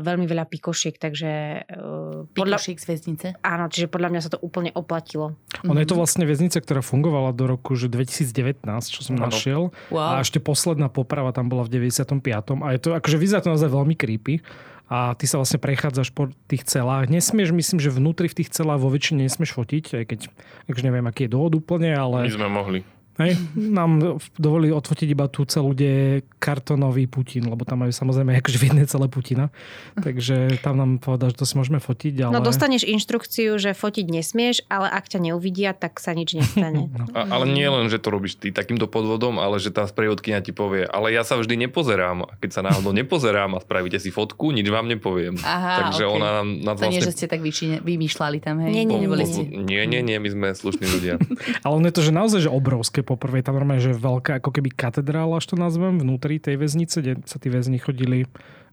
veľmi 0.00 0.26
veľa 0.26 0.48
pikošiek, 0.50 0.98
takže... 0.98 1.30
Uh, 1.70 2.26
podľa... 2.34 2.58
Pikošiek 2.58 2.78
z 2.80 2.86
väznice? 2.88 3.26
Áno, 3.46 3.70
čiže 3.70 3.86
podľa 3.86 4.08
mňa 4.10 4.20
sa 4.26 4.30
to 4.34 4.38
úplne 4.42 4.74
oplatilo. 4.74 5.38
Ono 5.62 5.78
je 5.78 5.86
to 5.86 5.94
vlastne 5.94 6.26
väznica, 6.26 6.58
ktorá 6.58 6.82
fungovala 6.82 7.30
do 7.30 7.46
roku 7.46 7.78
že 7.78 7.86
2019, 7.86 8.64
čo 8.90 9.00
som 9.06 9.14
ano. 9.20 9.30
našiel. 9.30 9.62
Wow. 9.94 10.18
A 10.18 10.24
ešte 10.24 10.42
posledná 10.42 10.90
poprava 10.90 11.30
tam 11.30 11.46
bola 11.46 11.62
v 11.66 11.78
95. 11.78 12.13
A 12.62 12.76
je 12.76 12.80
to, 12.82 12.88
akože 12.92 13.16
vyzerá 13.16 13.40
to 13.40 13.50
naozaj 13.54 13.70
veľmi 13.72 13.94
creepy 13.96 14.44
a 14.92 15.16
ty 15.16 15.24
sa 15.24 15.40
vlastne 15.40 15.56
prechádzaš 15.56 16.12
po 16.12 16.28
tých 16.44 16.68
celách. 16.68 17.08
Nesmieš, 17.08 17.56
myslím, 17.56 17.80
že 17.80 17.88
vnútri 17.88 18.28
v 18.28 18.44
tých 18.44 18.52
celách 18.52 18.84
vo 18.84 18.92
väčšine 18.92 19.24
nesmieš 19.24 19.56
fotiť, 19.56 19.84
aj 19.96 20.04
keď, 20.04 20.20
akože 20.68 20.84
neviem, 20.84 21.06
aký 21.08 21.24
je 21.24 21.32
dôvod 21.32 21.56
úplne, 21.56 21.96
ale... 21.96 22.28
My 22.28 22.36
sme 22.36 22.52
mohli. 22.52 22.80
Hej, 23.14 23.38
nám 23.54 24.18
dovolili 24.34 24.74
odfotiť 24.74 25.14
iba 25.14 25.30
tú 25.30 25.46
celú, 25.46 25.70
kde 25.70 25.86
je 25.86 26.10
kartonový 26.42 27.06
Putin, 27.06 27.46
lebo 27.46 27.62
tam 27.62 27.86
majú 27.86 27.94
samozrejme 27.94 28.34
akože 28.42 28.58
v 28.58 28.64
jednej 28.74 28.86
celé 28.90 29.06
Putina. 29.06 29.54
Takže 29.94 30.58
tam 30.58 30.82
nám 30.82 30.98
povedal, 30.98 31.30
že 31.30 31.38
to 31.38 31.46
si 31.46 31.54
môžeme 31.54 31.78
fotiť. 31.78 32.26
Ale... 32.26 32.34
No 32.34 32.42
dostaneš 32.42 32.82
inštrukciu, 32.82 33.54
že 33.62 33.70
fotiť 33.70 34.10
nesmieš, 34.10 34.66
ale 34.66 34.90
ak 34.90 35.06
ťa 35.06 35.30
neuvidia, 35.30 35.78
tak 35.78 36.02
sa 36.02 36.10
nič 36.10 36.34
nestane. 36.34 36.90
no. 36.98 37.06
A, 37.14 37.30
ale 37.30 37.46
nie 37.46 37.70
len, 37.70 37.86
že 37.86 38.02
to 38.02 38.10
robíš 38.10 38.34
ty 38.34 38.50
takýmto 38.50 38.90
podvodom, 38.90 39.38
ale 39.38 39.62
že 39.62 39.70
tá 39.70 39.86
sprievodkynia 39.86 40.42
ti 40.42 40.50
povie, 40.50 40.82
ale 40.82 41.14
ja 41.14 41.22
sa 41.22 41.38
vždy 41.38 41.70
nepozerám. 41.70 42.26
A 42.26 42.34
keď 42.42 42.50
sa 42.50 42.60
náhodou 42.66 42.90
nepozerám 42.90 43.54
a 43.54 43.62
spravíte 43.62 44.02
si 44.02 44.10
fotku, 44.10 44.50
nič 44.50 44.66
vám 44.66 44.90
nepoviem. 44.90 45.38
Aha, 45.38 45.86
Takže 45.86 46.02
okay. 46.02 46.16
ona 46.18 46.28
nám... 46.42 46.46
nám 46.66 46.74
to 46.82 46.90
vlastne... 46.90 46.98
nie, 46.98 47.06
že 47.06 47.14
ste 47.14 47.26
tak 47.30 47.46
vyčine, 47.46 47.78
vymýšľali 47.78 48.38
tam, 48.42 48.58
hej? 48.66 48.74
Nie, 48.74 48.82
nie, 48.82 49.06
nie, 49.06 49.82
nie, 49.86 50.00
nie, 50.02 50.18
my 50.18 50.28
sme 50.34 50.46
slušní 50.50 50.86
ľudia. 50.90 51.14
ale 51.62 51.72
on 51.78 51.86
je 51.86 51.94
to, 51.94 52.02
že 52.02 52.10
naozaj 52.10 52.40
že 52.42 52.50
obrovské 52.50 53.03
poprvé. 53.04 53.44
Tam 53.44 53.54
normálne, 53.54 53.84
že 53.84 53.94
veľká 53.94 54.40
ako 54.40 54.50
keby 54.50 54.72
katedrála, 54.72 55.38
až 55.38 55.52
to 55.52 55.56
nazvem, 55.60 56.00
vnútri 56.00 56.40
tej 56.40 56.58
väznice, 56.58 56.96
kde 57.04 57.12
sa 57.28 57.36
tí 57.38 57.52
väzni 57.52 57.78
chodili 57.78 58.26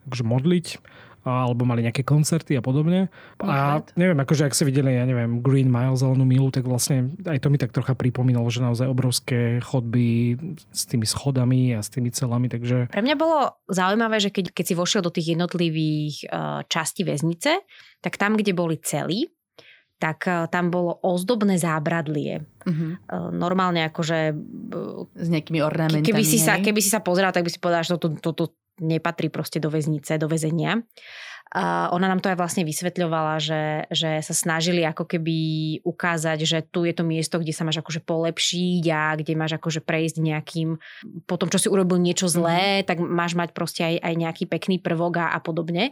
akože 0.07 0.25
modliť 0.25 0.67
alebo 1.21 1.69
mali 1.69 1.85
nejaké 1.85 2.01
koncerty 2.01 2.57
a 2.57 2.65
podobne. 2.65 3.13
A 3.45 3.85
neviem, 3.93 4.17
akože 4.17 4.49
ak 4.49 4.57
ste 4.57 4.65
videli, 4.65 4.97
ja 4.97 5.05
neviem, 5.05 5.37
Green 5.45 5.69
Mile, 5.69 5.93
zelenú 5.93 6.25
milu, 6.25 6.49
tak 6.49 6.65
vlastne 6.65 7.13
aj 7.29 7.45
to 7.45 7.53
mi 7.53 7.61
tak 7.61 7.69
trocha 7.69 7.93
pripomínalo, 7.93 8.49
že 8.49 8.65
naozaj 8.65 8.89
obrovské 8.89 9.61
chodby 9.61 10.33
s 10.73 10.89
tými 10.89 11.05
schodami 11.05 11.77
a 11.77 11.85
s 11.85 11.93
tými 11.93 12.09
celami, 12.09 12.49
takže... 12.49 12.89
Pre 12.89 13.05
mňa 13.05 13.15
bolo 13.21 13.53
zaujímavé, 13.69 14.17
že 14.17 14.33
keď, 14.33 14.49
keď 14.49 14.65
si 14.65 14.73
vošiel 14.73 15.01
do 15.05 15.13
tých 15.13 15.37
jednotlivých 15.37 16.25
uh, 16.25 16.65
častí 16.65 17.05
väznice, 17.05 17.61
tak 18.01 18.17
tam, 18.17 18.33
kde 18.33 18.57
boli 18.57 18.81
celí, 18.81 19.29
tak 20.01 20.25
e, 20.25 20.49
tam 20.49 20.73
bolo 20.73 20.97
ozdobné 21.05 21.61
zábradlie. 21.61 22.41
Uh-huh. 22.65 22.97
Normálne 23.29 23.85
akože... 23.85 24.33
S 25.13 25.27
nejakými 25.29 25.61
ornamentami. 25.61 26.09
Keby 26.09 26.25
si, 26.25 26.41
sa, 26.41 26.57
keby 26.57 26.81
si 26.81 26.89
sa 26.89 27.05
pozeral, 27.05 27.29
tak 27.29 27.45
by 27.45 27.51
si 27.53 27.61
povedal, 27.61 27.85
že 27.85 27.93
toto, 28.01 28.17
toto 28.17 28.57
nepatrí 28.81 29.29
proste 29.29 29.61
do 29.61 29.69
väznice, 29.69 30.17
do 30.17 30.25
väzenia. 30.25 30.81
A 31.51 31.91
ona 31.91 32.07
nám 32.07 32.23
to 32.23 32.31
aj 32.31 32.39
vlastne 32.39 32.63
vysvetľovala, 32.63 33.35
že, 33.43 33.83
že 33.91 34.23
sa 34.23 34.31
snažili 34.31 34.87
ako 34.87 35.03
keby 35.03 35.37
ukázať, 35.83 36.47
že 36.47 36.63
tu 36.63 36.87
je 36.87 36.95
to 36.95 37.03
miesto, 37.03 37.43
kde 37.43 37.51
sa 37.51 37.67
máš 37.67 37.83
akože 37.83 37.99
polepšiť 38.07 38.83
a 38.87 39.19
kde 39.19 39.35
máš 39.35 39.59
akože 39.59 39.83
prejsť 39.83 40.23
nejakým, 40.23 40.79
po 41.27 41.35
tom, 41.35 41.51
čo 41.51 41.59
si 41.59 41.67
urobil 41.67 41.99
niečo 41.99 42.31
zlé, 42.31 42.81
mm. 42.81 42.83
tak 42.87 43.03
máš 43.03 43.35
mať 43.35 43.51
proste 43.51 43.83
aj, 43.83 43.99
aj 43.99 44.13
nejaký 44.15 44.43
pekný 44.47 44.79
prvok 44.79 45.19
a, 45.19 45.35
a 45.35 45.43
podobne. 45.43 45.91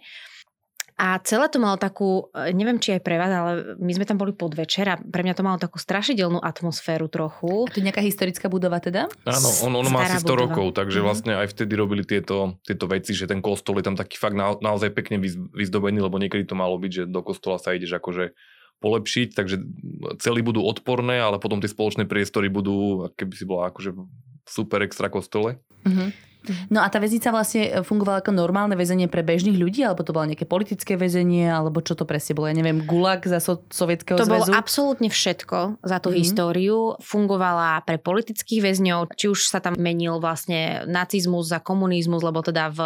A 0.99 1.15
celé 1.23 1.47
to 1.47 1.63
malo 1.63 1.79
takú, 1.79 2.27
e, 2.35 2.51
neviem 2.51 2.75
či 2.75 2.99
aj 2.99 3.01
pre 3.07 3.15
vás, 3.15 3.31
ale 3.31 3.79
my 3.79 3.91
sme 3.95 4.03
tam 4.03 4.19
boli 4.19 4.35
podvečer 4.35 4.83
a 4.91 4.99
pre 4.99 5.23
mňa 5.23 5.31
to 5.31 5.47
malo 5.47 5.55
takú 5.55 5.79
strašidelnú 5.79 6.43
atmosféru 6.43 7.07
trochu. 7.07 7.63
A 7.63 7.71
to 7.71 7.79
je 7.79 7.87
nejaká 7.87 8.03
historická 8.03 8.51
budova 8.51 8.83
teda? 8.83 9.07
Áno, 9.23 9.49
on, 9.63 9.71
on 9.79 9.87
má 9.87 10.03
asi 10.03 10.19
100 10.19 10.27
budova. 10.27 10.39
rokov, 10.43 10.67
takže 10.75 10.99
mm. 10.99 11.05
vlastne 11.07 11.31
aj 11.39 11.47
vtedy 11.55 11.73
robili 11.79 12.03
tieto, 12.03 12.59
tieto 12.67 12.91
veci, 12.91 13.15
že 13.15 13.31
ten 13.31 13.39
kostol 13.39 13.79
je 13.79 13.87
tam 13.87 13.95
taký 13.95 14.19
fakt 14.19 14.35
na, 14.35 14.59
naozaj 14.59 14.91
pekne 14.91 15.23
vyzdobený, 15.55 16.03
lebo 16.03 16.19
niekedy 16.19 16.43
to 16.43 16.59
malo 16.59 16.75
byť, 16.75 16.91
že 16.91 17.03
do 17.07 17.23
kostola 17.23 17.55
sa 17.55 17.71
ideš 17.71 17.95
akože 17.95 18.35
polepšiť, 18.83 19.35
takže 19.35 19.55
celý 20.19 20.43
budú 20.43 20.67
odporné, 20.67 21.19
ale 21.19 21.39
potom 21.39 21.63
tie 21.63 21.71
spoločné 21.71 22.11
priestory 22.11 22.51
budú, 22.51 23.07
keby 23.15 23.33
si 23.39 23.47
bola 23.47 23.71
akože 23.71 23.95
super 24.47 24.83
extra 24.83 25.07
kostole. 25.07 25.63
Mm-hmm. 25.87 26.28
No 26.71 26.79
a 26.79 26.87
tá 26.87 27.03
väznica 27.03 27.29
vlastne 27.29 27.83
fungovala 27.83 28.23
ako 28.23 28.31
normálne 28.31 28.73
väzenie 28.73 29.11
pre 29.11 29.21
bežných 29.21 29.59
ľudí, 29.59 29.83
alebo 29.83 30.07
to 30.07 30.15
bolo 30.15 30.31
nejaké 30.31 30.47
politické 30.47 30.95
väzenie, 30.95 31.51
alebo 31.51 31.83
čo 31.83 31.99
to 31.99 32.07
presne 32.07 32.31
bolo? 32.33 32.47
Ja 32.47 32.55
neviem, 32.55 32.87
gulag 32.87 33.27
za 33.27 33.43
so- 33.43 33.67
sovietského 33.67 34.15
To 34.15 34.23
zväzu? 34.23 34.47
bolo 34.47 34.55
absolútne 34.55 35.11
všetko 35.11 35.83
za 35.83 35.99
tú 35.99 36.09
Mhm. 36.09 36.17
históriu. 36.17 36.77
Fungovala 37.03 37.83
pre 37.83 37.99
politických 37.99 38.63
väzňov, 38.63 39.11
či 39.19 39.27
už 39.27 39.51
sa 39.51 39.59
tam 39.59 39.75
menil 39.75 40.17
vlastne 40.17 40.87
nacizmus 40.87 41.51
za 41.51 41.59
komunizmus, 41.59 42.23
lebo 42.23 42.39
teda 42.39 42.71
v, 42.71 42.79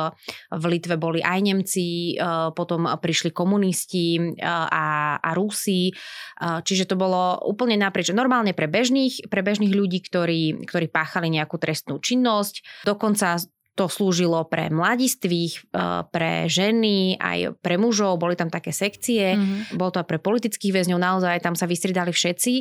v 0.50 0.63
Litve 0.68 0.98
boli 0.98 1.22
aj 1.22 1.39
Nemci, 1.39 2.18
e, 2.18 2.26
potom 2.58 2.89
prišli 2.89 3.30
komunisti 3.30 4.18
e, 4.18 4.22
a, 4.42 5.18
a 5.22 5.30
Rusi, 5.38 5.94
E, 6.34 6.60
čiže 6.66 6.89
to 6.89 6.96
bolo 6.98 7.39
úplne 7.46 7.78
naprieč. 7.78 8.10
Normálne 8.12 8.52
pre 8.52 8.66
bežných, 8.68 9.30
pre 9.30 9.46
bežných 9.46 9.72
ľudí, 9.72 10.02
ktorí, 10.02 10.66
ktorí 10.66 10.89
páchali 10.89 11.30
nejakú 11.30 11.56
trestnú 11.56 12.02
činnosť. 12.02 12.84
Dokonca 12.84 13.38
to 13.73 13.89
slúžilo 13.89 14.45
pre 14.45 14.69
mladistvých, 14.69 15.65
e, 15.65 15.81
pre 16.13 16.45
ženy, 16.45 17.17
aj 17.17 17.57
pre 17.57 17.81
mužov, 17.81 18.21
boli 18.21 18.38
tam 18.38 18.53
také 18.53 18.69
sekcie. 18.69 19.33
Mhm. 19.33 19.77
Bolo 19.77 19.97
to 19.97 20.01
aj 20.05 20.07
pre 20.07 20.21
politických 20.21 20.73
väzňov, 20.77 21.01
naozaj 21.01 21.41
tam 21.41 21.57
sa 21.57 21.65
vystriedali 21.65 22.13
všetci. 22.13 22.53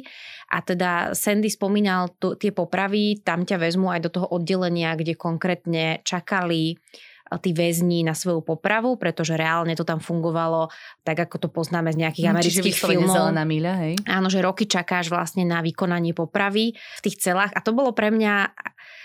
A 0.53 0.61
teda 0.61 1.13
Sandy 1.13 1.49
spomínal 1.49 2.13
tu, 2.17 2.37
tie 2.37 2.53
popravy, 2.53 3.21
tam 3.21 3.45
ťa 3.45 3.57
vezmu 3.57 3.89
aj 3.89 4.01
do 4.05 4.11
toho 4.13 4.27
oddelenia, 4.33 4.97
kde 4.97 5.13
konkrétne 5.13 6.01
čakali 6.01 6.77
eh, 6.77 7.39
tí 7.41 7.53
väzni 7.53 8.05
na 8.05 8.13
svoju 8.13 8.41
popravu, 8.41 8.97
pretože 8.97 9.37
reálne 9.37 9.73
to 9.73 9.85
tam 9.85 10.01
fungovalo 10.01 10.69
tak, 11.05 11.29
ako 11.29 11.37
to 11.45 11.49
poznáme 11.49 11.93
z 11.93 12.05
nejakých 12.05 12.25
Hm, 12.29 12.37
Čiže 12.37 12.61
amerických 12.61 12.73
vyslovene 12.73 13.01
filmov. 13.05 13.17
zelená 13.17 13.45
míľa, 13.45 13.73
hej? 13.85 13.95
Áno, 14.05 14.29
že 14.29 14.41
roky 14.41 14.65
čakáš 14.65 15.09
vlastne 15.09 15.45
na 15.45 15.61
vykonanie 15.61 16.13
popravy 16.13 16.73
v 16.73 17.01
tých 17.01 17.21
celách 17.21 17.53
a 17.57 17.61
to 17.65 17.73
bolo 17.73 17.97
pre 17.97 18.13
mňa, 18.13 18.53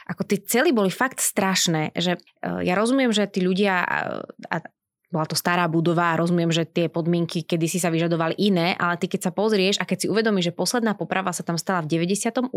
ako 0.08 0.24
tie 0.24 0.40
cely 0.40 0.72
boli 0.72 0.88
fakt 0.88 1.20
strašné, 1.20 1.92
že 1.92 2.16
e, 2.16 2.20
ja 2.64 2.74
rozumiem, 2.80 3.12
že 3.12 3.28
tí 3.28 3.44
ľudia, 3.44 3.84
a, 3.84 4.64
bola 5.08 5.24
to 5.24 5.40
stará 5.40 5.72
budova 5.72 6.12
a 6.12 6.20
rozumiem, 6.20 6.52
že 6.52 6.68
tie 6.68 6.92
podmienky 6.92 7.48
kedysi 7.48 7.80
sa 7.80 7.88
vyžadovali 7.88 8.36
iné, 8.44 8.76
ale 8.76 9.00
ty 9.00 9.08
keď 9.08 9.32
sa 9.32 9.32
pozrieš 9.32 9.80
a 9.80 9.88
keď 9.88 9.98
si 10.04 10.08
uvedomíš, 10.12 10.52
že 10.52 10.58
posledná 10.60 11.00
poprava 11.00 11.32
sa 11.32 11.48
tam 11.48 11.56
stala 11.56 11.80
v 11.88 12.04
98. 12.12 12.52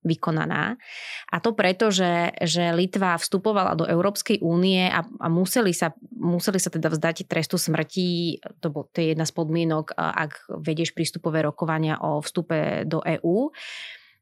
vykonaná 0.00 0.80
a 1.28 1.36
to 1.44 1.52
preto, 1.52 1.92
že, 1.92 2.32
že 2.40 2.72
Litva 2.72 3.20
vstupovala 3.20 3.76
do 3.76 3.84
Európskej 3.84 4.40
únie 4.40 4.88
a, 4.88 5.04
a 5.04 5.26
museli, 5.28 5.76
sa, 5.76 5.92
museli 6.16 6.56
sa 6.56 6.72
teda 6.72 6.88
vzdať 6.88 7.28
trestu 7.28 7.60
smrti, 7.60 8.40
to, 8.64 8.72
bol, 8.72 8.88
to 8.88 9.04
je 9.04 9.12
jedna 9.12 9.28
z 9.28 9.32
podmienok, 9.36 9.92
a- 9.92 10.24
ak 10.24 10.48
vedieš 10.64 10.96
prístupové 10.96 11.44
rokovania 11.44 12.00
o 12.00 12.24
vstupe 12.24 12.88
do 12.88 13.04
EÚ, 13.04 13.52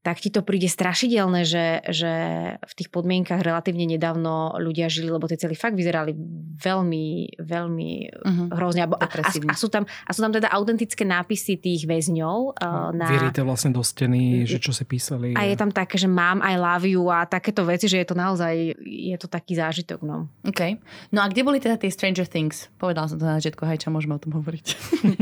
tak 0.06 0.22
ti 0.22 0.30
to 0.30 0.46
príde 0.46 0.70
strašidelné, 0.70 1.42
že, 1.42 1.82
že 1.90 2.12
v 2.56 2.72
tých 2.72 2.88
podmienkach 2.88 3.42
relatívne 3.42 3.90
nedávno 3.90 4.54
ľudia 4.54 4.86
žili, 4.86 5.10
lebo 5.10 5.26
tie 5.26 5.34
celý 5.34 5.52
fakt 5.52 5.74
vyzerali 5.74 6.14
veľmi, 6.56 7.06
veľmi 7.36 7.90
Mhm. 8.22 8.44
hrozne. 8.54 8.80
A, 8.82 8.88
a, 8.88 9.06
a, 9.50 9.54
sú 9.54 9.66
tam, 9.66 9.82
a 9.82 10.10
sú 10.10 10.20
tam 10.20 10.30
teda 10.30 10.46
autentické 10.48 11.02
nápisy 11.02 11.58
tých 11.58 11.84
väzňov. 11.84 12.36
uh, 12.54 12.94
na, 12.94 13.10
Vyrité 13.10 13.42
vlastne 13.42 13.70
do 13.70 13.82
steny, 13.82 14.44
že 14.44 14.58
čo 14.58 14.70
si 14.70 14.84
písali. 14.84 15.34
a 15.34 15.42
je 15.42 15.56
tam 15.56 15.68
také, 15.68 15.96
že 15.96 16.06
mám 16.06 16.38
I 16.38 16.54
love 16.54 16.84
you 16.84 17.08
a 17.08 17.24
takéto 17.24 17.64
veci, 17.64 17.86
že 17.86 17.98
je 17.98 18.06
to 18.06 18.14
naozaj, 18.14 18.54
je 18.78 19.16
to 19.16 19.26
taký 19.26 19.54
zážitok. 19.54 20.00
No. 20.00 20.30
OK. 20.44 20.78
No 21.10 21.20
a 21.20 21.26
kde 21.26 21.42
boli 21.42 21.58
teda 21.58 21.74
tie 21.74 21.88
Stranger 21.88 22.24
Things? 22.24 22.70
Povedala 22.76 23.08
som 23.08 23.16
to 23.16 23.24
na 23.24 23.36
začiatku, 23.36 23.64
hej, 23.64 23.80
čo 23.80 23.90
môžeme 23.90 24.14
o 24.14 24.22
tom 24.22 24.36
hovoriť. 24.36 24.66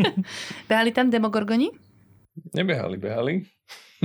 Behali 0.69 0.91
tam 0.91 1.09
demogorgoni? 1.09 1.73
Nebehali, 2.51 2.99
behali. 2.99 3.47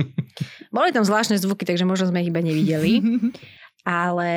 Boli 0.74 0.90
tam 0.90 1.04
zvláštne 1.04 1.40
zvuky, 1.40 1.64
takže 1.64 1.88
možno 1.88 2.10
sme 2.10 2.22
ich 2.24 2.30
iba 2.30 2.40
nevideli. 2.42 3.00
ale 3.86 4.32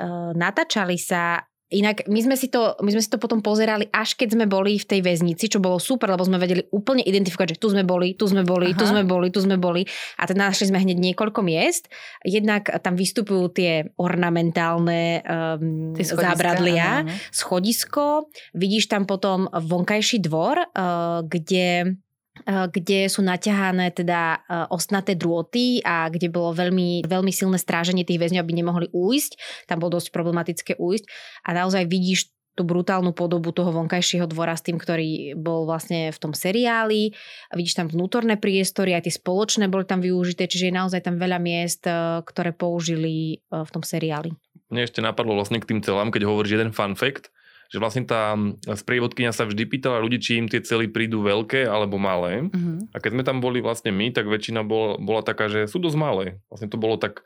uh, 0.00 0.32
natáčali 0.32 0.96
sa 0.96 1.44
Inak 1.68 2.08
my 2.08 2.16
sme, 2.24 2.32
si 2.32 2.48
to, 2.48 2.80
my 2.80 2.88
sme 2.88 3.04
si 3.04 3.12
to 3.12 3.20
potom 3.20 3.44
pozerali, 3.44 3.92
až 3.92 4.16
keď 4.16 4.40
sme 4.40 4.48
boli 4.48 4.80
v 4.80 4.88
tej 4.88 5.04
väznici, 5.04 5.52
čo 5.52 5.60
bolo 5.60 5.76
super, 5.76 6.08
lebo 6.08 6.24
sme 6.24 6.40
vedeli 6.40 6.64
úplne 6.72 7.04
identifikovať, 7.04 7.52
že 7.52 7.60
tu 7.60 7.68
sme 7.68 7.84
boli, 7.84 8.16
tu 8.16 8.24
sme 8.24 8.40
boli, 8.40 8.72
tu 8.72 8.88
Aha. 8.88 8.96
sme 8.96 9.02
boli, 9.04 9.28
tu 9.28 9.44
sme 9.44 9.60
boli. 9.60 9.84
A 10.16 10.24
teda 10.24 10.48
našli 10.48 10.72
sme 10.72 10.80
hneď 10.80 10.96
niekoľko 10.96 11.44
miest. 11.44 11.92
Jednak 12.24 12.72
tam 12.80 12.96
vystupujú 12.96 13.52
tie 13.52 13.84
ornamentálne 14.00 15.20
um, 15.28 15.92
Tie 15.92 16.08
schodiska, 16.08 16.24
zábradlia, 16.32 17.04
áno, 17.04 17.12
áno. 17.12 17.36
schodisko, 17.36 18.32
vidíš 18.56 18.88
tam 18.88 19.04
potom 19.04 19.44
vonkajší 19.52 20.24
dvor, 20.24 20.72
uh, 20.72 21.20
kde 21.28 22.00
kde 22.46 23.08
sú 23.08 23.24
naťahané 23.24 23.90
teda 23.90 24.38
uh, 24.38 24.66
ostnaté 24.68 25.16
drôty 25.16 25.80
a 25.82 26.06
kde 26.12 26.28
bolo 26.28 26.54
veľmi, 26.54 27.06
veľmi 27.08 27.32
silné 27.32 27.56
stráženie 27.56 28.04
tých 28.04 28.20
väzňov, 28.20 28.44
aby 28.44 28.54
nemohli 28.54 28.86
újsť. 28.92 29.64
Tam 29.66 29.82
bolo 29.82 29.96
dosť 29.98 30.12
problematické 30.12 30.76
újsť 30.76 31.04
a 31.46 31.56
naozaj 31.56 31.88
vidíš 31.88 32.30
tú 32.58 32.66
brutálnu 32.66 33.14
podobu 33.14 33.54
toho 33.54 33.70
vonkajšieho 33.70 34.26
dvora 34.26 34.58
s 34.58 34.66
tým, 34.66 34.82
ktorý 34.82 35.38
bol 35.38 35.62
vlastne 35.62 36.10
v 36.10 36.18
tom 36.18 36.34
seriáli. 36.34 37.14
Vidíš 37.54 37.78
tam 37.78 37.86
vnútorné 37.86 38.34
priestory, 38.34 38.98
aj 38.98 39.06
tie 39.06 39.14
spoločné 39.14 39.70
boli 39.70 39.86
tam 39.86 40.02
využité, 40.02 40.50
čiže 40.50 40.68
je 40.68 40.74
naozaj 40.74 41.06
tam 41.06 41.22
veľa 41.22 41.38
miest, 41.38 41.86
uh, 41.86 42.20
ktoré 42.26 42.50
použili 42.50 43.46
v 43.46 43.70
tom 43.70 43.86
seriáli. 43.86 44.34
Mne 44.68 44.84
ešte 44.84 45.00
napadlo 45.00 45.32
vlastne 45.32 45.62
k 45.62 45.70
tým 45.70 45.80
celám, 45.80 46.12
keď 46.12 46.28
hovoríš 46.28 46.58
jeden 46.58 46.76
fun 46.76 46.92
fact, 46.92 47.32
že 47.68 47.76
vlastne 47.76 48.08
tá 48.08 48.32
sprievodkynia 48.64 49.36
sa 49.36 49.44
vždy 49.44 49.68
pýtala 49.68 50.00
ľudí, 50.00 50.18
či 50.24 50.40
im 50.40 50.48
tie 50.48 50.64
cely 50.64 50.88
prídu 50.88 51.20
veľké 51.20 51.68
alebo 51.68 52.00
malé. 52.00 52.48
Mhm. 52.48 52.92
A 52.92 52.96
keď 52.96 53.10
sme 53.12 53.22
tam 53.28 53.44
boli 53.44 53.60
vlastne 53.60 53.92
my, 53.92 54.08
tak 54.08 54.24
väčšina 54.24 54.64
bol, 54.64 54.96
bola 54.96 55.20
taká, 55.20 55.52
že 55.52 55.68
sú 55.68 55.76
dosť 55.76 55.98
malé. 56.00 56.24
Vlastne 56.48 56.72
to 56.72 56.80
bolo 56.80 56.96
tak 56.96 57.22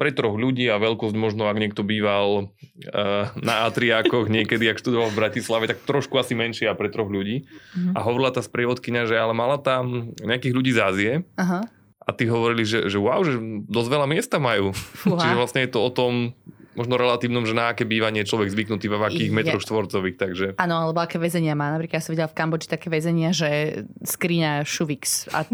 pre 0.00 0.08
troch 0.10 0.34
ľudí 0.34 0.64
a 0.72 0.80
veľkosť 0.80 1.14
možno, 1.14 1.46
ak 1.46 1.60
niekto 1.60 1.84
býval 1.84 2.48
uh, 2.48 3.24
na 3.38 3.68
Atriákoch 3.68 4.26
niekedy, 4.40 4.72
ak 4.72 4.80
študoval 4.80 5.12
v 5.12 5.18
Bratislave, 5.20 5.68
tak 5.68 5.84
trošku 5.84 6.16
asi 6.16 6.32
menšia 6.32 6.72
pre 6.72 6.88
troch 6.88 7.12
ľudí. 7.12 7.44
Mhm. 7.76 7.92
A 7.92 7.98
hovorila 8.00 8.32
tá 8.32 8.40
sprievodkynia, 8.40 9.04
že 9.04 9.20
ale 9.20 9.36
mala 9.36 9.60
tam 9.60 10.16
nejakých 10.24 10.56
ľudí 10.56 10.72
z 10.72 10.80
Ázie 10.80 11.12
Aha. 11.36 11.68
a 12.00 12.10
tí 12.16 12.24
hovorili, 12.26 12.64
že, 12.64 12.88
že 12.88 12.96
wow, 12.96 13.20
že 13.20 13.36
dosť 13.68 13.88
veľa 13.92 14.06
miesta 14.08 14.40
majú. 14.40 14.72
Fúha. 14.72 15.20
Čiže 15.20 15.36
vlastne 15.36 15.60
je 15.62 15.70
to 15.70 15.84
o 15.84 15.90
tom 15.92 16.32
možno 16.74 16.96
relatívnom, 16.96 17.44
že 17.44 17.52
na 17.52 17.72
aké 17.72 17.84
bývanie 17.84 18.24
človek 18.24 18.48
zvyknutý, 18.52 18.88
v 18.88 19.00
akých 19.00 19.30
Je. 19.30 19.36
metroch 19.36 19.62
štvorcových, 19.62 20.16
takže 20.16 20.46
Áno, 20.56 20.88
alebo 20.88 21.00
aké 21.00 21.20
väzenia 21.20 21.52
má. 21.52 21.72
Napríklad 21.72 22.00
ja 22.00 22.04
som 22.04 22.12
videla 22.16 22.30
v 22.30 22.36
Kambodži 22.36 22.68
také 22.68 22.88
väzenia, 22.88 23.30
že 23.36 23.82
skriňa 24.04 24.64
Šuvix 24.64 25.28
a 25.32 25.44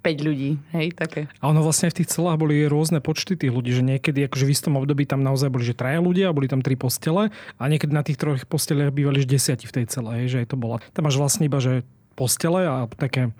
5 0.00 0.26
ľudí, 0.26 0.56
hej, 0.72 0.96
také. 0.96 1.28
A 1.44 1.52
ono 1.52 1.60
vlastne 1.60 1.92
v 1.92 2.00
tých 2.00 2.08
celách 2.16 2.40
boli 2.40 2.64
rôzne 2.64 3.04
počty 3.04 3.36
tých 3.36 3.52
ľudí, 3.52 3.76
že 3.76 3.84
niekedy 3.84 4.24
akože 4.26 4.48
v 4.48 4.52
istom 4.56 4.80
období 4.80 5.04
tam 5.04 5.20
naozaj 5.20 5.52
boli, 5.52 5.68
že 5.68 5.76
traja 5.76 6.00
ľudia, 6.00 6.32
boli 6.32 6.48
tam 6.48 6.64
tri 6.64 6.72
postele 6.72 7.28
a 7.60 7.62
niekedy 7.68 7.92
na 7.92 8.00
tých 8.00 8.16
troch 8.16 8.40
posteliach 8.48 8.96
bývali 8.96 9.20
že 9.20 9.28
desiati 9.28 9.68
v 9.68 9.76
tej 9.76 9.84
celé, 9.92 10.24
hej, 10.24 10.26
že 10.32 10.38
aj 10.44 10.48
to 10.48 10.56
bola. 10.56 10.80
Tam 10.96 11.04
máš 11.04 11.20
vlastne 11.20 11.44
iba, 11.44 11.60
že 11.60 11.84
postele 12.16 12.64
a 12.64 12.88
také 12.88 13.36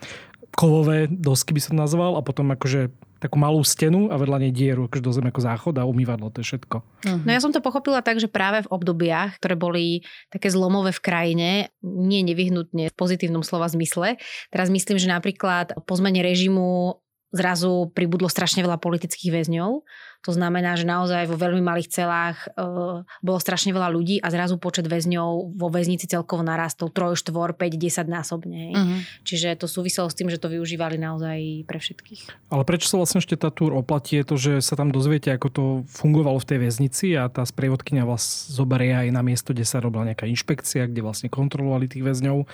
kovové 0.53 1.09
dosky 1.09 1.57
by 1.57 1.63
som 1.65 1.75
nazval 1.81 2.21
a 2.21 2.25
potom 2.27 2.53
akože 2.53 2.93
takú 3.21 3.37
malú 3.37 3.61
stenu 3.61 4.09
a 4.09 4.17
vedľa 4.17 4.49
nej 4.49 4.53
dieru, 4.53 4.89
akože 4.89 5.05
do 5.05 5.13
zem 5.13 5.29
ako 5.29 5.41
záchod 5.45 5.75
a 5.77 5.85
umývadlo, 5.85 6.33
to 6.33 6.41
je 6.41 6.57
všetko. 6.57 6.81
Mhm. 7.05 7.23
No 7.29 7.31
ja 7.31 7.41
som 7.45 7.53
to 7.53 7.61
pochopila 7.61 8.01
tak, 8.01 8.17
že 8.17 8.33
práve 8.33 8.65
v 8.65 8.73
obdobiach, 8.73 9.37
ktoré 9.37 9.55
boli 9.55 10.03
také 10.33 10.49
zlomové 10.49 10.97
v 10.97 11.05
krajine, 11.05 11.49
nie 11.85 12.25
nevyhnutne 12.25 12.89
v 12.89 12.97
pozitívnom 12.97 13.45
slova 13.45 13.69
zmysle. 13.69 14.17
Teraz 14.49 14.73
myslím, 14.73 14.97
že 14.97 15.13
napríklad 15.13 15.77
po 15.85 15.95
zmene 15.95 16.25
režimu 16.25 16.97
zrazu 17.31 17.95
pribudlo 17.95 18.27
strašne 18.27 18.67
veľa 18.67 18.83
politických 18.83 19.31
väzňov. 19.31 19.87
To 20.25 20.37
znamená, 20.37 20.77
že 20.77 20.85
naozaj 20.85 21.29
vo 21.29 21.41
veľmi 21.41 21.65
malých 21.65 21.89
celách 21.89 22.49
e, 22.53 23.03
bolo 23.05 23.39
strašne 23.41 23.73
veľa 23.73 23.89
ľudí 23.89 24.21
a 24.21 24.29
zrazu 24.29 24.61
počet 24.61 24.85
väzňov 24.85 25.57
vo 25.57 25.69
väznici 25.73 26.05
celkovo 26.05 26.45
narastol 26.45 26.93
3, 26.93 27.17
4, 27.17 27.57
5, 27.57 27.57
10 27.57 28.05
násobne. 28.05 28.63
Mhm. 28.77 28.97
Čiže 29.25 29.57
to 29.57 29.67
súviselo 29.67 30.13
s 30.13 30.17
tým, 30.17 30.29
že 30.29 30.37
to 30.37 30.53
využívali 30.53 31.01
naozaj 31.01 31.65
pre 31.65 31.81
všetkých. 31.81 32.53
Ale 32.53 32.63
prečo 32.69 32.93
sa 32.93 33.01
vlastne 33.01 33.25
ešte 33.25 33.41
tá 33.41 33.49
túr 33.49 33.73
oplatí, 33.73 34.21
je 34.21 34.27
to, 34.29 34.37
že 34.37 34.53
sa 34.61 34.77
tam 34.77 34.93
dozviete, 34.93 35.33
ako 35.33 35.49
to 35.49 35.65
fungovalo 35.89 36.37
v 36.37 36.49
tej 36.49 36.59
väznici 36.69 37.07
a 37.17 37.29
tá 37.33 37.45
sprievodkynia 37.45 38.05
vás 38.05 38.49
zoberie 38.53 38.93
aj 38.93 39.09
na 39.13 39.25
miesto, 39.25 39.57
kde 39.57 39.65
sa 39.65 39.81
robila 39.81 40.05
nejaká 40.09 40.29
inšpekcia, 40.29 40.89
kde 40.89 41.01
vlastne 41.01 41.33
kontrolovali 41.33 41.89
tých 41.89 42.05
väzňov. 42.05 42.39
E, 42.45 42.47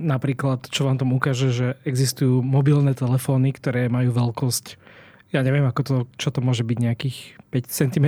Napríklad, 0.00 0.68
čo 0.68 0.84
vám 0.84 1.00
tom 1.00 1.16
ukáže, 1.16 1.48
že 1.54 1.80
existujú 1.88 2.44
mobilné 2.44 2.92
telefóny, 2.92 3.56
ktoré 3.56 3.88
majú 3.88 4.12
veľkosť 4.12 4.89
ja 5.30 5.40
neviem, 5.40 5.62
ako 5.62 5.80
to, 5.82 5.94
čo 6.18 6.34
to 6.34 6.42
môže 6.42 6.66
byť, 6.66 6.78
nejakých 6.82 7.18
5 7.50 7.66
cm, 7.70 8.06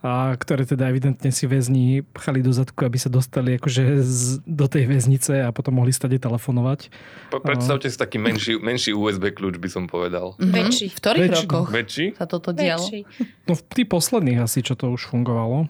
a 0.00 0.32
ktoré 0.34 0.64
teda 0.64 0.88
evidentne 0.88 1.28
si 1.28 1.44
väzni 1.44 2.00
pchali 2.16 2.40
do 2.40 2.54
zadku, 2.54 2.86
aby 2.86 2.96
sa 2.96 3.12
dostali 3.12 3.60
akože 3.60 4.00
z, 4.00 4.40
do 4.48 4.64
tej 4.64 4.88
väznice 4.88 5.44
a 5.44 5.52
potom 5.52 5.76
mohli 5.76 5.92
stade 5.92 6.16
telefonovať. 6.16 6.88
Po- 7.28 7.42
predstavte 7.44 7.90
si 7.90 7.98
taký 8.00 8.16
menší, 8.16 8.56
menší 8.56 8.96
USB 8.96 9.34
kľúč, 9.34 9.60
by 9.60 9.68
som 9.68 9.84
povedal. 9.86 10.38
Mhm. 10.40 10.50
Väčší. 10.50 10.86
V 10.88 10.96
ktorých 10.96 11.22
Väčší. 11.28 11.46
rokoch 11.46 11.68
Väčší? 11.68 12.06
sa 12.16 12.24
toto 12.24 12.50
dialo? 12.56 12.80
Väčší. 12.80 13.00
No 13.44 13.52
v 13.58 13.62
tých 13.66 13.88
posledných 13.90 14.38
asi, 14.40 14.64
čo 14.64 14.72
to 14.78 14.88
už 14.88 15.10
fungovalo. 15.10 15.68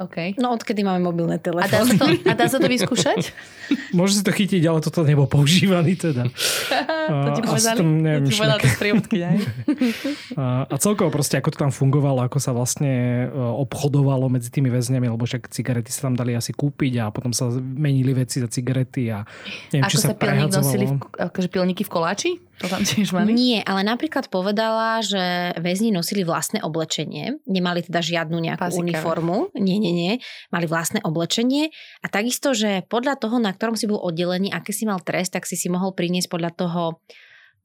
OK. 0.00 0.40
No 0.40 0.56
odkedy 0.56 0.80
máme 0.80 1.04
mobilné 1.04 1.36
A 1.36 1.68
dá, 1.68 1.84
sa 1.84 1.92
telefóny. 1.92 2.24
to, 2.24 2.32
a 2.32 2.32
dá 2.32 2.46
sa 2.48 2.56
to 2.56 2.68
vyskúšať? 2.72 3.36
Môže 3.98 4.16
si 4.16 4.22
to 4.24 4.32
chytiť, 4.32 4.64
ale 4.64 4.80
toto 4.80 5.04
nebol 5.04 5.28
používaný 5.28 6.00
teda. 6.00 6.24
to 7.28 7.30
ti 7.36 7.42
povedali? 7.44 7.76
tam, 7.76 7.88
neviem, 8.00 8.24
to 8.24 8.32
ti 8.32 8.40
povedala 8.40 8.60
to 8.64 8.68
ne? 9.12 9.32
A, 10.40 10.64
a 10.64 10.74
celkovo 10.80 11.12
proste, 11.12 11.36
ako 11.36 11.52
to 11.52 11.58
tam 11.60 11.72
fungovalo, 11.74 12.24
ako 12.24 12.38
sa 12.40 12.56
vlastne 12.56 13.26
e, 13.28 13.36
obchodovalo 13.36 14.30
medzi 14.32 14.48
tými 14.48 14.72
väzňami, 14.72 15.10
lebo 15.10 15.26
však 15.26 15.52
cigarety 15.52 15.92
sa 15.92 16.08
tam 16.08 16.14
dali 16.16 16.32
asi 16.32 16.54
kúpiť 16.56 17.02
a 17.02 17.12
potom 17.12 17.34
sa 17.34 17.52
menili 17.60 18.16
veci 18.16 18.40
za 18.40 18.48
cigarety 18.48 19.12
a 19.12 19.26
neviem, 19.74 19.84
Ako 19.84 19.92
či 19.92 19.98
sa 20.00 20.08
sa, 20.08 20.16
pilník 20.16 20.50
nosili, 20.54 20.84
v, 20.88 20.94
akože 21.18 21.48
pilníky 21.52 21.82
v 21.84 21.90
koláči? 21.90 22.30
To 22.60 22.68
tam 22.68 22.84
tiež 22.84 23.16
mali? 23.16 23.32
Nie, 23.32 23.64
ale 23.64 23.80
napríklad 23.80 24.28
povedala, 24.28 25.00
že 25.00 25.56
väzni 25.56 25.88
nosili 25.88 26.28
vlastné 26.28 26.60
oblečenie, 26.60 27.40
nemali 27.48 27.80
teda 27.80 28.04
žiadnu 28.04 28.36
nejakú 28.36 28.68
Pasikavé. 28.68 28.84
uniformu, 28.84 29.48
nie, 29.56 29.80
nie, 29.80 29.92
nie, 29.96 30.12
mali 30.52 30.68
vlastné 30.68 31.00
oblečenie 31.00 31.72
a 32.04 32.06
takisto, 32.12 32.52
že 32.52 32.84
podľa 32.92 33.16
toho, 33.16 33.40
na 33.40 33.56
ktorom 33.56 33.80
si 33.80 33.88
bol 33.88 33.96
oddelený, 33.96 34.52
aký 34.52 34.76
si 34.76 34.84
mal 34.84 35.00
trest, 35.00 35.32
tak 35.32 35.48
si 35.48 35.56
si 35.56 35.72
mohol 35.72 35.96
priniesť 35.96 36.28
podľa 36.28 36.52
toho 36.52 36.82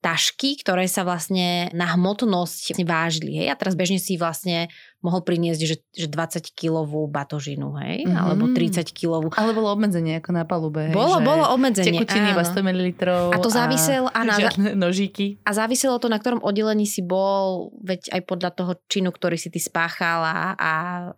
tašky, 0.05 0.62
ktoré 0.62 0.86
sa 0.86 1.01
vlastne 1.01 1.73
na 1.73 1.89
hmotnosť 1.97 2.77
vážili. 2.86 3.41
Hej? 3.41 3.49
A 3.49 3.58
teraz 3.58 3.73
bežne 3.73 3.97
si 3.97 4.21
vlastne 4.21 4.69
mohol 5.05 5.21
priniesť, 5.21 5.61
že, 5.61 5.75
že 5.93 6.07
20 6.09 6.41
kilovú 6.57 7.05
batožinu, 7.05 7.77
hej? 7.85 8.09
Mhm. 8.09 8.17
Alebo 8.17 8.49
30 8.49 8.89
kilovú. 8.89 9.29
Ale 9.37 9.53
bolo 9.53 9.69
obmedzenie 9.69 10.17
ako 10.17 10.31
na 10.33 10.43
palube. 10.49 10.89
hej, 10.89 10.97
Bolo, 10.97 11.21
že 11.21 11.25
bolo 11.25 11.43
obmedzenie. 11.53 12.01
Tekutiny 12.01 12.33
iba 12.33 12.41
áno. 12.41 12.49
100 12.57 12.65
ml. 12.65 12.81
A 13.29 13.37
to 13.37 13.49
závisel- 13.53 14.09
a 14.09 14.19
na- 14.25 14.41
žiadne 14.41 14.73
nožíky. 14.85 15.37
A 15.45 15.53
záviselo 15.53 16.01
to, 16.01 16.09
na 16.09 16.17
ktorom 16.17 16.41
oddelení 16.41 16.89
si 16.89 17.05
bol, 17.05 17.69
veď 17.85 18.09
aj 18.17 18.21
podľa 18.25 18.49
toho 18.57 18.71
činu, 18.89 19.13
ktorý 19.13 19.37
si 19.37 19.53
ty 19.53 19.61
spáchal 19.61 20.25
a, 20.25 20.37
a 20.57 20.71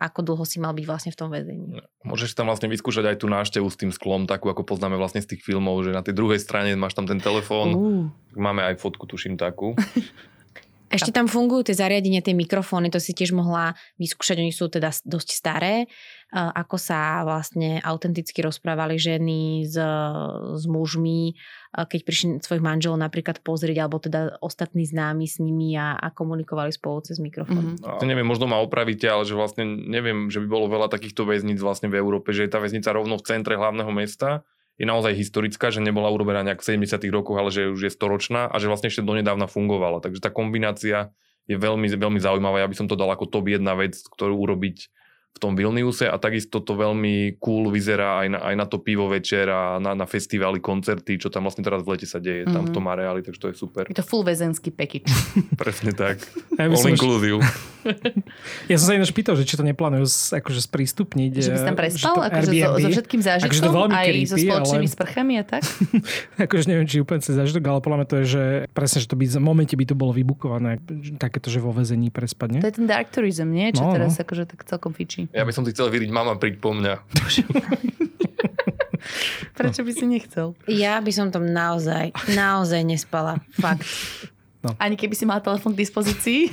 ako 0.04 0.20
dlho 0.28 0.44
si 0.44 0.60
mal 0.60 0.76
byť 0.76 0.86
vlastne 0.86 1.12
v 1.16 1.18
tom 1.18 1.32
väzení. 1.32 1.80
Môžeš 2.04 2.36
tam 2.36 2.52
vlastne 2.52 2.68
vyskúšať 2.68 3.16
aj 3.16 3.18
tú 3.24 3.32
návštevu 3.32 3.68
s 3.72 3.80
tým 3.80 3.92
sklom, 3.96 4.28
takú 4.28 4.52
ako 4.52 4.68
poznáme 4.68 5.00
vlastne 5.00 5.24
z 5.24 5.32
tých 5.36 5.48
filmov, 5.48 5.88
že 5.88 5.96
na 5.96 6.04
tej 6.04 6.18
druhej 6.18 6.44
strane 6.44 6.76
máš 6.76 6.98
tam 6.98 7.08
ten 7.08 7.24
telefón. 7.24 7.68
Uh. 7.72 8.06
Máme 8.36 8.62
aj 8.68 8.78
fotku, 8.84 9.08
tuším 9.08 9.40
takú. 9.40 9.74
Ešte 10.88 11.12
tam 11.12 11.28
fungujú 11.28 11.68
tie 11.68 11.76
zariadenia, 11.76 12.24
tie 12.24 12.32
mikrofóny, 12.32 12.88
to 12.88 13.00
si 13.04 13.12
tiež 13.12 13.36
mohla 13.36 13.76
vyskúšať, 14.00 14.40
oni 14.40 14.56
sú 14.56 14.72
teda 14.72 14.88
dosť 15.04 15.30
staré, 15.36 15.92
ako 16.32 16.76
sa 16.76 17.24
vlastne 17.24 17.80
autenticky 17.84 18.44
rozprávali 18.44 19.00
ženy 19.00 19.64
s, 19.64 19.76
s 20.60 20.64
mužmi, 20.68 21.36
keď 21.72 22.00
prišli 22.04 22.28
svojich 22.44 22.64
manželov 22.64 23.00
napríklad 23.00 23.40
pozrieť, 23.44 23.78
alebo 23.84 24.00
teda 24.00 24.40
ostatní 24.44 24.84
známi 24.88 25.28
s 25.28 25.40
nimi 25.40 25.76
a, 25.80 25.96
a 25.96 26.08
komunikovali 26.12 26.72
spolu 26.76 27.04
cez 27.04 27.20
mikrofón. 27.20 27.80
Mhm. 27.80 28.00
To 28.00 28.06
neviem, 28.08 28.28
možno 28.28 28.48
ma 28.48 28.60
opravíte, 28.60 29.08
ale 29.08 29.24
že 29.24 29.36
vlastne 29.36 29.64
neviem, 29.68 30.28
že 30.28 30.44
by 30.44 30.48
bolo 30.48 30.68
veľa 30.72 30.92
takýchto 30.92 31.24
väzníc 31.28 31.60
vlastne 31.64 31.88
v 31.92 32.00
Európe, 32.00 32.36
že 32.36 32.48
je 32.48 32.52
tá 32.52 32.60
väznica 32.60 32.92
rovno 32.92 33.20
v 33.20 33.28
centre 33.28 33.56
hlavného 33.56 33.92
mesta, 33.92 34.44
je 34.78 34.86
naozaj 34.86 35.12
historická, 35.12 35.68
že 35.68 35.82
nebola 35.82 36.08
urobená 36.08 36.42
nejak 36.42 36.62
v 36.62 36.86
70 36.86 37.02
rokoch, 37.10 37.36
ale 37.36 37.50
že 37.50 37.66
už 37.68 37.82
je 37.82 37.92
storočná 37.92 38.46
a 38.46 38.56
že 38.58 38.66
vlastne 38.66 38.88
ešte 38.88 39.02
donedávna 39.02 39.46
fungovala. 39.46 40.00
Takže 40.00 40.22
tá 40.22 40.30
kombinácia 40.30 41.10
je 41.46 41.56
veľmi, 41.56 41.90
veľmi 41.90 42.20
zaujímavá. 42.20 42.60
Ja 42.60 42.70
by 42.70 42.76
som 42.76 42.86
to 42.86 42.94
dal 42.94 43.10
ako 43.10 43.26
top 43.26 43.48
jedna 43.48 43.74
vec, 43.74 43.98
ktorú 43.98 44.38
urobiť 44.38 44.78
v 45.28 45.40
tom 45.40 45.54
Vilniuse 45.54 46.10
a 46.10 46.18
takisto 46.18 46.58
to 46.60 46.74
veľmi 46.74 47.38
cool 47.38 47.70
vyzerá 47.70 48.26
aj 48.26 48.28
na, 48.28 48.40
aj 48.42 48.56
na 48.58 48.66
to 48.66 48.82
pivo 48.82 49.06
večer 49.06 49.46
a 49.46 49.78
na, 49.78 49.94
na 49.94 50.10
festivály, 50.10 50.58
koncerty, 50.58 51.22
čo 51.22 51.30
tam 51.30 51.46
vlastne 51.46 51.62
teraz 51.62 51.86
v 51.86 51.94
lete 51.94 52.10
sa 52.10 52.18
deje, 52.18 52.42
tam 52.44 52.66
v 52.66 52.70
Mhm. 52.70 52.74
tom 52.74 52.86
areáli, 52.88 53.22
takže 53.22 53.40
to 53.40 53.48
je 53.50 53.56
super. 53.56 53.86
Je 53.86 53.94
to 53.94 54.02
full 54.02 54.26
väzenský 54.26 54.74
package. 54.74 55.06
Presne 55.62 55.94
tak. 55.94 56.26
Ja, 56.58 56.66
All 56.66 56.90
inclusive. 56.90 57.38
Ja 58.66 58.76
som 58.76 58.86
sa 58.86 58.94
ináč 58.94 59.10
pýtal, 59.10 59.34
že 59.34 59.44
či 59.44 59.54
to 59.54 59.64
neplánujú 59.64 60.04
s- 60.04 60.32
akože 60.32 60.60
sprístupniť. 60.62 61.32
že 61.34 61.50
by 61.50 61.58
si 61.58 61.66
tam 61.66 61.74
eh, 61.74 61.82
prespal? 61.82 62.00
že 62.00 62.08
to 62.10 62.22
Akože 62.24 62.50
so, 62.50 62.70
so 62.78 62.90
všetkým 62.92 63.22
zážitkom? 63.22 63.48
Akože 63.50 63.62
to 63.62 63.72
veľmi 63.72 63.94
aj 63.94 64.06
so 64.06 64.10
creepy, 64.10 64.44
spoločnými 64.44 64.78
ale- 64.84 64.96
sprchami 64.96 65.34
a 65.34 65.44
tak? 65.44 65.62
akože 66.46 66.66
neviem, 66.66 66.86
či 66.86 66.96
úplne 66.98 67.20
cez 67.20 67.34
zážitok, 67.34 67.64
ale 67.64 67.80
podľa 67.80 67.98
mňa 67.98 68.08
to 68.08 68.16
je, 68.18 68.26
že 68.28 68.44
presne, 68.70 69.00
že 69.00 69.08
to 69.08 69.16
by 69.16 69.26
v 69.26 69.36
momente 69.38 69.74
by 69.74 69.84
to 69.84 69.94
bolo 69.94 70.12
vybukované, 70.12 70.80
takéto, 71.16 71.48
že 71.48 71.58
vo 71.58 71.72
väzení 71.72 72.10
prespať, 72.10 72.48
nie? 72.50 72.62
To 72.62 72.70
je 72.70 72.76
ten 72.76 72.86
dark 72.86 73.10
tourism, 73.10 73.50
nie? 73.50 73.70
Čo 73.70 73.84
No, 73.84 73.94
teraz 73.94 74.14
no. 74.14 74.22
akože 74.22 74.44
tak 74.46 74.64
celkom 74.64 74.92
fičí. 74.92 75.32
Ja 75.32 75.42
by 75.42 75.52
som 75.52 75.64
si 75.64 75.72
chcel 75.72 75.88
vyriť, 75.88 76.10
mama, 76.10 76.36
príď 76.36 76.58
po 76.58 76.72
mňa. 76.72 76.94
Prečo 79.54 79.82
by 79.82 79.92
si 79.92 80.06
nechcel? 80.06 80.54
Ja 80.68 81.00
by 81.00 81.10
som 81.10 81.28
tam 81.30 81.46
naozaj, 81.46 82.12
naozaj 82.30 82.82
nespala. 82.84 83.40
Fakt. 83.54 83.82
Ani 84.78 84.94
keby 84.94 85.16
si 85.16 85.24
mal 85.24 85.40
telefón 85.40 85.74
k 85.74 85.82
dispozícii? 85.82 86.52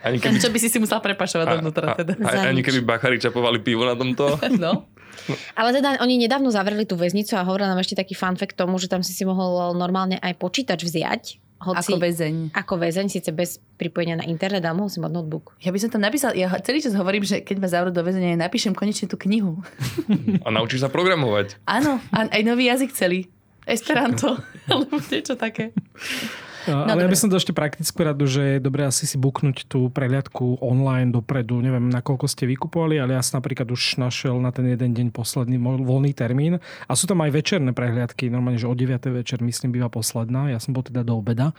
Ani 0.00 0.18
keby, 0.18 0.36
Čo 0.36 0.48
by 0.48 0.58
si 0.58 0.68
si 0.68 0.76
musel 0.76 0.98
prepašovať 0.98 1.46
dovnútra 1.50 1.94
teda? 1.94 2.12
a, 2.18 2.28
Za 2.30 2.48
ani 2.48 2.60
keby 2.60 2.80
bachari 2.80 3.16
čapovali 3.16 3.58
pivo 3.58 3.82
na 3.82 3.94
tomto. 3.94 4.36
No. 4.56 4.88
Ale 5.54 5.70
teda 5.72 6.02
oni 6.02 6.18
nedávno 6.18 6.50
zavreli 6.50 6.84
tú 6.84 6.94
väznicu 6.94 7.32
a 7.32 7.42
hovorila 7.42 7.70
nám 7.70 7.80
ešte 7.80 7.94
taký 7.94 8.12
fun 8.12 8.34
fact 8.34 8.54
tomu, 8.54 8.76
že 8.76 8.90
tam 8.90 9.00
si 9.00 9.10
si 9.10 9.22
mohol 9.22 9.72
normálne 9.72 10.18
aj 10.18 10.36
počítač 10.36 10.82
vziať. 10.82 11.22
Hoci, 11.64 11.80
Ako 11.86 11.96
väzeň. 11.96 12.34
ako 12.52 12.74
väzeň, 12.76 13.06
síce 13.08 13.30
bez 13.30 13.56
pripojenia 13.78 14.20
na 14.20 14.26
internet 14.26 14.60
a 14.60 14.76
mohol 14.76 14.92
si 14.92 15.00
mať 15.00 15.08
notebook. 15.08 15.56
Ja 15.58 15.72
by 15.72 15.80
som 15.80 15.88
tam 15.88 16.04
napísal, 16.04 16.36
ja 16.36 16.52
celý 16.60 16.84
čas 16.84 16.92
hovorím, 16.92 17.24
že 17.24 17.40
keď 17.40 17.56
ma 17.56 17.72
zavrú 17.72 17.88
do 17.88 18.04
väzenia, 18.04 18.36
ja 18.36 18.40
napíšem 18.42 18.76
konečne 18.76 19.08
tú 19.08 19.16
knihu. 19.16 19.64
A 20.44 20.50
naučíš 20.50 20.84
sa 20.84 20.92
programovať. 20.92 21.56
Áno, 21.64 22.04
a 22.10 22.28
aj 22.28 22.42
nový 22.44 22.68
jazyk 22.68 22.92
celý. 22.92 23.30
Esperanto, 23.64 24.36
alebo 24.68 25.00
niečo 25.08 25.40
také. 25.40 25.72
No, 26.64 26.84
ale 26.84 27.00
ja 27.00 27.06
dobre. 27.06 27.12
by 27.12 27.18
som 27.18 27.28
to 27.28 27.36
ešte 27.36 27.52
praktickú 27.52 28.00
radu, 28.00 28.24
že 28.24 28.56
je 28.56 28.58
dobré 28.58 28.84
asi 28.84 29.04
si 29.04 29.16
buknúť 29.16 29.68
tú 29.68 29.88
prehliadku 29.88 30.58
online 30.58 31.10
dopredu. 31.10 31.60
Neviem, 31.60 31.90
nakoľko 31.90 32.24
ste 32.24 32.46
vykupovali, 32.46 32.96
ale 32.96 33.14
ja 33.14 33.22
som 33.22 33.38
napríklad 33.38 33.68
už 33.68 33.98
našiel 33.98 34.38
na 34.38 34.48
ten 34.48 34.64
jeden 34.66 34.92
deň 34.92 35.06
posledný 35.10 35.56
voľný 35.60 36.12
termín. 36.12 36.58
A 36.86 36.92
sú 36.94 37.04
tam 37.04 37.20
aj 37.20 37.30
večerné 37.30 37.70
prehliadky, 37.70 38.28
normálne, 38.28 38.56
že 38.56 38.64
o 38.64 38.72
9. 38.72 38.96
večer, 39.12 39.40
myslím, 39.40 39.76
býva 39.76 39.88
posledná. 39.88 40.48
Ja 40.48 40.58
som 40.58 40.72
bol 40.72 40.82
teda 40.82 41.02
do 41.02 41.18
obeda. 41.18 41.52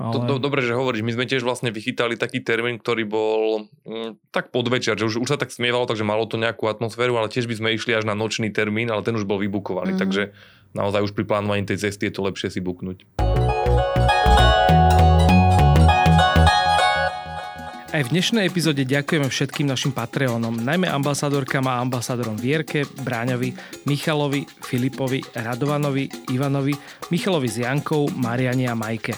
Ale... 0.00 0.24
To, 0.24 0.24
to, 0.24 0.34
dobre, 0.40 0.64
že 0.64 0.72
hovoríš, 0.72 1.04
my 1.04 1.12
sme 1.14 1.28
tiež 1.28 1.44
vlastne 1.44 1.68
vychytali 1.68 2.16
taký 2.16 2.40
termín, 2.40 2.80
ktorý 2.80 3.04
bol 3.04 3.68
mm, 3.84 4.32
tak 4.32 4.48
podvečer, 4.50 4.96
že 4.96 5.04
už, 5.04 5.20
už 5.20 5.28
sa 5.28 5.38
tak 5.38 5.52
smievalo, 5.52 5.84
takže 5.84 6.02
malo 6.02 6.24
to 6.24 6.40
nejakú 6.40 6.66
atmosféru, 6.66 7.14
ale 7.14 7.28
tiež 7.28 7.44
by 7.46 7.54
sme 7.54 7.68
išli 7.76 7.92
až 7.92 8.08
na 8.08 8.16
nočný 8.16 8.48
termín, 8.50 8.88
ale 8.88 9.04
ten 9.04 9.14
už 9.14 9.28
bol 9.28 9.38
vybukovaný, 9.38 9.94
Mhm. 9.94 10.00
takže 10.00 10.22
naozaj 10.72 11.06
už 11.06 11.12
pri 11.12 11.24
plánovaní 11.24 11.68
tej 11.68 11.86
cesty 11.86 12.08
je 12.08 12.14
to 12.16 12.24
lepšie 12.24 12.48
si 12.50 12.58
buknúť. 12.58 13.31
Aj 17.92 18.00
v 18.00 18.08
dnešnej 18.08 18.48
epizóde 18.48 18.88
ďakujeme 18.88 19.28
všetkým 19.28 19.68
našim 19.68 19.92
Patreonom, 19.92 20.64
najmä 20.64 20.88
ambasádorkám 20.88 21.68
a 21.68 21.84
ambasádorom 21.84 22.40
Vierke, 22.40 22.88
Bráňovi, 22.88 23.52
Michalovi, 23.84 24.48
Filipovi, 24.48 25.20
Radovanovi, 25.36 26.32
Ivanovi, 26.32 26.72
Michalovi 27.12 27.48
s 27.52 27.60
Jankou, 27.60 28.08
Mariani 28.16 28.64
a 28.64 28.72
Majke. 28.72 29.12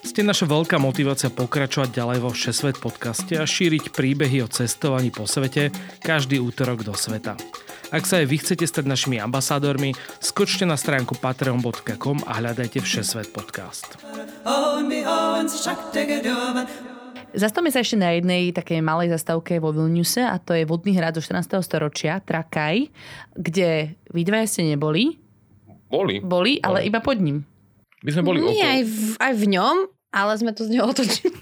Ste 0.00 0.24
naša 0.24 0.48
veľká 0.48 0.80
motivácia 0.80 1.28
pokračovať 1.28 1.92
ďalej 1.92 2.18
vo 2.24 2.32
Všesvet 2.32 2.80
podcaste 2.80 3.36
a 3.36 3.44
šíriť 3.44 3.92
príbehy 3.92 4.40
o 4.40 4.48
cestovaní 4.48 5.12
po 5.12 5.28
svete 5.28 5.68
každý 6.00 6.40
útorok 6.40 6.80
do 6.80 6.96
sveta. 6.96 7.36
Ak 7.92 8.08
sa 8.08 8.24
aj 8.24 8.26
vy 8.32 8.36
chcete 8.40 8.64
stať 8.64 8.88
našimi 8.88 9.20
ambasádormi, 9.20 9.92
skočte 10.24 10.64
na 10.64 10.80
stránku 10.80 11.20
patreon.com 11.20 12.24
a 12.24 12.40
hľadajte 12.40 12.80
Všesvet 12.80 13.36
podcast. 13.36 14.00
Zastavme 17.34 17.68
sa 17.68 17.78
ešte 17.78 17.96
na 17.96 18.12
jednej 18.12 18.50
takej 18.50 18.78
malej 18.78 19.10
zastavke 19.10 19.58
vo 19.58 19.68
Vilniuse 19.68 20.22
a 20.22 20.36
to 20.36 20.52
je 20.52 20.62
vodný 20.62 20.94
hrad 20.94 21.12
zo 21.12 21.20
14. 21.20 21.42
storočia, 21.58 22.18
Trakaj, 22.18 22.86
kde 23.32 23.70
vy 24.08 24.20
dvaja 24.22 24.46
ste 24.46 24.62
neboli, 24.64 25.18
Boli. 25.84 26.18
boli, 26.18 26.58
ale 26.58 26.82
iba 26.84 26.98
pod 26.98 27.18
ním. 27.18 27.42
My 28.00 28.10
sme 28.10 28.22
boli 28.22 28.38
Nie, 28.40 28.78
aj 28.78 28.80
okolo. 28.80 28.86
v, 28.86 29.02
aj 29.18 29.32
v 29.32 29.44
ňom, 29.50 29.76
ale 30.10 30.32
sme 30.36 30.50
to 30.50 30.62
z 30.62 30.70
neho 30.70 30.84
otočili. 30.84 31.34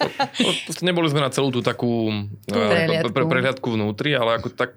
Proste 0.66 0.82
neboli 0.82 1.06
sme 1.06 1.20
na 1.20 1.30
celú 1.30 1.48
tú 1.48 1.60
takú 1.60 2.10
Tú 2.44 2.54
eh, 2.54 2.68
prehliadku. 2.68 3.08
pre, 3.10 3.24
prehliadku 3.24 3.68
vnútri, 3.70 4.12
ale 4.12 4.36
ako 4.36 4.50
tak 4.50 4.76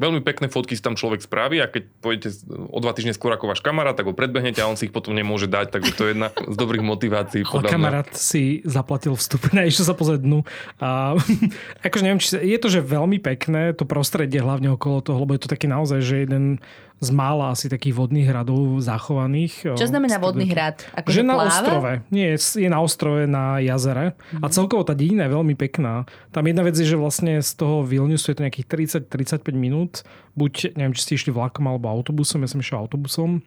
veľmi 0.00 0.24
pekné 0.24 0.48
fotky 0.48 0.72
si 0.72 0.80
tam 0.80 0.96
človek 0.96 1.20
spraví 1.20 1.60
a 1.60 1.68
keď 1.68 1.82
pôjdete 2.00 2.28
o 2.48 2.78
dva 2.80 2.96
týždne 2.96 3.12
skôr 3.12 3.36
ako 3.36 3.52
váš 3.52 3.60
kamarát, 3.60 3.92
tak 3.92 4.08
ho 4.08 4.16
predbehnete 4.16 4.64
a 4.64 4.66
on 4.66 4.80
si 4.80 4.88
ich 4.88 4.94
potom 4.96 5.12
nemôže 5.12 5.44
dať, 5.44 5.76
takže 5.76 5.92
to 5.92 6.02
je 6.08 6.10
jedna 6.16 6.32
z 6.32 6.56
dobrých 6.56 6.80
motivácií. 6.80 7.44
Ale 7.44 7.68
kamarát 7.68 8.08
si 8.16 8.64
zaplatil 8.64 9.12
vstup 9.12 9.52
na 9.56 9.68
išiel 9.68 9.84
sa 9.84 9.94
pozrieť 9.94 10.24
dnu. 10.24 10.40
A, 10.80 11.14
akože 11.86 12.02
neviem, 12.02 12.20
či 12.24 12.40
je 12.40 12.58
to, 12.58 12.72
že 12.72 12.80
veľmi 12.80 13.20
pekné, 13.20 13.76
to 13.76 13.84
prostredie 13.84 14.40
hlavne 14.40 14.72
okolo 14.72 15.04
toho, 15.04 15.28
lebo 15.28 15.36
je 15.36 15.44
to 15.44 15.52
taký 15.52 15.68
naozaj, 15.68 16.00
že 16.00 16.24
jeden 16.24 16.64
z 17.00 17.08
mála 17.10 17.56
asi 17.56 17.72
takých 17.72 17.96
vodných 17.96 18.28
hradov 18.28 18.76
zachovaných. 18.84 19.72
Čo 19.72 19.88
znamená 19.88 20.20
vodný 20.20 20.52
hrad? 20.52 20.84
Akože 20.92 21.20
Že 21.20 21.22
na 21.24 21.34
pláva? 21.34 21.48
ostrove. 21.48 21.90
Nie, 22.12 22.36
je 22.36 22.68
na 22.68 22.78
ostrove 22.84 23.24
na 23.24 23.56
jazere. 23.56 24.12
A 24.36 24.46
celkovo 24.52 24.84
tá 24.84 24.92
dedina 24.92 25.24
je 25.24 25.32
veľmi 25.32 25.56
pekná. 25.56 26.04
Tam 26.28 26.44
jedna 26.44 26.60
vec 26.60 26.76
je, 26.76 26.84
že 26.84 27.00
vlastne 27.00 27.40
z 27.40 27.50
toho 27.56 27.80
Vilniusu 27.82 28.30
je 28.30 28.36
to 28.36 28.44
nejakých 28.44 28.68
30-35 29.08 29.48
minút. 29.56 30.04
Buď, 30.36 30.76
neviem, 30.76 30.92
či 30.92 31.00
ste 31.02 31.12
išli 31.16 31.32
vlakom 31.32 31.64
alebo 31.64 31.88
autobusom. 31.88 32.44
Ja 32.44 32.52
som 32.52 32.60
išiel 32.60 32.84
autobusom. 32.84 33.40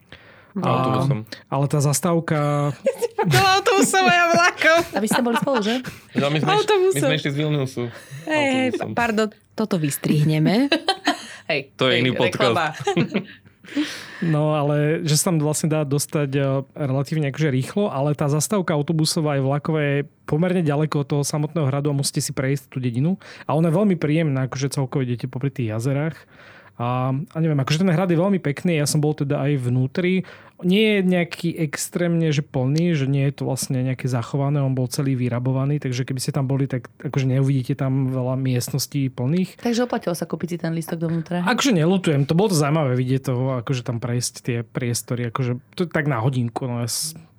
Autobusom. 0.57 1.25
Ale 1.47 1.65
tá 1.69 1.77
zastávka... 1.77 2.37
No, 3.23 3.39
autobusom 3.39 4.03
a 4.03 4.35
vlakom. 4.35 4.99
Aby 4.99 5.07
ste 5.07 5.23
boli 5.23 5.39
spolu, 5.39 5.63
že? 5.63 5.79
No, 6.19 6.27
my, 6.27 6.43
sme, 6.43 6.49
my 6.49 6.59
Autobusom. 6.59 7.07
sme 7.07 7.15
išli 7.15 7.31
z 7.31 7.37
Vilniusu. 7.39 7.83
Hej, 8.27 8.47
hej, 8.51 8.69
pardon, 8.91 9.31
toto 9.55 9.79
vystrihneme. 9.79 10.67
Hej, 11.47 11.71
To 11.75 11.87
je 11.87 11.99
hej, 11.99 12.01
iný 12.03 12.11
podcast. 12.15 12.83
No 14.23 14.55
ale 14.55 15.03
že 15.07 15.15
sa 15.15 15.31
tam 15.31 15.39
vlastne 15.39 15.71
dá 15.71 15.87
dostať 15.87 16.29
eh, 16.35 16.43
relatívne 16.75 17.31
akože 17.31 17.49
rýchlo, 17.51 17.91
ale 17.91 18.15
tá 18.15 18.27
zastávka 18.27 18.75
autobusová 18.75 19.39
aj 19.39 19.41
vlaková 19.43 19.79
je 19.81 19.97
pomerne 20.27 20.63
ďaleko 20.63 21.03
od 21.03 21.07
toho 21.07 21.23
samotného 21.23 21.67
hradu 21.67 21.91
a 21.91 21.97
musíte 21.97 22.23
si 22.23 22.31
prejsť 22.31 22.71
tú 22.71 22.77
dedinu. 22.79 23.19
A 23.47 23.55
ona 23.55 23.71
je 23.71 23.77
veľmi 23.79 23.95
príjemná, 23.99 24.47
akože 24.47 24.71
celkovo 24.71 25.03
idete 25.03 25.27
popri 25.27 25.51
tých 25.51 25.75
jazerách. 25.75 26.15
A, 26.73 27.13
a 27.13 27.37
neviem, 27.37 27.59
akože 27.61 27.85
ten 27.85 27.93
hrad 27.93 28.09
je 28.09 28.17
veľmi 28.17 28.41
pekný, 28.41 28.81
ja 28.81 28.89
som 28.89 28.97
bol 28.97 29.13
teda 29.13 29.45
aj 29.45 29.69
vnútri. 29.69 30.25
Nie 30.63 30.99
je 30.99 31.01
nejaký 31.03 31.49
extrémne, 31.59 32.31
že 32.31 32.39
plný, 32.39 32.95
že 32.95 33.03
nie 33.03 33.27
je 33.27 33.35
to 33.35 33.43
vlastne 33.43 33.83
nejaké 33.83 34.07
zachované, 34.07 34.63
on 34.63 34.71
bol 34.73 34.87
celý 34.87 35.13
vyrabovaný, 35.19 35.77
takže 35.77 36.07
keby 36.07 36.23
ste 36.23 36.31
tam 36.31 36.47
boli, 36.47 36.71
tak 36.71 36.87
akože 37.03 37.27
neuvidíte 37.27 37.75
tam 37.75 38.09
veľa 38.09 38.39
miestností 38.39 39.11
plných. 39.11 39.59
Takže 39.59 39.83
oplatilo 39.83 40.15
sa 40.15 40.23
kúpiť 40.23 40.55
si 40.55 40.57
ten 40.63 40.71
listok 40.71 41.03
dovnútra. 41.03 41.43
Akože 41.43 41.75
nelutujem, 41.75 42.23
to 42.23 42.33
bolo 42.33 42.55
to 42.55 42.57
zaujímavé 42.57 42.95
vidieť 42.95 43.21
to, 43.27 43.33
akože 43.59 43.83
tam 43.83 43.99
prejsť 43.99 44.33
tie 44.39 44.57
priestory, 44.63 45.29
akože 45.29 45.59
to 45.75 45.83
je 45.83 45.89
tak 45.91 46.07
na 46.07 46.23
hodinku, 46.23 46.63
no 46.63 46.79
ja 46.79 46.87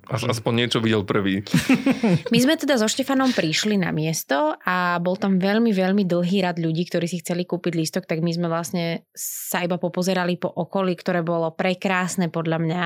As, 0.05 0.21
aspoň 0.21 0.53
niečo 0.65 0.79
videl 0.81 1.01
prvý. 1.01 1.41
My 2.33 2.37
sme 2.37 2.55
teda 2.55 2.77
so 2.77 2.85
Štefanom 2.85 3.33
prišli 3.33 3.77
na 3.79 3.89
miesto 3.89 4.53
a 4.61 5.01
bol 5.01 5.17
tam 5.17 5.41
veľmi, 5.41 5.73
veľmi 5.73 6.05
dlhý 6.05 6.45
rad 6.45 6.61
ľudí, 6.61 6.85
ktorí 6.85 7.09
si 7.09 7.21
chceli 7.25 7.45
kúpiť 7.45 7.73
lístok, 7.73 8.03
tak 8.05 8.21
my 8.21 8.31
sme 8.31 8.47
vlastne 8.47 9.09
sa 9.17 9.65
iba 9.65 9.81
popozerali 9.81 10.37
po 10.37 10.49
okolí, 10.49 10.93
ktoré 10.93 11.25
bolo 11.25 11.49
prekrásne 11.53 12.29
podľa 12.29 12.57
mňa. 12.61 12.83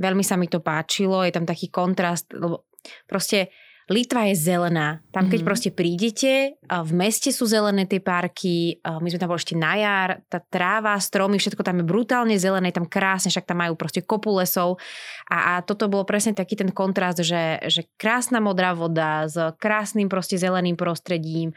Veľmi 0.00 0.24
sa 0.26 0.34
mi 0.34 0.50
to 0.50 0.58
páčilo, 0.58 1.22
je 1.22 1.32
tam 1.34 1.46
taký 1.46 1.70
kontrast, 1.70 2.30
lebo 2.34 2.66
proste 3.06 3.54
Litva 3.86 4.26
je 4.26 4.34
zelená. 4.34 4.98
Tam, 5.14 5.30
keď 5.30 5.40
Mhm. 5.40 5.46
proste 5.46 5.70
prídete, 5.70 6.58
v 6.66 6.92
meste 6.92 7.30
sú 7.30 7.46
zelené 7.46 7.86
tie 7.86 8.02
parky, 8.02 8.82
my 8.82 9.06
sme 9.06 9.22
tam 9.22 9.30
boli 9.30 9.38
ešte 9.38 9.54
na 9.54 9.78
jar, 9.78 10.10
tá 10.26 10.42
tráva, 10.42 10.98
stromy, 10.98 11.38
všetko 11.38 11.62
tam 11.62 11.78
je 11.78 11.86
brutálne 11.86 12.34
zelené, 12.34 12.74
tam 12.74 12.90
krásne, 12.90 13.30
však 13.30 13.46
tam 13.46 13.62
majú 13.62 13.78
proste 13.78 14.02
kopu 14.02 14.34
lesov. 14.42 14.82
A, 15.30 15.54
a 15.54 15.62
toto 15.62 15.86
bolo 15.86 16.02
presne 16.02 16.34
taký 16.34 16.58
ten 16.58 16.74
kontrast, 16.74 17.22
že, 17.22 17.62
že 17.70 17.86
krásna 17.94 18.42
modrá 18.42 18.74
voda 18.74 19.30
s 19.30 19.38
krásnym 19.62 20.10
proste 20.10 20.34
zeleným 20.34 20.74
prostredím, 20.74 21.54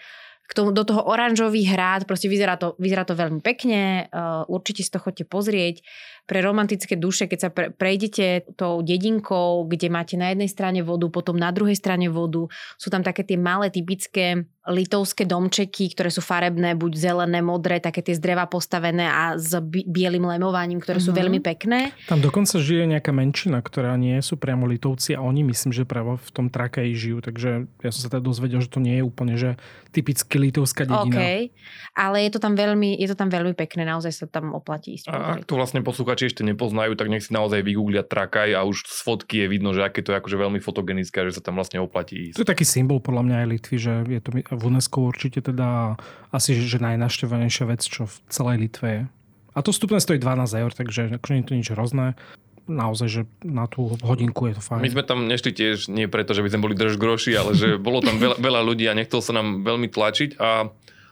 k 0.49 0.57
tomu, 0.57 0.73
do 0.73 0.81
toho 0.81 1.05
oranžový 1.05 1.61
hrad, 1.69 2.09
proste 2.09 2.25
vyzerá 2.25 2.57
to, 2.57 2.73
vyzerá 2.81 3.05
to 3.05 3.13
veľmi 3.13 3.37
pekne, 3.37 4.09
uh, 4.09 4.49
určite 4.49 4.81
si 4.81 4.89
to 4.89 4.97
chodte 4.97 5.21
pozrieť. 5.29 5.85
Pre 6.29 6.39
romantické 6.39 6.93
duše, 6.93 7.25
keď 7.25 7.39
sa 7.41 7.49
pre, 7.49 7.73
prejdete 7.73 8.53
tou 8.53 8.85
dedinkou, 8.85 9.65
kde 9.65 9.89
máte 9.89 10.13
na 10.13 10.29
jednej 10.29 10.45
strane 10.45 10.85
vodu, 10.85 11.09
potom 11.09 11.33
na 11.33 11.49
druhej 11.49 11.73
strane 11.73 12.05
vodu, 12.05 12.45
sú 12.77 12.93
tam 12.93 13.01
také 13.01 13.25
tie 13.25 13.33
malé 13.33 13.73
typické 13.73 14.45
litovské 14.69 15.25
domčeky, 15.25 15.89
ktoré 15.97 16.13
sú 16.13 16.21
farebné, 16.21 16.77
buď 16.77 16.91
zelené, 16.93 17.41
modré, 17.41 17.81
také 17.81 18.05
tie 18.05 18.13
z 18.13 18.21
dreva 18.21 18.45
postavené 18.45 19.09
a 19.09 19.33
s 19.33 19.57
bi- 19.65 19.81
bielým 19.81 20.29
lemovaním, 20.29 20.77
ktoré 20.77 21.01
sú 21.01 21.09
Mhm. 21.09 21.17
veľmi 21.17 21.39
pekné. 21.41 21.89
Tam 22.05 22.21
dokonca 22.21 22.61
žije 22.61 22.85
nejaká 22.85 23.09
menšina, 23.09 23.65
ktorá 23.65 23.97
nie 23.97 24.21
sú 24.21 24.37
priamo 24.37 24.69
Litovci 24.69 25.17
a 25.17 25.25
oni 25.25 25.41
myslím, 25.49 25.73
že 25.73 25.89
práve 25.89 26.21
v 26.21 26.29
tom 26.29 26.53
Trakaji 26.53 26.93
žijú, 26.93 27.17
takže 27.25 27.65
ja 27.81 27.89
som 27.89 28.05
sa 28.05 28.13
teda 28.13 28.21
dozvedel, 28.21 28.61
že 28.61 28.69
to 28.69 28.77
nie 28.77 29.01
je 29.01 29.03
úplne 29.03 29.33
že 29.41 29.57
typicky 29.89 30.37
litovská 30.37 30.85
dedina. 30.85 31.17
OK, 31.17 31.49
ale 31.97 32.17
je 32.29 32.31
to 32.31 32.37
tam 32.37 32.53
veľmi, 32.53 32.93
je 32.93 33.09
to 33.09 33.17
tam 33.17 33.33
veľmi 33.33 33.57
pekné, 33.57 33.89
naozaj 33.89 34.13
sa 34.13 34.25
tam 34.29 34.53
oplatí 34.53 35.01
ísť. 35.01 35.09
A 35.09 35.41
ak 35.41 35.49
to 35.49 35.57
vlastne 35.57 35.81
posluchači 36.19 36.35
ešte 36.35 36.43
nepoznajú, 36.43 36.91
tak 36.99 37.07
nech 37.07 37.23
si 37.23 37.31
naozaj 37.31 37.63
vygooglia 37.63 38.03
Trakaj 38.03 38.51
a 38.51 38.67
už 38.67 38.83
z 38.83 38.99
fotky 39.07 39.35
je 39.39 39.47
vidno, 39.47 39.71
že 39.71 39.87
aké 39.87 40.03
to 40.03 40.11
je 40.11 40.19
akože 40.19 40.35
veľmi 40.35 40.59
fotogenické, 40.59 41.23
že 41.23 41.39
sa 41.39 41.41
tam 41.41 41.55
vlastne 41.55 41.79
oplatí 41.79 42.35
To 42.35 42.43
ísť. 42.43 42.43
je 42.43 42.51
taký 42.51 42.65
symbol 42.67 42.99
podľa 42.99 43.23
mňa 43.23 43.35
aj 43.39 43.47
Litvy, 43.47 43.75
že 43.79 43.93
je 44.03 44.19
to 44.19 44.29
v 44.35 44.63
UNESCO 44.67 45.07
určite 45.07 45.39
teda 45.39 45.95
asi 46.35 46.59
že 46.59 46.83
najnaštevovanejšia 46.83 47.65
vec, 47.71 47.81
čo 47.87 48.11
v 48.11 48.15
celej 48.27 48.57
Litve 48.67 48.87
je. 48.91 49.01
A 49.55 49.59
to 49.63 49.71
vstupné 49.71 50.03
stojí 50.03 50.19
12 50.19 50.61
eur, 50.61 50.71
takže 50.75 51.01
akože 51.15 51.31
nie 51.33 51.41
je 51.41 51.47
to 51.47 51.55
nič 51.55 51.67
hrozné. 51.71 52.19
Naozaj, 52.69 53.07
že 53.09 53.21
na 53.41 53.65
tú 53.65 53.97
hodinku 54.05 54.45
je 54.45 54.53
to 54.53 54.61
fajn. 54.61 54.85
My 54.85 54.93
sme 54.93 55.01
tam 55.01 55.25
nešli 55.25 55.49
tiež 55.57 55.89
nie 55.89 56.05
preto, 56.05 56.37
že 56.37 56.45
by 56.45 56.53
sme 56.53 56.69
boli 56.69 56.75
drž 56.77 57.01
groši, 57.01 57.33
ale 57.33 57.57
že 57.57 57.81
bolo 57.81 57.97
tam 57.97 58.21
veľa, 58.21 58.37
veľa 58.47 58.61
ľudí 58.61 58.85
a 58.85 58.93
nechcel 58.93 59.25
sa 59.25 59.33
nám 59.33 59.65
veľmi 59.65 59.89
tlačiť 59.89 60.37
a 60.37 60.69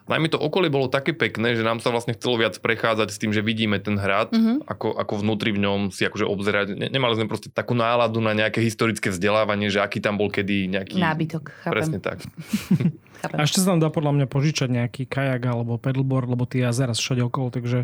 najmä 0.08 0.28
to 0.28 0.39
okolie 0.39 0.67
bolo 0.67 0.88
také 0.88 1.12
pekné, 1.12 1.54
že 1.54 1.62
nám 1.62 1.80
sa 1.80 1.91
vlastne 1.91 2.15
chcelo 2.15 2.39
viac 2.39 2.56
prechádzať 2.58 3.08
s 3.12 3.20
tým, 3.20 3.32
že 3.32 3.43
vidíme 3.43 3.78
ten 3.78 3.96
hrad, 3.96 4.32
Mhm. 4.32 4.65
ako, 4.65 4.96
ako 4.96 5.13
vnútri 5.20 5.52
v 5.52 5.63
ňom 5.63 5.80
si 5.91 6.04
akože 6.04 6.24
obzerať. 6.24 6.67
Ne, 6.74 6.88
nemali 6.88 7.13
sme 7.15 7.28
proste 7.28 7.48
takú 7.48 7.76
náladu 7.76 8.20
na 8.20 8.32
nejaké 8.32 8.60
historické 8.60 9.12
vzdelávanie, 9.12 9.67
že 9.67 9.80
aký 9.80 10.00
tam 10.00 10.15
bol 10.15 10.28
kedy 10.28 10.72
nejaký... 10.72 10.98
Nábytok, 10.98 11.43
chápem. 11.63 11.74
Presne 11.76 12.00
tak. 12.00 12.24
chápem. 13.22 13.38
A 13.38 13.43
ešte 13.43 13.60
sa 13.60 13.76
tam 13.76 13.84
dá 13.84 13.91
podľa 13.91 14.15
mňa 14.15 14.26
požičať 14.26 14.70
nejaký 14.72 15.04
kajak 15.06 15.43
alebo 15.43 15.76
pedalboard, 15.76 16.32
lebo 16.32 16.48
tie 16.48 16.63
jazera 16.63 16.96
všade 16.96 17.22
okolo, 17.28 17.52
takže 17.52 17.84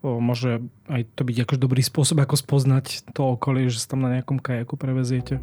o, 0.00 0.22
môže 0.22 0.62
aj 0.88 1.04
to 1.18 1.22
byť 1.26 1.36
akož 1.44 1.58
dobrý 1.58 1.82
spôsob, 1.82 2.22
ako 2.22 2.38
spoznať 2.38 3.12
to 3.12 3.34
okolie, 3.36 3.68
že 3.68 3.82
sa 3.82 3.92
tam 3.92 4.06
na 4.06 4.16
nejakom 4.16 4.38
kajaku 4.40 4.78
preveziete. 4.78 5.42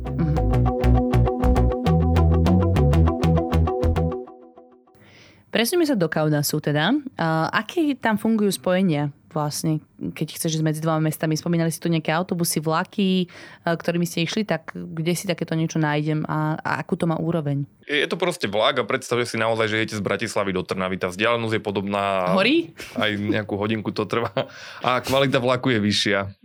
Presuneme 5.56 5.88
sa 5.88 5.96
do 5.96 6.12
Kaunasu 6.12 6.60
teda. 6.60 6.92
Uh, 7.16 7.48
aké 7.48 7.96
tam 7.96 8.20
fungujú 8.20 8.52
spojenia 8.52 9.16
vlastne, 9.32 9.80
keď 9.96 10.36
chceš 10.36 10.60
ísť 10.60 10.68
medzi 10.68 10.84
dvoma 10.84 11.08
mestami? 11.08 11.40
Spomínali 11.40 11.72
si 11.72 11.80
tu 11.80 11.88
nejaké 11.88 12.12
autobusy, 12.12 12.60
vlaky, 12.60 13.32
uh, 13.64 13.72
ktorými 13.72 14.04
ste 14.04 14.28
išli, 14.28 14.44
tak 14.44 14.76
kde 14.76 15.16
si 15.16 15.32
takéto 15.32 15.56
niečo 15.56 15.80
nájdem 15.80 16.28
a, 16.28 16.60
a 16.60 16.84
akú 16.84 17.00
to 17.00 17.08
má 17.08 17.16
úroveň? 17.16 17.64
Je 17.88 18.04
to 18.04 18.20
proste 18.20 18.52
vlak 18.52 18.84
a 18.84 18.84
predstavte 18.84 19.24
si 19.24 19.40
naozaj, 19.40 19.72
že 19.72 19.80
idete 19.80 19.96
z 19.96 20.04
Bratislavy 20.04 20.52
do 20.52 20.60
Trnavy. 20.60 21.00
Tá 21.00 21.08
vzdialenosť 21.08 21.56
je 21.56 21.64
podobná. 21.64 22.36
Horí? 22.36 22.76
Aj 23.00 23.16
nejakú 23.16 23.56
hodinku 23.56 23.96
to 23.96 24.04
trvá. 24.04 24.36
A 24.84 25.00
kvalita 25.00 25.40
vlaku 25.40 25.72
je 25.72 25.80
vyššia. 25.80 26.36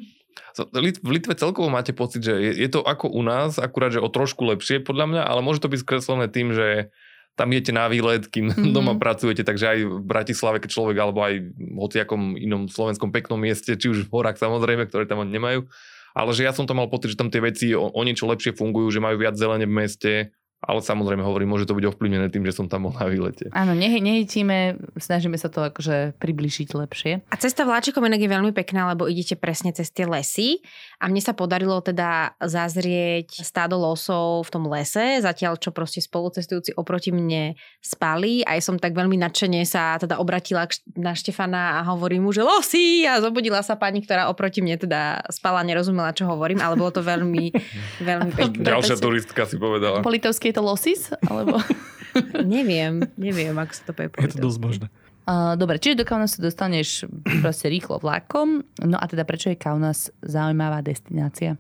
V 0.70 1.10
Litve 1.10 1.34
celkovo 1.34 1.66
máte 1.66 1.90
pocit, 1.90 2.22
že 2.22 2.38
je, 2.38 2.62
je 2.62 2.68
to 2.70 2.86
ako 2.86 3.10
u 3.10 3.26
nás, 3.26 3.58
akurát, 3.58 3.90
že 3.90 3.98
o 3.98 4.06
trošku 4.06 4.46
lepšie 4.54 4.86
podľa 4.86 5.06
mňa, 5.10 5.22
ale 5.26 5.42
môže 5.42 5.58
to 5.58 5.66
byť 5.66 5.82
skreslené 5.82 6.30
tým, 6.30 6.54
že 6.54 6.94
tam 7.38 7.52
idete 7.54 7.72
na 7.72 7.86
výlet, 7.88 8.26
kým 8.28 8.46
Mhm. 8.50 8.54
mm-hmm. 8.56 8.74
doma 8.74 8.92
pracujete, 8.96 9.42
takže 9.46 9.66
aj 9.66 9.78
v 9.86 10.02
Bratislave, 10.04 10.58
keď 10.60 10.70
človek, 10.70 10.96
alebo 11.00 11.20
aj 11.24 11.34
v 11.40 11.76
hociakom 11.78 12.36
inom 12.36 12.68
slovenskom 12.68 13.10
peknom 13.10 13.40
mieste, 13.40 13.74
či 13.76 13.86
už 13.90 14.06
v 14.06 14.12
horách 14.12 14.38
samozrejme, 14.38 14.86
ktoré 14.90 15.06
tam 15.08 15.22
oni 15.24 15.32
nemajú, 15.34 15.66
ale 16.14 16.30
že 16.34 16.42
ja 16.42 16.52
som 16.52 16.66
tam 16.66 16.82
mal 16.82 16.90
pocit, 16.90 17.14
že 17.14 17.20
tam 17.20 17.30
tie 17.30 17.38
veci 17.38 17.70
o, 17.72 17.86
o 17.86 18.00
niečo 18.02 18.26
lepšie 18.26 18.58
fungujú, 18.58 18.90
že 18.90 19.00
majú 19.02 19.16
viac 19.22 19.38
zelene 19.38 19.66
v 19.66 19.74
meste, 19.74 20.12
ale 20.60 20.84
samozrejme 20.84 21.24
hovorím, 21.24 21.56
môže 21.56 21.64
to 21.64 21.72
byť 21.72 21.88
ovplyvnené 21.88 22.28
tým, 22.28 22.44
že 22.44 22.52
som 22.52 22.68
tam 22.68 22.84
bol 22.84 22.92
na 22.92 23.08
výlete. 23.08 23.48
Áno, 23.56 23.72
ne, 23.72 23.88
nehejtíme, 23.88 24.76
snažíme 25.00 25.40
sa 25.40 25.48
to 25.48 25.64
akože 25.64 26.20
približiť 26.20 26.68
lepšie. 26.76 27.12
A 27.32 27.34
cesta 27.40 27.64
vláčikom 27.64 28.04
inak 28.04 28.20
je 28.20 28.28
veľmi 28.28 28.52
pekná, 28.52 28.92
lebo 28.92 29.08
idete 29.08 29.40
presne 29.40 29.72
cez 29.72 29.88
tie 29.88 30.04
lesy 30.04 30.60
a 31.00 31.08
mne 31.08 31.24
sa 31.24 31.32
podarilo 31.32 31.80
teda 31.80 32.36
zazrieť 32.44 33.40
stádo 33.40 33.80
losov 33.80 34.44
v 34.46 34.50
tom 34.52 34.64
lese, 34.68 35.24
zatiaľ 35.24 35.56
čo 35.56 35.72
proste 35.72 36.04
spolucestujúci 36.04 36.76
oproti 36.76 37.08
mne 37.08 37.56
spali 37.80 38.44
a 38.44 38.60
ja 38.60 38.62
som 38.62 38.76
tak 38.76 38.92
veľmi 38.92 39.16
nadšene 39.16 39.64
sa 39.64 39.96
teda 39.96 40.20
obratila 40.20 40.68
na 40.92 41.16
Štefana 41.16 41.80
a 41.80 41.88
hovorím 41.88 42.28
mu, 42.28 42.30
že 42.36 42.44
losy 42.44 43.08
a 43.08 43.16
zobudila 43.24 43.64
sa 43.64 43.80
pani, 43.80 44.04
ktorá 44.04 44.28
oproti 44.28 44.60
mne 44.60 44.76
teda 44.76 45.24
spala, 45.32 45.64
nerozumela, 45.64 46.12
čo 46.12 46.28
hovorím, 46.28 46.60
ale 46.60 46.76
bolo 46.76 46.92
to 46.92 47.00
veľmi, 47.00 47.48
veľmi 48.08 48.30
pekné. 48.36 48.60
Ďalšia 48.60 49.00
turistka 49.00 49.48
si 49.48 49.56
povedala. 49.56 50.04
Po 50.04 50.12
je 50.50 50.54
to 50.58 50.62
losis? 50.66 51.14
Alebo... 51.30 51.62
Neviem, 52.42 53.06
neviem, 53.14 53.54
ako 53.54 53.70
sa 53.70 53.82
to 53.86 53.92
povie. 53.94 54.10
po 54.10 54.18
Je 54.18 54.34
to 54.34 54.42
dosť 54.42 54.58
možné. 54.58 54.86
Uh, 55.30 55.54
dobre, 55.54 55.78
čiže 55.78 56.02
do 56.02 56.08
Kaunasu 56.08 56.42
dostaneš 56.42 57.06
proste 57.38 57.70
rýchlo 57.70 58.02
vlakom. 58.02 58.66
No 58.82 58.98
a 58.98 59.06
teda 59.06 59.22
prečo 59.22 59.46
je 59.46 59.54
Kaunas 59.54 60.10
zaujímavá 60.18 60.82
destinácia? 60.82 61.54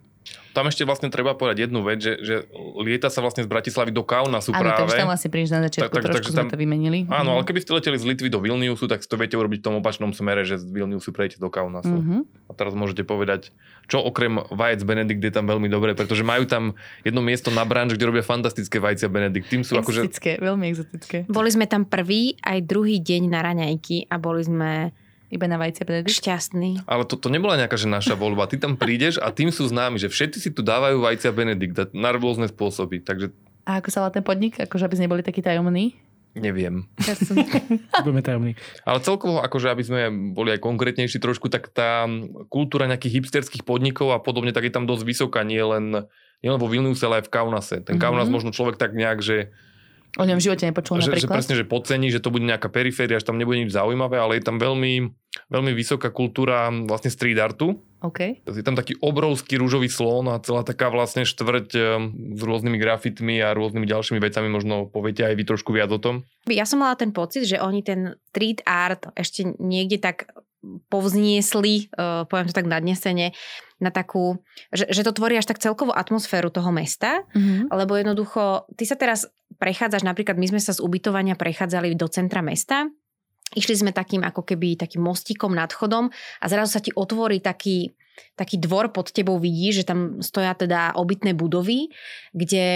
Tam 0.50 0.66
ešte 0.66 0.82
vlastne 0.82 1.14
treba 1.14 1.38
povedať 1.38 1.70
jednu 1.70 1.86
vec, 1.86 2.02
že, 2.02 2.18
že 2.26 2.34
lieta 2.82 3.06
sa 3.06 3.22
vlastne 3.22 3.46
z 3.46 3.48
Bratislavy 3.48 3.94
do 3.94 4.02
Kaunasu 4.02 4.50
Áno, 4.50 4.66
práve. 4.66 4.82
takže 4.82 4.98
tam 4.98 5.10
vlastne 5.14 5.30
prídeš 5.30 5.52
na 5.54 5.62
začiatku, 5.70 5.94
Tak- 5.94 6.02
tak- 6.02 6.14
trošku 6.18 6.34
tam- 6.34 6.50
to 6.50 6.58
vymenili. 6.58 7.06
Áno, 7.06 7.38
ale 7.38 7.46
keby 7.46 7.62
ste 7.62 7.70
leteli 7.70 7.94
z 7.94 8.04
Litvy 8.10 8.28
do 8.34 8.42
Vilniusu, 8.42 8.90
tak 8.90 8.98
si 8.98 9.06
to 9.06 9.14
viete 9.14 9.38
urobiť 9.38 9.62
v 9.62 9.64
tom 9.70 9.74
opačnom 9.78 10.10
smere, 10.10 10.42
že 10.42 10.58
z 10.58 10.66
Vilniusu 10.66 11.14
prejdete 11.14 11.38
do 11.38 11.46
Kaunasu. 11.54 11.94
Mhm. 12.02 12.50
A 12.50 12.52
teraz 12.58 12.74
môžete 12.74 13.06
povedať, 13.06 13.54
čo 13.86 14.02
okrem 14.02 14.42
vajec 14.50 14.82
Benedikt 14.82 15.22
je 15.22 15.30
tam 15.30 15.46
veľmi 15.46 15.70
dobré, 15.70 15.94
pretože 15.94 16.26
majú 16.26 16.42
tam 16.50 16.74
jedno 17.06 17.22
miesto 17.22 17.54
na 17.54 17.62
branž, 17.62 17.94
kde 17.94 18.10
robia 18.10 18.26
fantastické 18.26 18.82
vajcia 18.82 19.06
Benedikt. 19.06 19.46
Tým 19.46 19.62
sú 19.62 19.78
akože... 19.78 20.02
Exotické, 20.10 20.42
veľmi 20.42 20.66
exotické. 20.66 21.16
Boli 21.30 21.50
sme 21.54 21.70
tam 21.70 21.86
prvý 21.86 22.34
aj 22.42 22.58
druhý 22.66 22.98
deň 22.98 23.22
na 23.30 23.40
raňajky 23.46 24.10
a 24.10 24.18
boli 24.18 24.42
sme 24.42 24.90
Iba 25.30 25.46
na 25.46 25.62
vajcia 25.62 25.86
Benedikt? 25.86 26.10
šťastní. 26.10 26.82
Ale 26.90 27.06
to, 27.06 27.14
to 27.14 27.30
nebola 27.30 27.54
nejaká 27.54 27.78
že 27.78 27.86
naša 27.86 28.18
voľba. 28.18 28.50
Ty 28.50 28.66
tam 28.66 28.74
prídeš 28.74 29.22
a 29.22 29.30
tým 29.30 29.54
sú 29.54 29.70
známi, 29.70 30.02
že 30.02 30.10
všetci 30.10 30.38
si 30.42 30.50
tu 30.50 30.66
dávajú 30.66 30.98
vajcia 30.98 31.30
Benedikt 31.30 31.78
a 31.78 31.84
na 31.94 32.10
rôzne 32.10 32.50
spôsoby. 32.50 32.98
Takže 33.06 33.30
A 33.62 33.78
ako 33.78 33.88
sa 33.94 34.02
volá 34.02 34.10
ten 34.10 34.26
podnik? 34.26 34.58
Akože 34.58 34.90
aby 34.90 34.98
sme 34.98 35.06
neboli 35.06 35.22
takí 35.22 35.38
tajomní? 35.38 35.94
Neviem. 36.34 36.86
Budeme 38.06 38.22
tajomní. 38.22 38.52
Ale 38.86 38.98
celkovo, 39.02 39.42
akože 39.42 39.70
aby 39.70 39.82
sme 39.82 40.00
boli 40.34 40.54
aj 40.54 40.62
konkrétnejší 40.62 41.18
trošku, 41.18 41.50
tak 41.50 41.70
tá 41.74 42.06
kultúra 42.46 42.86
nejakých 42.86 43.22
hipsterských 43.22 43.66
podnikov 43.66 44.14
a 44.14 44.22
podobne, 44.22 44.54
tak 44.54 44.66
je 44.66 44.74
tam 44.74 44.86
dosť 44.86 45.02
vysoká, 45.06 45.42
nie 45.42 45.58
len, 45.58 46.06
nie 46.42 46.50
len 46.50 46.58
vo 46.58 46.70
Vilniuse, 46.70 47.02
ale 47.06 47.22
aj 47.22 47.26
v 47.26 47.34
Kaunase. 47.34 47.76
Ten 47.82 47.98
Kaunas 47.98 48.26
mm-hmm. 48.26 48.34
možno 48.34 48.50
človek 48.54 48.78
tak 48.78 48.94
nejak, 48.94 49.18
že 49.22 49.50
O 50.18 50.26
ňom 50.26 50.42
v 50.42 50.44
živote 50.50 50.66
nepočul 50.66 50.98
že, 50.98 51.06
napríklad? 51.06 51.30
že 51.30 51.36
presne, 51.38 51.54
že 51.54 51.66
podcení, 51.68 52.10
že 52.10 52.18
to 52.18 52.34
bude 52.34 52.42
nejaká 52.42 52.66
periféria, 52.66 53.22
že 53.22 53.28
tam 53.30 53.38
nebude 53.38 53.62
nič 53.62 53.70
zaujímavé, 53.70 54.18
ale 54.18 54.42
je 54.42 54.44
tam 54.46 54.58
veľmi, 54.58 55.06
veľmi 55.46 55.70
vysoká 55.70 56.10
kultúra 56.10 56.66
vlastne 56.88 57.14
street 57.14 57.38
artu. 57.38 57.78
OK. 58.02 58.42
Je 58.42 58.64
tam 58.66 58.74
taký 58.74 58.98
obrovský 58.98 59.60
rúžový 59.60 59.86
slon 59.86 60.26
a 60.32 60.42
celá 60.42 60.66
taká 60.66 60.90
vlastne 60.90 61.22
štvrť 61.22 61.68
eh, 61.78 61.84
s 62.34 62.40
rôznymi 62.42 62.76
grafitmi 62.80 63.38
a 63.38 63.54
rôznymi 63.54 63.86
ďalšími 63.86 64.18
vecami, 64.18 64.48
možno 64.50 64.90
poviete 64.90 65.22
aj 65.22 65.36
vy 65.38 65.44
trošku 65.46 65.70
viac 65.70 65.92
o 65.94 66.02
tom. 66.02 66.26
Ja 66.50 66.66
som 66.66 66.82
mala 66.82 66.98
ten 66.98 67.14
pocit, 67.14 67.46
že 67.46 67.62
oni 67.62 67.86
ten 67.86 68.18
street 68.34 68.66
art 68.66 69.14
ešte 69.14 69.54
niekde 69.62 70.02
tak 70.02 70.26
povzniesli, 70.92 71.88
uh, 71.96 72.28
poviem 72.28 72.52
to 72.52 72.56
tak 72.56 72.68
nadnesene, 72.68 73.32
na 73.80 73.88
takú, 73.88 74.36
že, 74.70 74.86
že 74.92 75.02
to 75.02 75.16
tvorí 75.16 75.40
až 75.40 75.48
tak 75.48 75.58
celkovú 75.58 75.90
atmosféru 75.90 76.52
toho 76.52 76.68
mesta, 76.70 77.24
Mhm. 77.32 77.72
lebo 77.72 77.96
jednoducho, 77.96 78.68
ty 78.76 78.84
sa 78.84 78.94
teraz 78.94 79.26
prechádzaš, 79.56 80.04
napríklad 80.04 80.36
my 80.36 80.46
sme 80.46 80.60
sa 80.60 80.76
z 80.76 80.84
ubytovania 80.84 81.34
prechádzali 81.34 81.96
do 81.96 82.06
centra 82.06 82.44
mesta, 82.44 82.86
išli 83.50 83.74
sme 83.74 83.90
takým 83.90 84.22
ako 84.22 84.46
keby 84.46 84.78
takým 84.78 85.02
mostíkom 85.02 85.50
nad 85.50 85.72
chodom 85.74 86.06
a 86.12 86.44
zrazu 86.46 86.70
sa 86.70 86.80
ti 86.84 86.94
otvorí 86.94 87.42
taký, 87.42 87.90
taký 88.34 88.56
dvor 88.56 88.92
pod 88.92 89.12
tebou 89.12 89.36
vidíš, 89.36 89.84
že 89.84 89.88
tam 89.88 90.24
stoja 90.24 90.56
teda 90.56 90.96
obytné 90.96 91.36
budovy, 91.36 91.92
kde 92.32 92.66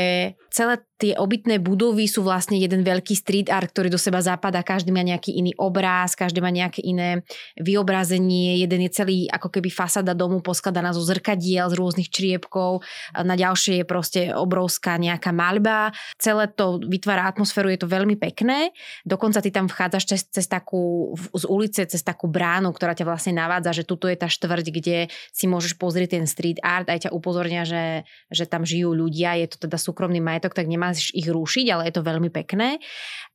celé 0.51 0.75
tie 1.05 1.19
obytné 1.19 1.59
budovy 1.59 2.07
sú 2.07 2.23
vlastne 2.23 2.57
jeden 2.57 2.87
veľký 2.87 3.19
street 3.19 3.49
art, 3.51 3.75
ktorý 3.75 3.91
do 3.91 3.99
seba 3.99 4.23
zapadá, 4.23 4.63
každý 4.63 4.95
má 4.95 5.03
nejaký 5.03 5.35
iný 5.35 5.53
obráz, 5.59 6.15
každý 6.15 6.39
má 6.39 6.55
nejaké 6.55 6.81
iné 6.81 7.27
vyobrazenie, 7.59 8.63
jeden 8.63 8.87
je 8.87 8.91
celý 8.95 9.17
ako 9.29 9.51
keby 9.51 9.75
fasada 9.75 10.15
domu 10.15 10.39
poskladaná 10.39 10.95
zo 10.95 11.03
zrkadiel, 11.03 11.67
z 11.69 11.77
rôznych 11.77 12.09
čriepkov, 12.09 12.87
na 13.13 13.35
ďalšie 13.35 13.83
je 13.83 13.85
proste 13.85 14.21
obrovská 14.31 14.97
nejaká 14.97 15.35
maľba, 15.35 15.91
celé 16.17 16.47
to 16.55 16.79
vytvára 16.81 17.27
atmosféru, 17.27 17.69
je 17.75 17.83
to 17.83 17.91
veľmi 17.91 18.15
pekné, 18.15 18.71
dokonca 19.03 19.43
ty 19.43 19.51
tam 19.51 19.67
vchádzaš 19.67 20.05
cez, 20.07 20.21
cez 20.31 20.47
takú, 20.47 21.13
z 21.35 21.45
ulice, 21.51 21.85
cez 21.91 22.01
takú 22.07 22.31
bránu, 22.31 22.71
ktorá 22.71 22.95
ťa 22.95 23.05
vlastne 23.05 23.35
navádza, 23.35 23.83
že 23.83 23.85
tuto 23.85 24.07
je 24.07 24.17
tá 24.17 24.31
štvrť, 24.31 24.67
kde 24.71 24.99
si 25.35 25.51
môžeš 25.51 25.75
pozrieť 25.75 26.15
ten 26.15 26.31
street 26.31 26.63
art, 26.63 26.87
aj 26.87 27.11
ťa 27.11 27.11
upozornia, 27.11 27.67
že, 27.67 28.07
že 28.31 28.47
tam 28.47 28.63
žijú 28.63 28.95
ľudia, 28.95 29.35
je 29.43 29.51
to 29.51 29.67
teda 29.67 29.83
súkromný 29.83 30.23
majetok, 30.23 30.55
tak 30.55 30.71
nemáš 30.71 31.11
ich 31.11 31.27
rušiť, 31.27 31.67
ale 31.75 31.91
je 31.91 31.95
to 31.99 32.07
veľmi 32.07 32.31
pekné. 32.31 32.79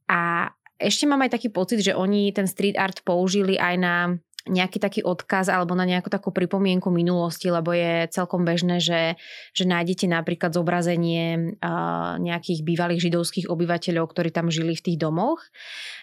A 0.07 0.47
ešte 0.79 1.03
mám 1.03 1.19
aj 1.27 1.35
taký 1.35 1.51
pocit, 1.51 1.83
že 1.83 1.91
oni 1.91 2.31
ten 2.31 2.47
street 2.47 2.79
art 2.79 3.03
použili 3.03 3.59
aj 3.59 3.75
na 3.75 3.95
nejaký 4.47 4.79
taký 4.79 5.01
odkaz 5.03 5.51
alebo 5.51 5.75
na 5.75 5.83
nejakú 5.83 6.07
takú 6.07 6.31
pripomienku 6.31 6.87
minulosti, 6.87 7.51
lebo 7.51 7.75
je 7.75 8.07
celkom 8.07 8.47
bežné, 8.47 8.79
že, 8.79 9.19
že 9.51 9.67
nájdete 9.67 10.07
napríklad 10.07 10.55
zobrazenie 10.55 11.59
uh, 11.59 12.15
nejakých 12.21 12.63
bývalých 12.63 13.03
židovských 13.11 13.51
obyvateľov, 13.51 14.07
ktorí 14.07 14.31
tam 14.31 14.47
žili 14.47 14.79
v 14.79 14.85
tých 14.85 14.97
domoch. 14.97 15.43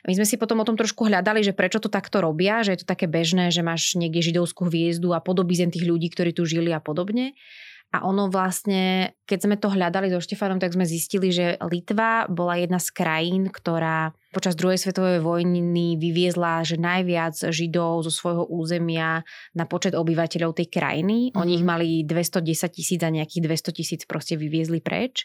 My 0.04 0.12
sme 0.12 0.28
si 0.28 0.36
potom 0.36 0.60
o 0.60 0.68
tom 0.68 0.76
trošku 0.76 1.08
hľadali, 1.08 1.40
že 1.40 1.56
prečo 1.56 1.80
to 1.80 1.88
takto 1.88 2.20
robia, 2.20 2.60
že 2.60 2.76
je 2.76 2.80
to 2.84 2.90
také 2.92 3.08
bežné, 3.08 3.48
že 3.48 3.64
máš 3.64 3.96
niekde 3.96 4.20
židovskú 4.20 4.68
hviezdu 4.68 5.16
a 5.16 5.24
podobizen 5.24 5.72
tých 5.72 5.88
ľudí, 5.88 6.12
ktorí 6.12 6.36
tu 6.36 6.44
žili 6.44 6.76
a 6.76 6.80
podobne. 6.82 7.32
A 7.96 8.04
ono 8.04 8.28
vlastne, 8.28 9.16
keď 9.24 9.38
sme 9.40 9.56
to 9.56 9.72
hľadali 9.72 10.12
so 10.12 10.20
Štefanom, 10.20 10.60
tak 10.60 10.76
sme 10.76 10.84
zistili, 10.84 11.32
že 11.32 11.56
Litva 11.64 12.28
bola 12.28 12.60
jedna 12.60 12.76
z 12.76 12.92
krajín, 12.92 13.48
ktorá 13.48 14.12
počas 14.36 14.52
druhej 14.52 14.76
svetovej 14.76 15.24
vojny 15.24 15.96
vyviezla, 15.96 16.60
že 16.60 16.76
najviac 16.76 17.40
Židov 17.40 18.04
zo 18.04 18.12
svojho 18.12 18.44
územia 18.52 19.24
na 19.56 19.64
počet 19.64 19.96
obyvateľov 19.96 20.60
tej 20.60 20.68
krajiny. 20.68 21.32
Mm-hmm. 21.32 21.40
Oni 21.40 21.52
ich 21.56 21.64
mali 21.64 21.88
210 22.04 22.44
tisíc 22.68 23.00
a 23.00 23.08
nejakých 23.08 23.48
200 23.48 23.78
tisíc 23.80 24.00
proste 24.04 24.36
vyviezli 24.36 24.84
preč. 24.84 25.24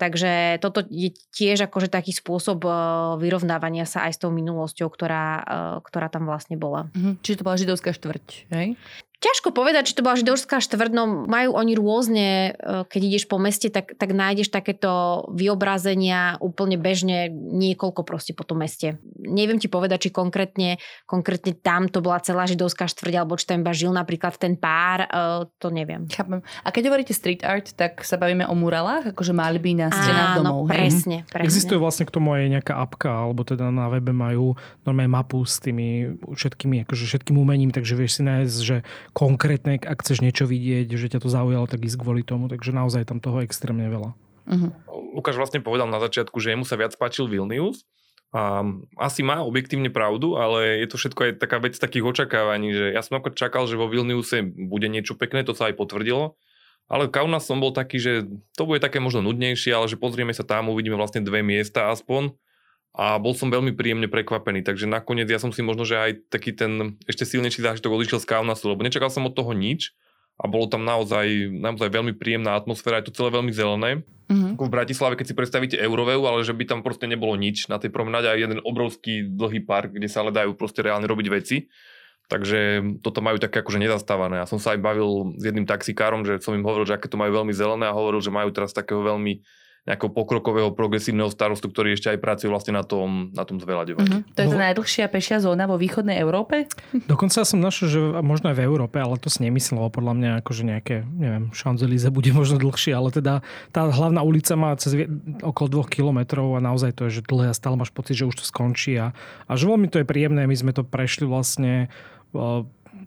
Takže 0.00 0.58
toto 0.64 0.80
je 0.88 1.12
tiež 1.12 1.68
akože 1.68 1.92
taký 1.92 2.16
spôsob 2.16 2.64
eh, 2.64 2.74
vyrovnávania 3.20 3.84
sa 3.84 4.08
aj 4.08 4.12
s 4.16 4.18
tou 4.18 4.34
minulosťou, 4.34 4.88
ktorá, 4.90 5.26
eh, 5.38 5.76
ktorá 5.84 6.10
tam 6.10 6.26
vlastne 6.26 6.58
bola. 6.58 6.90
Mhm. 6.96 7.22
Čiže 7.22 7.38
to 7.38 7.46
bola 7.46 7.60
židovská 7.60 7.94
štvrť, 7.94 8.26
hej? 8.50 8.74
Ťažko 9.20 9.52
povedať, 9.52 9.92
či 9.92 9.96
to 10.00 10.00
bola 10.00 10.16
židovská 10.16 10.64
štvrť, 10.64 10.96
no 10.96 11.28
majú 11.28 11.52
oni 11.52 11.76
rôzne, 11.76 12.56
e, 12.56 12.88
keď 12.88 13.00
ideš 13.04 13.28
po 13.28 13.36
meste, 13.36 13.68
tak, 13.68 13.92
tak 14.00 14.16
nájdeš 14.16 14.48
takéto 14.48 14.88
vyobrazenia 15.36 16.40
úplne 16.40 16.80
bežne 16.80 17.28
niekoľko 17.28 18.00
proste 18.00 18.32
po 18.32 18.48
tom 18.48 18.64
meste. 18.64 18.96
Neviem 19.20 19.60
ti 19.60 19.68
povedať, 19.68 20.08
či 20.08 20.10
konkrétne, 20.16 20.80
konkrétne 21.04 21.52
tam 21.52 21.92
to 21.92 22.00
bola 22.00 22.16
celá 22.24 22.48
židovská 22.48 22.88
štvrť, 22.88 23.14
alebo 23.20 23.36
či 23.36 23.44
tam 23.44 23.60
iba 23.60 23.76
žil 23.76 23.92
napríklad 23.92 24.40
ten 24.40 24.56
pár, 24.56 25.04
e, 25.04 25.08
to 25.60 25.68
neviem. 25.68 26.08
Chápem. 26.08 26.40
A 26.64 26.72
keď 26.72 26.88
hovoríte 26.88 27.12
street 27.12 27.44
art, 27.44 27.76
tak 27.76 28.00
sa 28.08 28.16
bavíme 28.16 28.48
o 28.48 28.56
muralách, 28.56 29.12
akože 29.12 29.36
malby 29.36 29.76
na 29.76 29.92
stenách 29.92 30.40
domov, 30.40 30.64
hej? 30.72 30.88
presne, 30.88 31.16
presne. 31.28 31.44
Existuje 31.44 31.76
vlastne 31.76 32.08
k 32.08 32.16
tomu 32.16 32.32
aj 32.32 32.56
nejaká 32.56 32.72
apka, 32.72 33.12
alebo 33.12 33.44
teda 33.44 33.68
na 33.68 33.92
webe 33.92 34.16
majú 34.16 34.56
normálne 34.88 35.12
mapu 35.12 35.44
s 35.44 35.60
tými 35.60 36.16
všetkými, 36.24 36.88
akože 36.88 37.04
všetkým 37.04 37.36
umením, 37.36 37.68
takže 37.68 38.00
vieš 38.00 38.16
si 38.16 38.22
nájsť, 38.24 38.56
že 38.64 38.80
konkrétne, 39.12 39.78
ak 39.78 40.02
chceš 40.02 40.22
niečo 40.24 40.46
vidieť, 40.46 40.88
že 40.90 41.10
ťa 41.12 41.22
to 41.22 41.28
zaujalo, 41.28 41.66
tak 41.66 41.84
ísť 41.84 41.98
kvôli 42.00 42.22
tomu, 42.22 42.46
takže 42.46 42.74
naozaj 42.74 43.06
tam 43.06 43.18
toho 43.18 43.42
extrémne 43.44 43.86
veľa. 43.90 44.10
Uh-huh. 44.50 44.70
Lukáš 45.14 45.38
vlastne 45.38 45.62
povedal 45.62 45.86
na 45.86 46.02
začiatku, 46.02 46.38
že 46.42 46.54
jemu 46.54 46.64
sa 46.64 46.78
viac 46.78 46.94
páčil 46.98 47.30
Vilnius. 47.30 47.86
A 48.30 48.62
asi 48.94 49.26
má 49.26 49.42
objektívne 49.42 49.90
pravdu, 49.90 50.38
ale 50.38 50.78
je 50.78 50.86
to 50.86 50.96
všetko 51.02 51.20
aj 51.26 51.32
taká 51.42 51.58
vec 51.58 51.74
takých 51.74 52.14
očakávaní, 52.14 52.70
že 52.70 52.94
ja 52.94 53.02
som 53.02 53.18
ako 53.18 53.34
čakal, 53.34 53.66
že 53.66 53.74
vo 53.74 53.90
Vilniuse 53.90 54.46
bude 54.46 54.86
niečo 54.86 55.18
pekné, 55.18 55.42
to 55.42 55.50
sa 55.50 55.66
aj 55.66 55.74
potvrdilo. 55.74 56.38
Ale 56.86 57.10
Kaunas 57.10 57.46
som 57.46 57.58
bol 57.58 57.74
taký, 57.74 57.98
že 57.98 58.30
to 58.54 58.70
bude 58.70 58.78
také 58.78 59.02
možno 59.02 59.26
nudnejšie, 59.26 59.74
ale 59.74 59.90
že 59.90 59.98
pozrieme 59.98 60.30
sa 60.30 60.46
tam, 60.46 60.70
uvidíme 60.70 60.94
vlastne 60.94 61.22
dve 61.26 61.42
miesta 61.42 61.90
aspoň. 61.90 62.30
A 62.90 63.22
bol 63.22 63.38
som 63.38 63.54
veľmi 63.54 63.70
príjemne 63.78 64.10
prekvapený, 64.10 64.66
takže 64.66 64.90
nakoniec 64.90 65.30
ja 65.30 65.38
som 65.38 65.54
si 65.54 65.62
možno, 65.62 65.86
že 65.86 65.94
aj 65.94 66.10
taký 66.26 66.50
ten 66.50 66.98
ešte 67.06 67.22
silnejší 67.22 67.62
zážitok 67.62 67.94
odišiel 67.94 68.18
z 68.18 68.26
Kaunasu, 68.26 68.66
lebo 68.66 68.82
nečakal 68.82 69.14
som 69.14 69.30
od 69.30 69.34
toho 69.38 69.54
nič 69.54 69.94
a 70.40 70.50
bolo 70.50 70.66
tam 70.66 70.82
naozaj, 70.82 71.54
naozaj 71.54 71.86
veľmi 71.86 72.18
príjemná 72.18 72.58
atmosféra, 72.58 72.98
je 72.98 73.12
to 73.12 73.16
celé 73.22 73.30
veľmi 73.30 73.52
zelené. 73.54 74.02
Ako 74.30 74.70
v 74.70 74.74
Bratislave, 74.74 75.18
keď 75.18 75.26
si 75.26 75.34
predstavíte 75.34 75.76
Euroveu, 75.78 76.22
ale 76.22 76.46
že 76.46 76.54
by 76.54 76.62
tam 76.62 76.80
proste 76.86 77.10
nebolo 77.10 77.34
nič 77.34 77.66
na 77.66 77.82
tej 77.82 77.90
promenáde 77.90 78.30
a 78.30 78.38
jeden 78.38 78.62
obrovský 78.62 79.26
dlhý 79.26 79.66
park, 79.66 79.90
kde 79.90 80.06
sa 80.06 80.22
ale 80.22 80.30
dajú 80.30 80.54
proste 80.54 80.86
reálne 80.86 81.10
robiť 81.10 81.26
veci. 81.30 81.66
Takže 82.30 82.82
toto 83.02 83.26
majú 83.26 83.42
také 83.42 83.58
akože 83.58 83.82
nezastávané. 83.82 84.38
Ja 84.38 84.46
som 84.46 84.62
sa 84.62 84.78
aj 84.78 84.80
bavil 84.86 85.34
s 85.34 85.42
jedným 85.42 85.66
taxikárom, 85.66 86.22
že 86.22 86.38
som 86.38 86.54
im 86.54 86.62
hovoril, 86.62 86.86
že 86.86 86.94
aké 86.94 87.10
to 87.10 87.18
majú 87.18 87.42
veľmi 87.42 87.50
zelené 87.50 87.90
a 87.90 87.96
hovoril, 87.96 88.22
že 88.22 88.30
majú 88.30 88.54
teraz 88.54 88.70
takého 88.70 89.02
veľmi 89.02 89.42
nejakého 89.88 90.12
pokrokového 90.12 90.76
progresívneho 90.76 91.32
starostu, 91.32 91.72
ktorý 91.72 91.96
ešte 91.96 92.12
aj 92.12 92.18
pracuje 92.20 92.52
vlastne 92.52 92.76
na 92.76 92.84
tom, 92.84 93.32
na 93.32 93.48
tom 93.48 93.56
zveľaďovaní. 93.56 94.12
Uh-huh. 94.12 94.34
To 94.36 94.40
je 94.44 94.48
tá 94.52 94.58
najdlhšia 94.60 95.08
pešia 95.08 95.40
zóna 95.40 95.64
vo 95.64 95.80
východnej 95.80 96.20
Európe? 96.20 96.68
Dokonca 97.10 97.42
som 97.48 97.64
našiel, 97.64 97.86
že 97.88 98.00
možno 98.20 98.52
aj 98.52 98.60
v 98.60 98.64
Európe, 98.68 99.00
ale 99.00 99.16
to 99.16 99.32
si 99.32 99.40
nemyslel, 99.40 99.88
podľa 99.88 100.14
mňa 100.20 100.30
akože 100.44 100.62
nejaké, 100.68 100.96
neviem, 101.08 101.48
Champs-Élysées 101.56 102.12
bude 102.12 102.28
možno 102.40 102.60
dlhšie, 102.60 102.92
ale 102.92 103.08
teda 103.08 103.40
tá 103.72 103.88
hlavná 103.88 104.20
ulica 104.20 104.52
má 104.54 104.76
cez 104.76 104.92
vie- 104.92 105.08
okolo 105.40 105.80
dvoch 105.80 105.88
kilometrov 105.88 106.54
a 106.54 106.60
naozaj 106.60 106.92
to 106.92 107.08
je, 107.08 107.20
že 107.20 107.26
dlhé 107.26 107.50
a 107.50 107.56
stále 107.56 107.80
máš 107.80 107.90
pocit, 107.90 108.20
že 108.20 108.28
už 108.28 108.36
to 108.36 108.44
skončí 108.44 109.00
a, 109.00 109.16
a 109.48 109.52
že 109.56 109.64
veľmi 109.64 109.88
to 109.88 110.04
je 110.04 110.06
príjemné, 110.06 110.44
my 110.44 110.56
sme 110.56 110.76
to 110.76 110.84
prešli 110.84 111.24
vlastne 111.24 111.88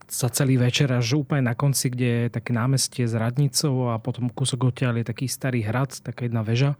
za 0.09 0.29
celý 0.29 0.59
večer 0.59 0.91
až 0.91 1.21
úplne 1.21 1.49
na 1.49 1.55
konci, 1.55 1.91
kde 1.91 2.07
je 2.07 2.33
také 2.33 2.51
námestie 2.51 3.07
s 3.07 3.13
radnicou 3.15 3.91
a 3.91 3.99
potom 3.99 4.31
kúsok 4.31 4.73
odtiaľ 4.73 5.01
je 5.01 5.09
taký 5.09 5.25
starý 5.27 5.63
hrad, 5.65 5.99
taká 6.03 6.27
jedna 6.27 6.41
väža. 6.45 6.75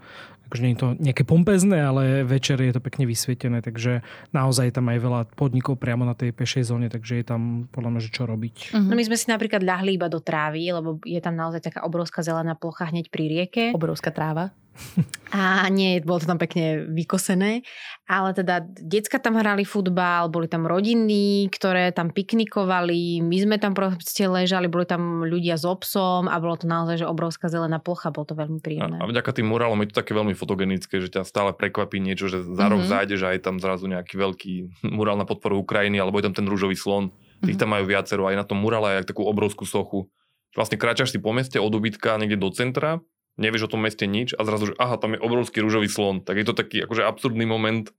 Takže 0.52 0.62
nie 0.62 0.74
je 0.78 0.82
to 0.86 0.90
nejaké 1.02 1.24
pompezné, 1.26 1.82
ale 1.82 2.22
večer 2.22 2.62
je 2.62 2.78
to 2.78 2.84
pekne 2.84 3.10
vysvietené, 3.10 3.66
takže 3.66 4.06
naozaj 4.38 4.78
tam 4.78 4.86
aj 4.92 5.00
veľa 5.02 5.22
podnikov 5.34 5.82
priamo 5.82 6.06
na 6.06 6.14
tej 6.14 6.30
pešej 6.30 6.70
zóne, 6.70 6.94
takže 6.94 7.24
je 7.24 7.26
tam 7.26 7.66
podľa 7.74 7.90
mňa, 7.90 8.02
že 8.06 8.14
čo 8.14 8.30
robiť. 8.30 8.78
Uh-huh. 8.78 8.86
No 8.86 8.94
my 8.94 9.02
sme 9.02 9.18
si 9.18 9.34
napríklad 9.34 9.66
ľahli 9.66 9.98
iba 9.98 10.06
do 10.14 10.22
trávy, 10.22 10.70
lebo 10.70 11.02
je 11.02 11.18
tam 11.24 11.34
naozaj 11.34 11.74
taká 11.74 11.82
obrovská 11.82 12.22
zelená 12.22 12.54
plocha 12.54 12.86
hneď 12.86 13.10
pri 13.10 13.26
rieke. 13.34 13.64
Obrovská 13.74 14.14
tráva. 14.14 14.54
A 15.34 15.66
nie, 15.74 15.98
bolo 16.06 16.22
to 16.22 16.30
tam 16.30 16.38
pekne 16.38 16.86
vykosené. 16.94 17.66
Ale 18.06 18.38
teda 18.38 18.62
decka 18.62 19.18
tam 19.18 19.34
hrali 19.34 19.66
futbal, 19.66 20.30
boli 20.30 20.46
tam 20.46 20.70
rodiny, 20.70 21.50
ktoré 21.50 21.90
tam 21.90 22.14
piknikovali, 22.14 23.18
my 23.26 23.38
sme 23.42 23.56
tam 23.58 23.74
proste 23.74 24.30
ležali, 24.30 24.70
boli 24.70 24.86
tam 24.86 25.26
ľudia 25.26 25.58
s 25.58 25.66
obsom 25.66 26.30
a 26.30 26.38
bolo 26.38 26.54
to 26.60 26.70
naozaj 26.70 27.02
že 27.02 27.10
obrovská 27.10 27.50
zelená 27.50 27.82
plocha, 27.82 28.14
bolo 28.14 28.30
to 28.30 28.38
veľmi 28.38 28.62
príjemné. 28.62 29.02
A, 29.02 29.06
a 29.06 29.10
vďaka 29.10 29.42
tým 29.42 29.50
murálom 29.50 29.82
je 29.82 29.90
to 29.90 30.06
také 30.06 30.14
veľmi 30.14 30.38
fotogenické, 30.38 31.02
že 31.02 31.10
ťa 31.10 31.26
stále 31.26 31.50
prekvapí 31.58 31.98
niečo, 31.98 32.30
že 32.30 32.46
za 32.46 32.70
rok 32.70 32.86
Mhm. 32.86 32.90
zájdeš 32.94 33.22
a 33.26 33.34
je 33.34 33.42
tam 33.42 33.58
zrazu 33.58 33.90
nejaký 33.90 34.14
veľký 34.20 34.54
murál 34.94 35.18
na 35.18 35.26
podporu 35.26 35.58
Ukrajiny, 35.64 35.98
alebo 35.98 36.22
je 36.22 36.30
tam 36.30 36.36
ten 36.38 36.46
rúžový 36.46 36.78
slon. 36.78 37.10
Tých 37.42 37.58
tam 37.58 37.74
majú 37.74 37.90
viacero, 37.90 38.30
aj 38.30 38.38
na 38.40 38.46
tom 38.46 38.62
murále 38.62 39.02
aj 39.02 39.10
takú 39.10 39.26
obrovskú 39.26 39.66
sochu. 39.68 40.08
Vlastne 40.54 40.78
kráčaš 40.78 41.10
si 41.10 41.20
po 41.20 41.34
meste 41.34 41.58
od 41.58 41.74
ubytka 41.74 42.16
niekde 42.22 42.38
do 42.38 42.48
centra, 42.54 43.02
nevieš 43.38 43.68
o 43.68 43.72
tom 43.72 43.86
meste 43.86 44.06
nič 44.06 44.38
a 44.38 44.42
zrazu, 44.46 44.74
že 44.74 44.78
aha, 44.78 44.98
tam 45.02 45.18
je 45.18 45.24
obrovský 45.24 45.62
rúžový 45.64 45.90
slon. 45.90 46.22
Tak 46.22 46.38
je 46.38 46.46
to 46.46 46.54
taký 46.54 46.86
akože 46.86 47.06
absurdný 47.06 47.46
moment. 47.48 47.90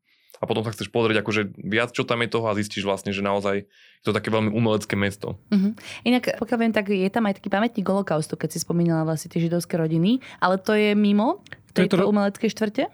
A 0.43 0.51
potom 0.51 0.67
sa 0.67 0.75
chceš 0.75 0.91
pozrieť 0.91 1.23
akože 1.25 1.57
viac, 1.63 1.95
čo 1.95 2.05
tam 2.05 2.21
je 2.21 2.29
toho 2.29 2.51
a 2.51 2.59
zistíš 2.59 2.85
vlastne, 2.85 3.15
že 3.15 3.25
naozaj 3.25 3.65
je 3.65 4.05
to 4.05 4.13
také 4.13 4.29
veľmi 4.29 4.53
umelecké 4.53 4.93
mesto. 4.99 5.41
Uh-huh. 5.49 5.73
Inak, 6.05 6.37
pokiaľ 6.37 6.59
viem, 6.59 6.75
tak 6.75 6.91
je 6.91 7.09
tam 7.09 7.25
aj 7.31 7.39
taký 7.41 7.49
pamätník 7.49 7.87
holokaustu, 7.87 8.35
keď 8.37 8.53
si 8.53 8.59
spomínala 8.61 9.09
vlastne 9.09 9.31
tie 9.31 9.41
židovské 9.41 9.79
rodiny, 9.79 10.21
ale 10.43 10.61
to 10.61 10.75
je 10.75 10.93
mimo 10.93 11.41
tejto 11.75 11.97
to 11.97 12.03
je 12.03 12.05
to... 12.07 12.11
umeleckej 12.11 12.51
štvrte? 12.51 12.85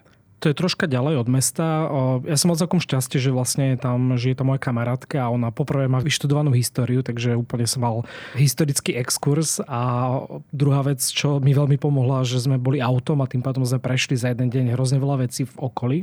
To 0.41 0.49
je 0.49 0.57
troška 0.57 0.89
ďalej 0.89 1.21
od 1.21 1.29
mesta. 1.29 1.85
Ja 2.25 2.33
som 2.33 2.49
mal 2.49 2.57
celkom 2.57 2.81
šťastie, 2.81 3.21
že 3.21 3.29
vlastne 3.29 3.77
tam 3.77 4.17
žije 4.17 4.41
tá 4.41 4.43
moja 4.43 4.57
kamarátka 4.57 5.21
a 5.21 5.29
ona 5.29 5.53
poprvé 5.53 5.85
má 5.85 6.01
vyštudovanú 6.01 6.49
históriu, 6.57 7.05
takže 7.05 7.37
úplne 7.37 7.69
som 7.69 7.85
mal 7.85 8.01
historický 8.33 8.97
exkurs 8.97 9.61
a 9.69 10.17
druhá 10.49 10.81
vec, 10.81 10.97
čo 11.05 11.37
mi 11.37 11.53
veľmi 11.53 11.77
pomohla, 11.77 12.25
že 12.25 12.41
sme 12.41 12.57
boli 12.57 12.81
autom 12.81 13.21
a 13.21 13.29
tým 13.29 13.45
pádom 13.45 13.61
sme 13.61 13.77
prešli 13.77 14.17
za 14.17 14.33
jeden 14.33 14.49
deň 14.49 14.73
hrozne 14.73 14.97
veľa 14.97 15.29
vecí 15.29 15.45
v 15.45 15.55
okolí. 15.61 15.99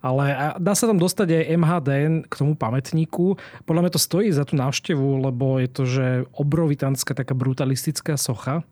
Ale 0.00 0.56
dá 0.60 0.72
sa 0.76 0.88
tam 0.88 1.00
dostať 1.00 1.28
aj 1.32 1.48
MHD 1.56 1.90
k 2.28 2.34
tomu 2.36 2.56
pamätníku. 2.56 3.40
Podľa 3.64 3.80
mňa 3.84 3.92
to 3.92 4.00
stojí 4.00 4.28
za 4.32 4.44
tú 4.44 4.56
návštevu, 4.56 5.28
lebo 5.28 5.60
je 5.60 5.68
to, 5.68 5.82
že 5.84 6.06
obrovitánska 6.36 7.16
taká 7.16 7.32
brutalistická 7.32 8.16
socha 8.16 8.64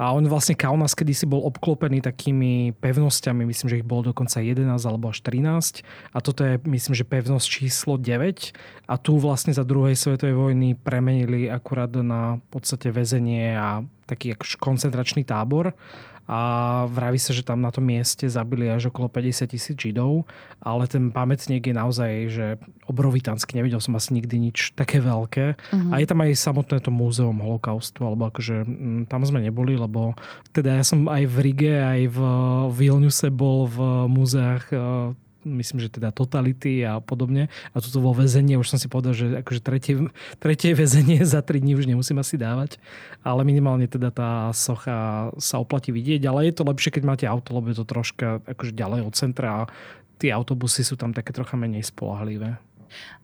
a 0.00 0.10
on 0.16 0.24
vlastne 0.24 0.56
Kaunas 0.56 0.96
kedysi 0.96 1.28
bol 1.28 1.44
obklopený 1.46 2.00
takými 2.00 2.72
pevnosťami, 2.80 3.44
myslím, 3.44 3.68
že 3.68 3.78
ich 3.80 3.86
bolo 3.86 4.10
dokonca 4.10 4.40
11 4.40 4.66
alebo 4.82 5.12
až 5.12 5.20
13. 5.20 5.84
A 6.10 6.18
toto 6.24 6.42
je, 6.42 6.56
myslím, 6.64 6.94
že 6.96 7.04
pevnosť 7.04 7.46
číslo 7.46 8.00
9. 8.00 8.88
A 8.88 8.94
tu 8.96 9.20
vlastne 9.20 9.52
za 9.52 9.62
druhej 9.62 9.94
svetovej 9.94 10.34
vojny 10.34 10.74
premenili 10.74 11.46
akurát 11.52 11.92
na 11.92 12.40
podstate 12.48 12.88
väzenie 12.88 13.54
a 13.54 13.84
taký 14.08 14.34
akož 14.34 14.58
koncentračný 14.58 15.22
tábor 15.22 15.76
a 16.32 16.38
vraví 16.88 17.20
sa, 17.20 17.36
že 17.36 17.44
tam 17.44 17.60
na 17.60 17.68
tom 17.68 17.84
mieste 17.84 18.24
zabili 18.24 18.72
až 18.72 18.88
okolo 18.88 19.12
50 19.12 19.52
tisíc 19.52 19.76
židov, 19.76 20.24
ale 20.64 20.88
ten 20.88 21.12
pamätník 21.12 21.68
je 21.68 21.76
naozaj 21.76 22.10
že 22.32 22.46
obrovitánsky, 22.88 23.52
nevidel 23.52 23.84
som 23.84 23.92
asi 24.00 24.16
nikdy 24.16 24.48
nič 24.48 24.72
také 24.72 25.04
veľké. 25.04 25.60
Uh-huh. 25.60 25.92
A 25.92 26.00
je 26.00 26.08
tam 26.08 26.24
aj 26.24 26.32
samotné 26.32 26.80
to 26.80 26.88
múzeum 26.88 27.36
holokaustu, 27.36 28.08
alebo 28.08 28.32
akože 28.32 28.64
mm, 28.64 29.12
tam 29.12 29.28
sme 29.28 29.44
neboli, 29.44 29.76
lebo 29.76 30.16
teda 30.56 30.80
ja 30.80 30.84
som 30.88 31.04
aj 31.04 31.28
v 31.28 31.36
Rige, 31.44 31.76
aj 31.76 32.02
v 32.16 32.18
Vilniuse 32.72 33.28
bol 33.28 33.68
v 33.68 34.08
múzeách 34.08 34.72
myslím, 35.44 35.78
že 35.82 35.92
teda 35.92 36.14
totality 36.14 36.82
a 36.86 36.98
podobne. 37.02 37.52
A 37.72 37.76
toto 37.82 38.02
vo 38.02 38.14
väzenie 38.14 38.58
už 38.58 38.74
som 38.74 38.78
si 38.80 38.86
povedal, 38.90 39.14
že 39.14 39.42
akože 39.42 39.60
tretie, 39.60 39.94
tretie 40.38 40.72
väzenie 40.74 41.22
za 41.28 41.42
3 41.44 41.62
dní 41.62 41.76
už 41.76 41.86
nemusím 41.86 42.18
asi 42.22 42.38
dávať. 42.38 42.78
Ale 43.22 43.46
minimálne 43.46 43.86
teda 43.86 44.10
tá 44.10 44.50
socha 44.54 45.30
sa 45.36 45.56
oplatí 45.58 45.90
vidieť. 45.90 46.22
Ale 46.26 46.48
je 46.48 46.54
to 46.54 46.66
lepšie, 46.66 46.94
keď 46.94 47.02
máte 47.04 47.26
auto, 47.26 47.54
lebo 47.54 47.70
je 47.70 47.78
to 47.78 47.86
troška 47.86 48.42
akože 48.46 48.72
ďalej 48.74 49.00
od 49.06 49.14
centra 49.14 49.48
a 49.52 49.68
tie 50.22 50.30
autobusy 50.30 50.86
sú 50.86 50.94
tam 50.94 51.10
také 51.10 51.34
trocha 51.34 51.58
menej 51.58 51.82
spolahlivé. 51.82 52.58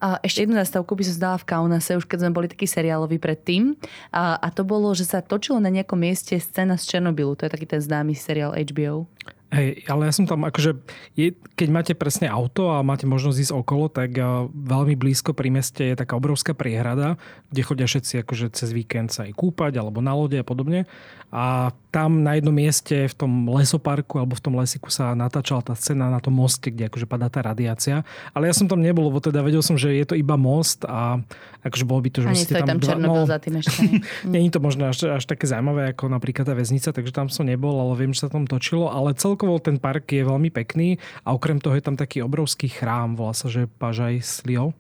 A 0.01 0.17
ešte 0.25 0.45
jednu 0.45 0.57
zastavku 0.57 0.97
by 0.97 1.05
som 1.05 1.15
zdala 1.15 1.37
v 1.37 1.49
Kaunase, 1.49 1.99
už 2.01 2.09
keď 2.09 2.25
sme 2.25 2.35
boli 2.35 2.49
taký 2.49 2.65
seriálový 2.65 3.21
predtým. 3.21 3.77
A, 4.11 4.41
a 4.41 4.49
to 4.49 4.65
bolo, 4.65 4.91
že 4.97 5.05
sa 5.05 5.21
točilo 5.21 5.61
na 5.61 5.69
nejakom 5.69 5.99
mieste 5.99 6.35
scéna 6.41 6.81
z 6.81 6.97
Černobylu. 6.97 7.37
To 7.37 7.47
je 7.47 7.53
taký 7.53 7.67
ten 7.69 7.83
známy 7.83 8.17
seriál 8.17 8.57
HBO. 8.57 9.05
Hej, 9.49 9.89
ale 9.89 10.09
ja 10.09 10.13
som 10.13 10.29
tam, 10.29 10.45
akože, 10.45 10.77
je, 11.17 11.33
keď 11.57 11.69
máte 11.73 11.93
presne 11.97 12.29
auto 12.29 12.69
a 12.69 12.85
máte 12.85 13.09
možnosť 13.09 13.49
ísť 13.49 13.55
okolo, 13.57 13.89
tak 13.89 14.13
uh, 14.21 14.45
veľmi 14.53 14.93
blízko 14.93 15.33
pri 15.33 15.49
meste 15.49 15.89
je 15.89 15.97
taká 15.97 16.21
obrovská 16.21 16.53
priehrada, 16.53 17.17
kde 17.49 17.65
chodia 17.65 17.89
všetci 17.89 18.29
akože 18.29 18.53
cez 18.53 18.77
víkend 18.77 19.09
sa 19.09 19.25
aj 19.25 19.33
kúpať 19.33 19.81
alebo 19.81 20.05
na 20.05 20.13
lode 20.13 20.37
a 20.37 20.45
podobne. 20.45 20.85
A 21.33 21.77
tam 21.93 22.25
na 22.25 22.37
jednom 22.37 22.53
mieste 22.53 23.09
v 23.09 23.15
tom 23.17 23.33
lesoparku 23.53 24.21
alebo 24.21 24.37
v 24.37 24.45
tom 24.45 24.57
lesiku 24.61 24.89
sa 24.93 25.13
natáčala 25.13 25.65
tá 25.65 25.73
scéna 25.77 26.09
na 26.09 26.21
tom 26.21 26.37
moste, 26.37 26.69
kde 26.69 26.89
akože 26.89 27.09
padá 27.09 27.33
tá 27.33 27.41
radiácia. 27.41 28.05
Ale 28.33 28.49
ja 28.49 28.55
som 28.57 28.69
tam 28.69 28.81
nebol, 28.85 29.09
lebo 29.09 29.21
teda 29.21 29.41
vedel 29.41 29.65
som, 29.65 29.77
že 29.81 29.93
je 29.93 30.05
to 30.09 30.17
iba 30.17 30.37
most 30.41 30.89
a 30.89 31.21
akože 31.65 31.85
bolo 31.89 32.01
by 32.05 32.11
to, 32.13 32.19
že 32.25 32.49
ste 32.49 32.61
tam, 32.61 32.77
tam 32.77 32.81
dva, 32.81 32.97
no, 32.97 33.25
za 33.29 33.41
tým 33.41 33.61
ešte. 33.61 33.81
Není 34.29 34.49
to 34.53 34.61
možno 34.61 34.89
až, 34.89 35.09
až 35.09 35.25
také 35.25 35.49
zaujímavé 35.49 35.97
ako 35.97 36.09
napríklad 36.13 36.49
tá 36.49 36.57
väznica, 36.57 36.93
takže 36.93 37.13
tam 37.13 37.29
som 37.29 37.49
nebol, 37.49 37.77
ale 37.77 37.97
viem, 37.97 38.13
že 38.17 38.25
sa 38.25 38.33
tam 38.33 38.45
točilo. 38.49 38.89
Ale 38.89 39.13
cel 39.17 39.37
celkovo 39.39 39.63
ten 39.63 39.79
park 39.79 40.11
je 40.11 40.27
veľmi 40.27 40.51
pekný 40.51 40.99
a 41.23 41.31
okrem 41.31 41.63
toho 41.63 41.79
je 41.79 41.87
tam 41.87 41.95
taký 41.95 42.27
obrovský 42.27 42.67
chrám, 42.67 43.15
volá 43.15 43.31
sa, 43.31 43.47
že 43.47 43.71
Pažaj 43.71 44.19
Slio. 44.19 44.75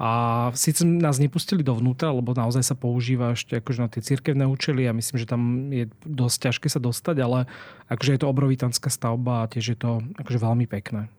A 0.00 0.48
síce 0.56 0.88
nás 0.88 1.20
nepustili 1.20 1.60
dovnútra, 1.60 2.08
lebo 2.08 2.32
naozaj 2.32 2.64
sa 2.64 2.72
používa 2.72 3.36
ešte 3.36 3.60
akože 3.60 3.80
na 3.84 3.92
tie 3.92 4.00
cirkevné 4.00 4.48
účely 4.48 4.88
a 4.88 4.96
myslím, 4.96 5.20
že 5.20 5.28
tam 5.28 5.68
je 5.68 5.92
dosť 6.08 6.48
ťažké 6.48 6.72
sa 6.72 6.80
dostať, 6.80 7.16
ale 7.20 7.44
akože 7.92 8.16
je 8.16 8.20
to 8.24 8.32
obrovitánska 8.32 8.88
stavba 8.88 9.44
a 9.44 9.48
tiež 9.52 9.76
je 9.76 9.78
to 9.84 10.00
akože 10.16 10.40
veľmi 10.40 10.64
pekné. 10.64 11.12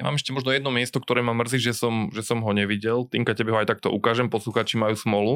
Ja 0.00 0.08
mám 0.08 0.16
ešte 0.16 0.32
možno 0.32 0.56
jedno 0.56 0.72
miesto, 0.72 0.96
ktoré 0.96 1.20
ma 1.20 1.36
mrzí, 1.36 1.60
že 1.60 1.76
som, 1.76 2.08
že 2.08 2.24
som 2.24 2.40
ho 2.40 2.52
nevidel. 2.56 3.04
Týmka 3.04 3.36
tebe 3.36 3.52
ho 3.52 3.60
aj 3.60 3.68
takto 3.68 3.92
ukážem, 3.92 4.32
posluchači 4.32 4.80
majú 4.80 4.96
smolu. 4.96 5.34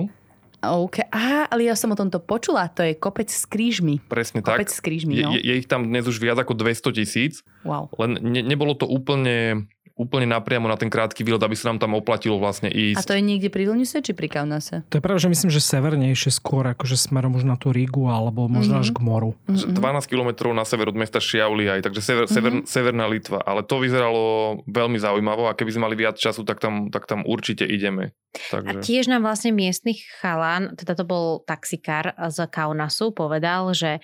OK. 0.60 1.08
Aha, 1.08 1.48
ale 1.48 1.64
ja 1.64 1.74
som 1.74 1.88
o 1.92 1.96
tomto 1.96 2.20
počula, 2.20 2.68
to 2.68 2.84
je 2.84 2.92
kopec 2.92 3.32
s 3.32 3.48
krížmi. 3.48 3.96
Presne 4.12 4.44
kopec 4.44 4.68
tak. 4.68 4.76
s 4.76 4.80
krížmi, 4.84 5.24
no. 5.24 5.32
je, 5.32 5.40
je 5.40 5.54
ich 5.56 5.68
tam 5.68 5.88
dnes 5.88 6.04
už 6.04 6.20
viac 6.20 6.36
ako 6.36 6.52
200 6.52 6.96
tisíc. 7.00 7.34
Wow. 7.64 7.88
Len 7.96 8.20
ne, 8.20 8.40
nebolo 8.44 8.76
to 8.76 8.84
úplne 8.84 9.66
úplne 10.00 10.24
napriamo 10.24 10.64
na 10.64 10.80
ten 10.80 10.88
krátky 10.88 11.20
výlet, 11.20 11.44
aby 11.44 11.52
sa 11.52 11.68
nám 11.68 11.84
tam 11.84 11.92
oplatilo 11.92 12.40
vlastne 12.40 12.72
ísť. 12.72 12.96
A 12.96 13.04
to 13.04 13.12
je 13.12 13.20
niekde 13.20 13.52
pri 13.52 13.68
Vilniuse 13.68 14.00
či 14.00 14.16
pri 14.16 14.32
Kaunase? 14.32 14.80
To 14.88 14.96
je 14.96 15.04
pravda, 15.04 15.28
že 15.28 15.28
myslím, 15.28 15.50
že 15.52 15.60
severnejšie 15.60 16.32
skôr, 16.32 16.64
akože 16.72 16.96
smerom 16.96 17.36
už 17.36 17.44
na 17.44 17.60
tú 17.60 17.68
Rigu 17.68 18.08
alebo 18.08 18.48
možno 18.48 18.80
mm-hmm. 18.80 18.88
až 18.88 18.96
k 18.96 19.00
moru. 19.04 19.36
Mm-hmm. 19.44 19.76
12 19.76 20.08
km 20.08 20.30
na 20.56 20.64
sever 20.64 20.88
od 20.88 20.96
mesta 20.96 21.20
aj, 21.20 21.84
takže 21.84 22.00
sever, 22.00 22.24
mm-hmm. 22.24 22.32
sever, 22.32 22.52
severná 22.64 23.04
Litva. 23.04 23.44
Ale 23.44 23.60
to 23.60 23.76
vyzeralo 23.76 24.64
veľmi 24.64 24.96
zaujímavo 24.96 25.52
a 25.52 25.52
keby 25.52 25.76
sme 25.76 25.84
mali 25.84 26.00
viac 26.00 26.16
času, 26.16 26.48
tak 26.48 26.64
tam, 26.64 26.88
tak 26.88 27.04
tam 27.04 27.28
určite 27.28 27.68
ideme. 27.68 28.16
Takže... 28.30 28.70
A 28.70 28.72
tiež 28.80 29.10
nám 29.10 29.26
vlastne 29.26 29.52
miestny 29.52 29.98
chalan, 30.22 30.78
teda 30.78 30.94
to 30.94 31.04
bol 31.04 31.42
taxikár 31.44 32.14
z 32.30 32.46
Kaunasu, 32.48 33.10
povedal, 33.10 33.74
že 33.74 33.98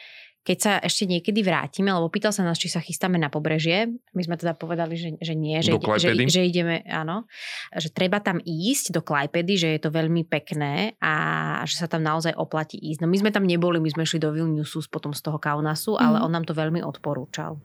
keď 0.47 0.59
sa 0.63 0.73
ešte 0.79 1.11
niekedy 1.11 1.43
vrátime, 1.43 1.91
lebo 1.91 2.07
pýtal 2.07 2.31
sa 2.31 2.47
nás, 2.47 2.55
či 2.55 2.71
sa 2.71 2.79
chystáme 2.79 3.19
na 3.19 3.27
pobrežie. 3.27 3.91
My 4.15 4.23
sme 4.23 4.39
teda 4.39 4.55
povedali, 4.55 4.95
že, 4.95 5.19
že 5.19 5.35
nie, 5.35 5.59
že, 5.59 5.75
že, 5.75 6.15
že 6.15 6.47
ideme, 6.47 6.87
áno, 6.87 7.27
že 7.75 7.91
treba 7.91 8.23
tam 8.23 8.39
ísť 8.39 8.95
do 8.95 9.03
Klajpedy, 9.03 9.59
že 9.59 9.69
je 9.75 9.81
to 9.83 9.91
veľmi 9.91 10.23
pekné 10.23 10.95
a 11.03 11.15
že 11.67 11.83
sa 11.83 11.91
tam 11.91 12.07
naozaj 12.07 12.39
oplatí 12.39 12.79
ísť. 12.79 13.03
No 13.03 13.11
my 13.11 13.19
sme 13.19 13.35
tam 13.35 13.43
neboli, 13.43 13.83
my 13.83 13.91
sme 13.91 14.07
šli 14.07 14.23
do 14.23 14.31
Vilniusu 14.31 14.87
potom 14.87 15.11
z 15.11 15.27
toho 15.27 15.43
Kaunasu, 15.43 15.99
mm. 15.99 16.01
ale 16.01 16.23
on 16.23 16.31
nám 16.31 16.47
to 16.47 16.55
veľmi 16.55 16.79
odporúčal. 16.79 17.59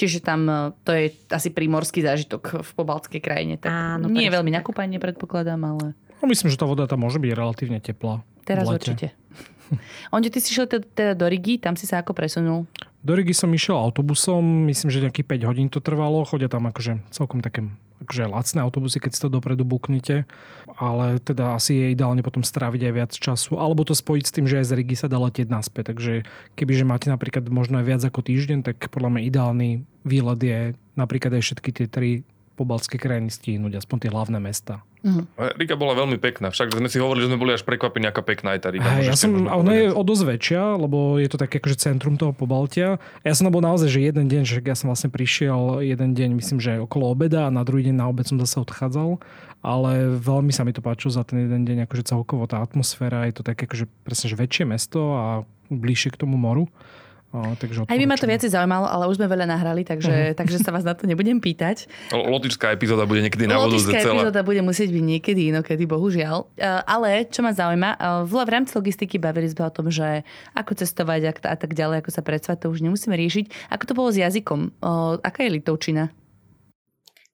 Čiže 0.00 0.24
tam 0.24 0.48
e, 0.48 0.72
to 0.88 0.96
je 0.96 1.12
asi 1.28 1.52
primorský 1.52 2.00
zážitok 2.00 2.64
v 2.64 2.70
pobaltskej 2.72 3.20
krajine. 3.20 3.60
Tak 3.60 3.68
Áno, 3.68 4.08
nie 4.08 4.24
je 4.24 4.32
veľmi 4.32 4.56
nakúpanie, 4.56 4.96
predpokladám, 4.96 5.60
ale... 5.60 5.92
No, 6.20 6.24
myslím, 6.32 6.48
že 6.48 6.56
tá 6.56 6.64
voda 6.64 6.88
tam 6.88 7.04
môže 7.04 7.20
byť 7.20 7.32
relatívne 7.36 7.76
teplá. 7.76 8.24
Teraz 8.48 8.64
určite. 8.72 9.12
Onde, 10.14 10.28
ty 10.30 10.38
si 10.40 10.54
šiel 10.54 10.66
teda 10.68 11.14
do 11.14 11.26
Rigi, 11.26 11.58
tam 11.58 11.74
si 11.74 11.84
sa 11.88 12.02
ako 12.02 12.12
presunul? 12.12 12.66
Do 13.06 13.14
Rigi 13.14 13.34
som 13.36 13.54
išiel 13.54 13.78
autobusom, 13.78 14.66
myslím, 14.66 14.90
že 14.90 15.04
nejakých 15.04 15.46
5 15.46 15.48
hodín 15.48 15.68
to 15.70 15.78
trvalo. 15.78 16.26
Chodia 16.26 16.50
tam 16.50 16.66
akože 16.66 17.06
celkom 17.14 17.38
také 17.38 17.62
akože 18.02 18.28
lacné 18.28 18.60
autobusy, 18.60 19.00
keď 19.00 19.10
si 19.14 19.20
to 19.24 19.32
dopredu 19.32 19.64
buknete. 19.64 20.28
Ale 20.76 21.22
teda 21.22 21.56
asi 21.56 21.72
je 21.78 21.86
ideálne 21.96 22.20
potom 22.20 22.44
stráviť 22.44 22.90
aj 22.90 22.92
viac 22.92 23.12
času. 23.14 23.56
Alebo 23.56 23.86
to 23.86 23.96
spojiť 23.96 24.24
s 24.26 24.34
tým, 24.34 24.46
že 24.50 24.60
aj 24.60 24.66
z 24.68 24.72
Rigi 24.76 24.96
sa 24.98 25.08
dá 25.08 25.16
letieť 25.16 25.48
naspäť. 25.48 25.96
Takže 25.96 26.12
kebyže 26.58 26.84
máte 26.84 27.08
napríklad 27.08 27.48
možno 27.48 27.80
aj 27.80 27.86
viac 27.88 28.02
ako 28.04 28.20
týždeň, 28.26 28.58
tak 28.66 28.90
podľa 28.92 29.16
mňa 29.16 29.22
ideálny 29.22 29.68
výlet 30.04 30.40
je 30.42 30.60
napríklad 30.98 31.40
aj 31.40 31.42
všetky 31.46 31.70
tie 31.72 31.86
tri 31.88 32.10
pobalské 32.56 32.96
krajiny 32.96 33.28
stihnúť, 33.28 33.84
aspoň 33.84 33.96
tie 34.02 34.10
hlavné 34.10 34.40
mesta. 34.40 34.80
Uh-huh. 35.06 35.22
Riga 35.54 35.78
bola 35.78 35.94
veľmi 35.94 36.18
pekná, 36.18 36.50
však 36.50 36.74
sme 36.74 36.90
si 36.90 36.98
hovorili, 36.98 37.28
že 37.28 37.30
sme 37.30 37.38
boli 37.38 37.52
až 37.54 37.62
prekvapení, 37.62 38.10
aká 38.10 38.26
pekná 38.26 38.58
je 38.58 38.66
tá 38.66 38.74
Riga. 38.74 38.88
Hey, 38.88 39.06
ja 39.06 39.14
som, 39.14 39.46
a 39.46 39.54
ona 39.54 39.76
je 39.76 39.86
o 39.94 40.02
dosť 40.02 40.24
väčšia, 40.34 40.62
lebo 40.80 41.20
je 41.22 41.28
to 41.30 41.38
také 41.38 41.62
akože 41.62 41.78
centrum 41.78 42.18
toho 42.18 42.34
Pobaltia. 42.34 42.98
Ja 43.22 43.36
som 43.36 43.46
bol 43.52 43.62
naozaj, 43.62 43.92
že 43.92 44.00
jeden 44.02 44.26
deň, 44.26 44.42
že 44.42 44.58
ja 44.66 44.74
som 44.74 44.90
vlastne 44.90 45.12
prišiel 45.12 45.84
jeden 45.86 46.16
deň, 46.16 46.42
myslím, 46.42 46.58
že 46.58 46.82
okolo 46.82 47.14
obeda 47.14 47.46
a 47.46 47.54
na 47.54 47.62
druhý 47.62 47.86
deň 47.86 47.94
na 48.02 48.10
obed 48.10 48.26
som 48.26 48.40
zase 48.42 48.58
odchádzal. 48.58 49.22
Ale 49.62 50.18
veľmi 50.18 50.50
sa 50.50 50.62
mi 50.62 50.74
to 50.74 50.82
páčilo 50.82 51.14
za 51.14 51.22
ten 51.22 51.46
jeden 51.46 51.62
deň, 51.66 51.86
akože 51.86 52.06
celkovo 52.06 52.46
tá 52.50 52.62
atmosféra, 52.62 53.26
je 53.30 53.34
to 53.38 53.42
také 53.46 53.66
akože 53.70 53.86
presne, 54.02 54.26
že 54.30 54.36
väčšie 54.38 54.64
mesto 54.66 55.00
a 55.14 55.26
bližšie 55.70 56.14
k 56.14 56.20
tomu 56.22 56.34
moru. 56.38 56.66
O, 57.34 57.42
takže 57.58 57.84
Aj 57.84 57.98
by 57.98 58.06
ma 58.06 58.14
to 58.14 58.30
viacej 58.30 58.54
zaujímalo, 58.54 58.86
ale 58.86 59.10
už 59.10 59.18
sme 59.18 59.26
veľa 59.26 59.50
nahrali, 59.50 59.82
takže, 59.82 60.32
uh-huh. 60.32 60.36
takže 60.38 60.62
sa 60.62 60.70
vás 60.70 60.86
na 60.86 60.94
to 60.94 61.10
nebudem 61.10 61.42
pýtať. 61.42 61.90
Lotičská 62.14 62.70
epizóda 62.70 63.04
bude 63.04 63.20
niekedy 63.20 63.50
na 63.50 63.58
vodu 63.58 63.76
Lotičská 63.76 63.98
epizóda 64.06 64.40
bude 64.46 64.62
musieť 64.62 64.88
byť 64.94 65.04
niekedy 65.04 65.40
inokedy, 65.50 65.84
bohužiaľ. 65.90 66.46
Uh, 66.54 66.80
ale 66.86 67.26
čo 67.26 67.42
ma 67.42 67.50
zaujíma, 67.50 67.90
uh, 67.98 68.22
v 68.24 68.50
rámci 68.50 68.78
logistiky 68.78 69.18
bavili 69.18 69.50
sme 69.50 69.66
o 69.66 69.74
tom, 69.74 69.90
že 69.90 70.22
ako 70.54 70.78
cestovať 70.78 71.20
a, 71.28 71.32
a 71.52 71.56
tak 71.58 71.74
ďalej, 71.74 72.06
ako 72.06 72.10
sa 72.14 72.22
predsvať, 72.22 72.56
to 72.62 72.72
už 72.72 72.80
nemusíme 72.80 73.12
riešiť. 73.12 73.74
Ako 73.74 73.84
to 73.84 73.92
bolo 73.98 74.08
s 74.14 74.22
jazykom? 74.22 74.78
Uh, 74.78 75.18
aká 75.20 75.44
je 75.44 75.60
litovčina? 75.60 76.14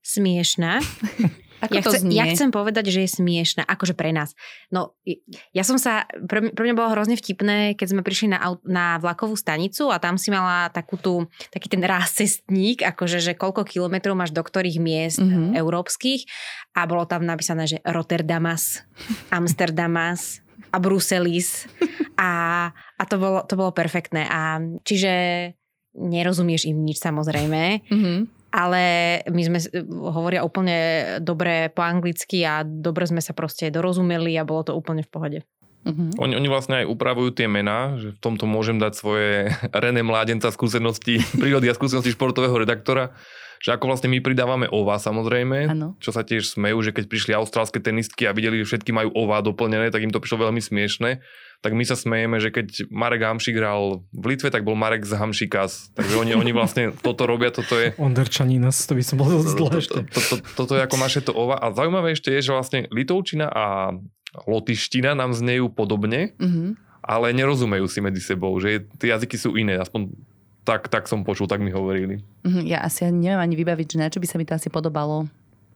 Smiešná. 0.02 0.82
Ako 1.62 1.72
ja, 1.78 1.82
to 1.86 1.90
chce, 1.94 2.02
znie? 2.02 2.18
ja 2.18 2.26
chcem 2.26 2.50
povedať, 2.50 2.90
že 2.90 3.06
je 3.06 3.10
smiešná, 3.14 3.62
akože 3.62 3.94
pre 3.94 4.10
nás. 4.10 4.34
No, 4.68 4.98
ja 5.54 5.62
som 5.62 5.78
sa, 5.78 6.10
pre, 6.26 6.50
pre 6.50 6.62
mňa 6.66 6.74
bolo 6.74 6.90
hrozne 6.90 7.14
vtipné, 7.14 7.78
keď 7.78 7.86
sme 7.94 8.02
prišli 8.02 8.34
na, 8.34 8.58
na 8.66 8.98
vlakovú 8.98 9.38
stanicu 9.38 9.94
a 9.94 10.02
tam 10.02 10.18
si 10.18 10.34
mala 10.34 10.68
takú 10.74 10.98
tú, 10.98 11.30
taký 11.54 11.70
ten 11.70 11.80
rázcestník, 11.80 12.82
akože, 12.82 13.22
že 13.22 13.32
koľko 13.38 13.62
kilometrov 13.62 14.18
máš 14.18 14.34
do 14.34 14.42
ktorých 14.42 14.82
miest 14.82 15.18
Mhm. 15.18 15.28
mm-hmm. 15.28 15.50
európskych 15.56 16.20
a 16.74 16.84
bolo 16.84 17.06
tam 17.06 17.22
napísané, 17.22 17.64
že 17.64 17.78
Rotterdamas, 17.84 18.82
Amsterdamas 19.30 20.42
a 20.72 20.80
Bruselis 20.80 21.68
a, 22.18 22.30
a 22.74 23.02
to, 23.06 23.20
bolo, 23.20 23.44
to 23.44 23.54
bolo 23.54 23.70
perfektné. 23.70 24.24
A 24.26 24.58
čiže 24.82 25.12
nerozumieš 25.92 26.66
im 26.66 26.82
nič 26.82 26.98
samozrejme, 26.98 27.84
Mhm. 27.92 28.41
Ale 28.52 28.82
my 29.32 29.42
sme, 29.48 29.58
hovoria 30.12 30.44
úplne 30.44 30.76
dobre 31.24 31.72
po 31.72 31.80
anglicky 31.80 32.44
a 32.44 32.60
dobre 32.62 33.08
sme 33.08 33.24
sa 33.24 33.32
proste 33.32 33.72
dorozumeli 33.72 34.36
a 34.36 34.44
bolo 34.44 34.68
to 34.68 34.72
úplne 34.76 35.00
v 35.00 35.10
pohode. 35.10 35.38
Mhm. 35.82 36.20
Oni, 36.22 36.34
oni 36.38 36.48
vlastne 36.52 36.84
aj 36.84 36.86
upravujú 36.86 37.34
tie 37.34 37.50
mená, 37.50 37.98
že 37.98 38.14
v 38.14 38.18
tomto 38.22 38.46
môžem 38.46 38.78
dať 38.78 38.92
svoje 38.94 39.50
René 39.82 40.04
Mládenca 40.06 40.52
skúsenosti, 40.54 41.18
prírody 41.42 41.72
a 41.72 41.74
skúsenosti 41.74 42.14
športového 42.14 42.54
redaktora, 42.54 43.16
že 43.62 43.70
ako 43.70 43.94
vlastne 43.94 44.10
my 44.10 44.18
pridávame 44.18 44.66
ova 44.66 44.98
samozrejme, 44.98 45.70
Áno. 45.70 45.94
čo 46.02 46.10
sa 46.10 46.26
tiež 46.26 46.50
smejú, 46.50 46.82
že 46.82 46.90
keď 46.90 47.04
prišli 47.06 47.32
austrálske 47.34 47.78
tenistky 47.78 48.26
a 48.26 48.34
videli, 48.34 48.58
že 48.62 48.74
všetky 48.74 48.90
majú 48.90 49.14
ova 49.14 49.38
doplnené, 49.38 49.94
tak 49.94 50.02
im 50.02 50.10
to 50.10 50.18
prišlo 50.18 50.50
veľmi 50.50 50.58
smiešne. 50.58 51.22
Tak 51.62 51.72
my 51.72 51.84
sa 51.84 51.94
smejeme, 51.94 52.36
že 52.36 52.50
keď 52.50 52.90
Marek 52.90 53.22
Hamšik 53.22 53.54
hral 53.54 54.02
v 54.10 54.24
Litve, 54.28 54.50
tak 54.50 54.62
bol 54.62 54.74
Marek 54.74 55.02
z 55.02 55.14
Hamšikas. 55.14 55.94
Takže 55.94 56.14
oni, 56.16 56.34
oni 56.34 56.50
vlastne 56.50 56.90
toto 56.92 57.22
robia, 57.22 57.48
toto 57.48 57.72
je... 57.72 57.94
Onderčaninas, 57.96 58.82
to 58.82 58.92
by 58.92 59.00
som 59.00 59.16
bol 59.16 59.30
dosť 59.30 59.48
zle 59.48 59.70
ešte. 59.72 59.98
To, 60.02 60.18
to, 60.20 60.20
to, 60.20 60.34
toto 60.58 60.72
je 60.74 60.82
ako 60.82 60.96
naše 60.96 61.20
to 61.20 61.30
ova. 61.30 61.54
A 61.56 61.70
zaujímavé 61.70 62.12
ešte 62.12 62.28
je, 62.28 62.42
že 62.42 62.50
vlastne 62.50 62.90
Litovčina 62.90 63.46
a 63.46 63.94
Lotyština 64.42 65.12
nám 65.12 65.32
znejú 65.32 65.68
podobne, 65.68 66.34
Mhm. 66.36 66.74
ale 66.98 67.30
nerozumejú 67.30 67.86
si 67.86 67.98
medzi 68.00 68.18
sebou, 68.20 68.58
že 68.58 68.82
tie 68.96 69.10
jazyky 69.10 69.36
sú 69.36 69.54
iné. 69.54 69.76
Aspoň 69.76 70.10
tak, 70.62 70.86
tak 70.86 71.06
som 71.06 71.22
počul, 71.22 71.46
tak 71.46 71.58
mi 71.58 71.70
hovorili. 71.70 72.22
Mhm, 72.42 72.62
Ja 72.64 72.80
asi 72.80 73.06
neviem 73.06 73.38
ani 73.38 73.54
vybaviť, 73.54 73.86
že 73.88 73.98
na 73.98 74.06
čo 74.06 74.18
by 74.18 74.26
sa 74.26 74.34
mi 74.34 74.44
to 74.44 74.54
asi 74.54 74.66
podobalo. 74.66 75.26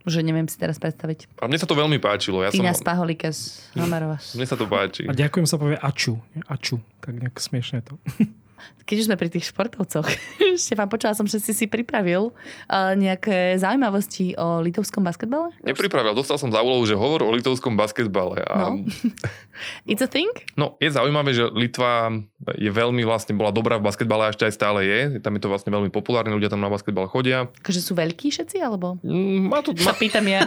Že 0.06 0.22
neviem 0.22 0.46
si 0.46 0.54
teraz 0.54 0.78
predstaviť. 0.78 1.26
A 1.42 1.50
mne 1.50 1.58
sa 1.58 1.66
to 1.66 1.74
veľmi 1.74 1.98
páčilo. 1.98 2.38
Ja 2.38 2.54
Týna 2.54 2.70
som, 2.72 2.86
Spaholika 2.86 3.34
z 3.34 3.58
Hamarova. 3.74 4.22
mne 4.22 4.46
sa 4.46 4.54
to 4.54 4.70
páči. 4.70 5.02
A 5.04 5.12
ďakujem 5.12 5.46
sa 5.50 5.58
povie 5.58 5.74
Aču. 5.76 6.22
Aču. 6.46 6.78
Tak 7.02 7.18
nejak 7.18 7.34
smiešne 7.36 7.82
to. 7.82 7.98
Keď 8.86 8.96
už 9.02 9.06
sme 9.10 9.18
pri 9.18 9.28
tých 9.28 9.50
športovcoch, 9.50 10.06
Štefan, 10.62 10.86
počula 10.86 11.10
som, 11.12 11.26
že 11.26 11.42
si 11.42 11.50
si 11.50 11.66
pripravil 11.66 12.30
uh, 12.30 12.94
nejaké 12.94 13.58
zaujímavosti 13.58 14.38
o 14.38 14.62
litovskom 14.62 15.02
basketbale? 15.02 15.50
Nepripravil, 15.60 16.14
dostal 16.14 16.38
som 16.38 16.54
za 16.54 16.62
úlohu, 16.62 16.86
že 16.86 16.94
hovor 16.94 17.26
o 17.26 17.34
litovskom 17.34 17.74
basketbale. 17.74 18.46
A, 18.46 18.70
No. 18.70 18.86
It's 19.90 20.00
a 20.00 20.08
thing? 20.08 20.30
No, 20.54 20.78
je 20.78 20.86
zaujímavé, 20.88 21.34
že 21.34 21.50
Litva 21.50 22.14
je 22.54 22.70
veľmi 22.70 23.02
vlastne, 23.02 23.34
bola 23.34 23.50
dobrá 23.50 23.82
v 23.82 23.90
basketbale 23.90 24.28
a 24.28 24.30
ešte 24.30 24.46
aj 24.46 24.54
stále 24.54 24.86
je. 24.86 25.00
Tam 25.18 25.34
je 25.34 25.42
to 25.42 25.50
vlastne 25.50 25.74
veľmi 25.74 25.90
populárne, 25.90 26.30
ľudia 26.30 26.46
tam 26.46 26.62
na 26.62 26.70
basketbal 26.70 27.10
chodia. 27.10 27.50
Akože 27.58 27.82
sú 27.82 27.98
veľkí 27.98 28.30
všetci, 28.30 28.62
alebo? 28.62 29.02
Mm, 29.02 29.50
Má 29.50 29.66
to, 29.66 29.74
Sa 29.74 29.90
má, 29.90 29.98
pýtam 29.98 30.22
ja. 30.30 30.46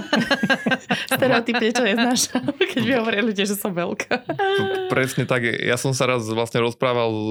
Stereotypne, 1.12 1.68
čo 1.74 1.84
neznáš, 1.84 2.22
keď 2.72 2.82
mi 2.82 2.94
hovoria 2.96 3.22
ľudia, 3.26 3.44
že 3.44 3.60
som 3.60 3.76
veľká. 3.76 4.24
presne 4.88 5.28
tak. 5.28 5.44
Ja 5.44 5.76
som 5.76 5.92
sa 5.92 6.08
raz 6.08 6.24
vlastne 6.30 6.64
rozprával 6.64 7.10
s, 7.12 7.30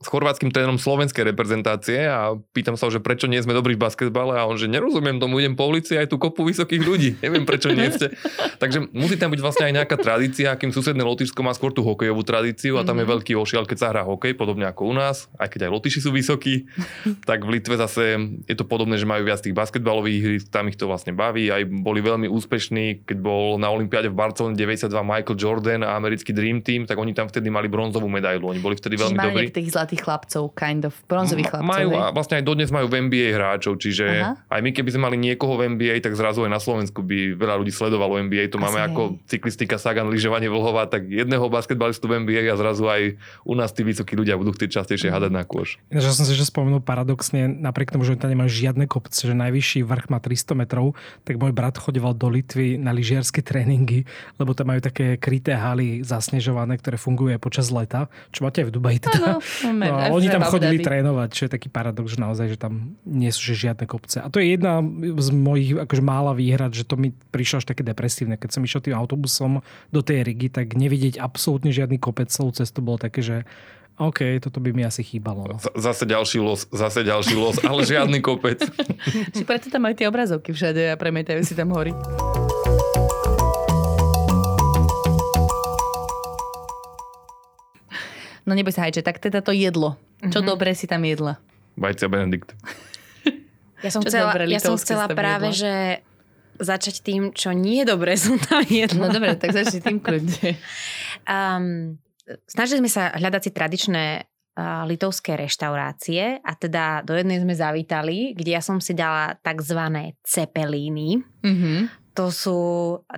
s 0.00 0.06
chorvátským 0.08 0.48
trénerom 0.48 0.80
slovenskej 0.80 1.26
reprezentácie 1.26 2.06
a 2.06 2.32
pýtam 2.54 2.78
sa 2.78 2.86
že 2.86 3.02
prečo 3.02 3.26
nie 3.26 3.42
sme 3.42 3.50
dobrí 3.50 3.74
v 3.74 3.82
basketbale 3.82 4.38
a 4.38 4.46
on, 4.46 4.54
že 4.54 4.70
nerozumiem 4.70 5.18
tomu, 5.18 5.42
idem 5.42 5.58
po 5.58 5.66
ulici 5.66 5.98
aj 5.98 6.06
tu 6.06 6.22
kopu 6.22 6.46
vysokých 6.46 6.82
ľudí. 6.86 7.10
Neviem, 7.24 7.42
prečo 7.42 7.74
nie 7.74 7.90
ste. 7.90 8.14
Takže 8.62 8.94
musí 8.94 9.18
tam 9.18 9.34
byť 9.34 9.40
vlastne 9.42 9.66
aj 9.66 9.74
nejaká 9.82 9.96
tradícia, 9.98 10.54
akým 10.54 10.70
susedné 10.70 11.02
Lotyšsko 11.02 11.42
má 11.42 11.50
skôr 11.50 11.74
tú 11.74 11.82
hokejovú 11.82 12.22
tradíciu 12.22 12.78
a 12.78 12.86
tam 12.86 13.02
je 13.02 13.06
veľký 13.10 13.34
ošial, 13.34 13.66
keď 13.66 13.78
sa 13.82 13.88
hrá 13.90 14.05
hokej, 14.06 14.38
podobne 14.38 14.70
ako 14.70 14.88
u 14.88 14.94
nás, 14.94 15.26
aj 15.36 15.50
keď 15.50 15.66
aj 15.66 15.70
Lotyši 15.74 16.00
sú 16.00 16.10
vysokí, 16.14 16.70
tak 17.28 17.42
v 17.42 17.58
Litve 17.58 17.74
zase 17.74 18.16
je 18.46 18.56
to 18.56 18.62
podobné, 18.62 18.96
že 18.96 19.04
majú 19.04 19.26
viac 19.26 19.42
tých 19.42 19.56
basketbalových 19.56 20.20
hry, 20.22 20.36
tam 20.46 20.70
ich 20.70 20.78
to 20.78 20.86
vlastne 20.86 21.12
baví, 21.12 21.50
aj 21.50 21.66
boli 21.66 21.98
veľmi 22.00 22.30
úspešní, 22.30 23.02
keď 23.04 23.18
bol 23.18 23.58
na 23.58 23.68
Olympiáde 23.68 24.08
v 24.08 24.16
Barcelone 24.16 24.54
92 24.54 24.94
Michael 25.02 25.36
Jordan 25.36 25.80
a 25.82 25.98
americký 25.98 26.30
Dream 26.30 26.62
Team, 26.62 26.86
tak 26.86 26.96
oni 26.96 27.12
tam 27.12 27.26
vtedy 27.26 27.50
mali 27.50 27.66
bronzovú 27.66 28.06
medailu, 28.06 28.48
oni 28.48 28.62
boli 28.62 28.78
vtedy 28.78 28.94
veľmi 28.94 29.18
dobrí. 29.18 29.50
niektorých 29.50 29.72
zlatých 29.74 30.00
chlapcov, 30.06 30.54
kind 30.54 30.86
of, 30.86 30.94
bronzových 31.10 31.50
chlapcov. 31.50 31.66
Majú 31.66 31.88
a 31.98 32.14
vlastne 32.14 32.38
aj 32.38 32.44
dodnes 32.46 32.70
majú 32.70 32.86
v 32.86 33.10
NBA 33.10 33.34
hráčov, 33.34 33.82
čiže 33.82 34.06
Aha. 34.06 34.38
aj 34.46 34.60
my 34.62 34.70
keby 34.70 34.88
sme 34.94 35.02
mali 35.10 35.16
niekoho 35.18 35.58
v 35.58 35.74
NBA, 35.74 35.98
tak 36.04 36.14
zrazu 36.14 36.46
aj 36.46 36.52
na 36.52 36.60
Slovensku 36.62 37.00
by 37.02 37.34
veľa 37.34 37.54
ľudí 37.58 37.72
sledovalo 37.72 38.20
NBA. 38.22 38.52
To 38.52 38.60
Asi 38.60 38.64
máme 38.68 38.78
hej. 38.78 38.86
ako 38.92 39.02
cyklistika, 39.26 39.76
Sagan, 39.80 40.12
lyžovanie 40.12 40.52
Vlhová, 40.52 40.86
tak 40.86 41.08
jedného 41.08 41.48
basketbalistu 41.48 42.06
v 42.06 42.22
NBA 42.22 42.52
a 42.52 42.56
zrazu 42.56 42.84
aj 42.86 43.16
u 43.42 43.54
nás 43.56 43.72
tí 43.72 43.82
vysokí 43.96 44.12
ľudia 44.12 44.36
budú 44.36 44.52
chcieť 44.52 44.84
častejšie 44.84 45.08
hádať 45.08 45.32
na 45.32 45.40
kôš. 45.48 45.80
Ináč, 45.88 46.04
ja 46.04 46.12
som 46.12 46.28
si 46.28 46.36
že 46.36 46.44
spomenul 46.44 46.84
paradoxne, 46.84 47.48
napriek 47.48 47.96
tomu, 47.96 48.04
že 48.04 48.20
tam 48.20 48.28
nemajú 48.28 48.52
žiadne 48.52 48.84
kopce, 48.84 49.24
že 49.24 49.32
najvyšší 49.32 49.88
vrch 49.88 50.12
má 50.12 50.20
300 50.20 50.52
metrov, 50.52 50.92
tak 51.24 51.40
môj 51.40 51.56
brat 51.56 51.80
chodeval 51.80 52.12
do 52.12 52.28
Litvy 52.28 52.76
na 52.76 52.92
lyžiarske 52.92 53.40
tréningy, 53.40 54.04
lebo 54.36 54.52
tam 54.52 54.68
majú 54.68 54.84
také 54.84 55.16
kryté 55.16 55.56
haly 55.56 56.04
zasnežované, 56.04 56.76
ktoré 56.76 57.00
fungujú 57.00 57.32
aj 57.32 57.40
počas 57.40 57.72
leta, 57.72 58.12
čo 58.36 58.44
máte 58.44 58.60
aj 58.60 58.68
v 58.68 58.72
Dubaji 58.76 58.98
teda. 59.00 59.40
Máme 59.64 59.86
No, 59.86 60.20
oni 60.20 60.28
tam 60.28 60.44
chodili 60.44 60.76
Dhabi. 60.76 60.86
trénovať, 60.86 61.28
čo 61.32 61.42
je 61.48 61.50
taký 61.56 61.68
paradox, 61.72 62.12
že 62.12 62.18
naozaj, 62.20 62.46
že 62.52 62.58
tam 62.60 62.98
nie 63.08 63.32
sú 63.32 63.54
že 63.54 63.70
žiadne 63.70 63.88
kopce. 63.88 64.20
A 64.20 64.28
to 64.28 64.42
je 64.42 64.52
jedna 64.52 64.82
z 65.16 65.28
mojich 65.32 65.72
akože 65.78 66.02
mála 66.04 66.36
výhrad, 66.36 66.74
že 66.74 66.84
to 66.84 66.98
mi 66.98 67.14
prišlo 67.32 67.62
až 67.62 67.66
také 67.70 67.86
depresívne. 67.86 68.36
Keď 68.36 68.50
som 68.52 68.62
išiel 68.66 68.82
tým 68.82 68.98
autobusom 68.98 69.62
do 69.94 70.00
tej 70.02 70.26
Rigi, 70.26 70.50
tak 70.50 70.74
nevidieť 70.74 71.22
absolútne 71.22 71.70
žiadny 71.70 71.96
kopec 71.96 72.28
celú 72.28 72.50
cestu 72.50 72.82
bolo 72.82 72.98
také, 72.98 73.22
že 73.22 73.36
OK, 73.98 74.20
toto 74.38 74.60
by 74.60 74.70
mi 74.70 74.82
asi 74.82 75.00
chýbalo. 75.00 75.44
No. 75.46 75.56
Z- 75.56 75.72
Zase 75.74 76.04
ďalší 76.04 76.38
los, 76.38 76.68
zase 76.68 77.00
ďalší 77.00 77.32
los, 77.34 77.56
ale 77.60 77.80
žiadny 77.82 78.20
kopec. 78.20 78.60
Čiže 79.32 79.44
preto 79.44 79.66
tam 79.66 79.82
majú 79.82 79.94
tie 79.94 80.04
obrazovky 80.04 80.52
všade 80.52 80.92
a 80.92 80.94
premietajú 80.94 81.40
si 81.40 81.52
tam 81.52 81.72
hory. 81.72 81.96
No 88.46 88.54
neboj 88.54 88.70
sa, 88.70 88.86
Hajče, 88.86 89.02
tak 89.02 89.18
teda 89.18 89.42
to 89.42 89.50
jedlo. 89.50 89.98
Čo 90.22 90.40
Mhm. 90.40 90.46
dobre 90.46 90.70
si 90.72 90.86
tam 90.86 91.02
jedla? 91.02 91.36
Vajcia 91.76 92.08
Benedikt. 92.08 92.54
Ja 93.84 93.90
som 93.92 94.00
Čo 94.00 94.08
chcela, 94.08 94.32
dobré 94.32 94.42
ja 94.48 94.56
som 94.58 94.78
chcela 94.78 95.04
práve, 95.06 95.52
jedla? 95.52 95.58
že 95.58 95.72
začať 96.56 97.04
tým, 97.04 97.22
čo 97.30 97.52
nie 97.52 97.84
je 97.84 97.86
dobré 97.86 98.16
som 98.18 98.38
tam 98.38 98.64
jedla. 98.64 98.96
No 98.98 99.12
dobre, 99.12 99.36
tak 99.36 99.52
začni 99.52 99.82
tým 99.82 99.98
kľudne. 100.00 100.56
Um, 101.26 102.00
snažili 102.46 102.82
sme 102.84 102.90
sa 102.90 103.14
hľadať 103.14 103.42
si 103.42 103.50
tradičné 103.54 104.04
litovské 104.88 105.36
reštaurácie 105.36 106.40
a 106.40 106.52
teda 106.56 107.04
do 107.04 107.12
jednej 107.12 107.44
sme 107.44 107.52
zavítali, 107.52 108.32
kde 108.32 108.56
ja 108.56 108.64
som 108.64 108.80
si 108.80 108.96
dala 108.96 109.36
takzvané 109.44 110.16
cepelíny. 110.24 111.20
Mhm. 111.44 111.92
To 112.16 112.32
sú 112.32 112.60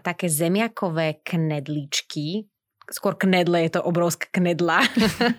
také 0.03 0.27
zemiakové 0.27 1.23
knedličky, 1.23 2.51
skôr 2.89 3.15
knedle, 3.15 3.61
je 3.69 3.77
to 3.77 3.81
obrovská 3.85 4.29
knedla, 4.33 4.81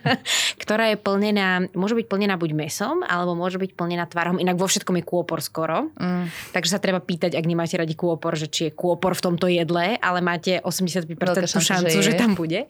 ktorá 0.62 0.94
je 0.94 0.98
plnená, 1.02 1.66
môže 1.74 1.98
byť 1.98 2.06
plnená 2.06 2.38
buď 2.38 2.52
mesom, 2.54 3.02
alebo 3.02 3.34
môže 3.34 3.58
byť 3.58 3.74
plnená 3.74 4.06
tvarom, 4.06 4.38
inak 4.38 4.56
vo 4.56 4.70
všetkom 4.70 5.02
je 5.02 5.04
kôpor 5.06 5.42
skoro. 5.42 5.90
Mm. 5.98 6.30
Takže 6.54 6.78
sa 6.78 6.80
treba 6.80 7.02
pýtať, 7.02 7.34
ak 7.34 7.46
nemáte 7.50 7.76
radi 7.76 7.98
kôpor, 7.98 8.38
že 8.38 8.48
či 8.48 8.70
je 8.70 8.72
kôpor 8.74 9.18
v 9.18 9.22
tomto 9.26 9.50
jedle, 9.50 9.98
ale 9.98 10.20
máte 10.22 10.62
85% 10.62 11.18
Veľká 11.18 11.48
tú 11.50 11.60
šanca, 11.60 11.90
šancu, 11.90 11.98
že 12.00 12.14
že, 12.14 12.20
tam 12.22 12.38
bude. 12.38 12.70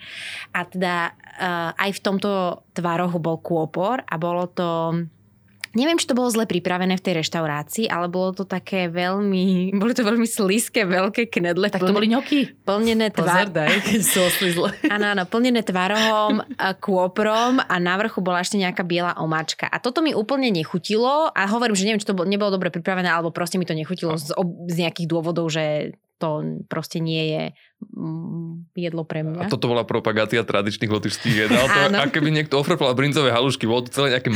A 0.56 0.60
teda 0.64 1.12
uh, 1.12 1.72
aj 1.76 1.92
v 1.96 2.00
tomto 2.00 2.64
tvarohu 2.72 3.20
bol 3.20 3.38
kôpor 3.44 4.04
a 4.08 4.16
bolo 4.16 4.48
to... 4.48 4.68
Neviem, 5.78 6.02
či 6.02 6.10
to 6.10 6.18
bolo 6.18 6.34
zle 6.34 6.50
pripravené 6.50 6.98
v 6.98 7.04
tej 7.06 7.14
reštaurácii, 7.22 7.86
ale 7.90 8.10
bolo 8.10 8.34
to 8.34 8.44
také 8.46 8.90
veľmi... 8.90 9.70
Boli 9.82 9.94
to 9.94 10.02
veľmi 10.02 10.26
slízke, 10.26 10.86
veľké 10.86 11.30
knedle. 11.30 11.70
Tak 11.70 11.86
to 11.86 11.94
boli 11.94 12.10
ňoky. 12.10 12.66
plnené 12.66 13.14
Pozor, 13.14 13.50
tvar... 13.50 13.54
daj, 13.54 13.86
keď 13.86 14.02
sú 14.12 14.20
osli 14.26 14.50
zle. 14.54 14.70
Áno, 14.90 15.14
áno, 15.14 15.24
plnené 15.30 15.62
tvarohom, 15.62 16.42
a 16.58 16.74
kôprom 16.86 17.62
a 17.62 17.76
na 17.78 17.94
vrchu 18.02 18.24
bola 18.26 18.42
ešte 18.42 18.58
nejaká 18.58 18.82
biela 18.82 19.14
omáčka. 19.22 19.70
A 19.70 19.78
toto 19.78 20.02
mi 20.02 20.18
úplne 20.18 20.50
nechutilo 20.50 21.30
a 21.30 21.42
hovorím, 21.46 21.78
že 21.78 21.86
neviem, 21.86 22.02
či 22.02 22.10
to 22.10 22.18
bolo, 22.18 22.26
nebolo 22.26 22.50
dobre 22.50 22.74
pripravené, 22.74 23.06
alebo 23.06 23.30
proste 23.30 23.62
mi 23.62 23.70
to 23.70 23.78
nechutilo 23.78 24.18
z, 24.18 24.34
ob, 24.34 24.66
z 24.66 24.86
nejakých 24.88 25.08
dôvodov, 25.08 25.54
že 25.54 25.94
to 26.20 26.44
proste 26.68 27.00
nie 27.00 27.32
je 27.32 27.44
mm, 27.96 28.76
jedlo 28.76 29.08
pre 29.08 29.24
A 29.24 29.26
mňa. 29.26 29.48
toto 29.48 29.72
bola 29.72 29.88
propagácia 29.88 30.44
tradičných 30.44 30.92
lotyšských 30.92 31.36
jedál. 31.48 31.66
To, 31.66 31.80
Áno. 31.88 31.98
a 32.04 32.06
keby 32.12 32.30
niekto 32.36 32.60
ofrfal 32.60 32.92
brincové 32.92 33.32
halušky, 33.32 33.64
bolo 33.64 33.88
to 33.88 33.96
celé 33.96 34.20
nejaké. 34.20 34.28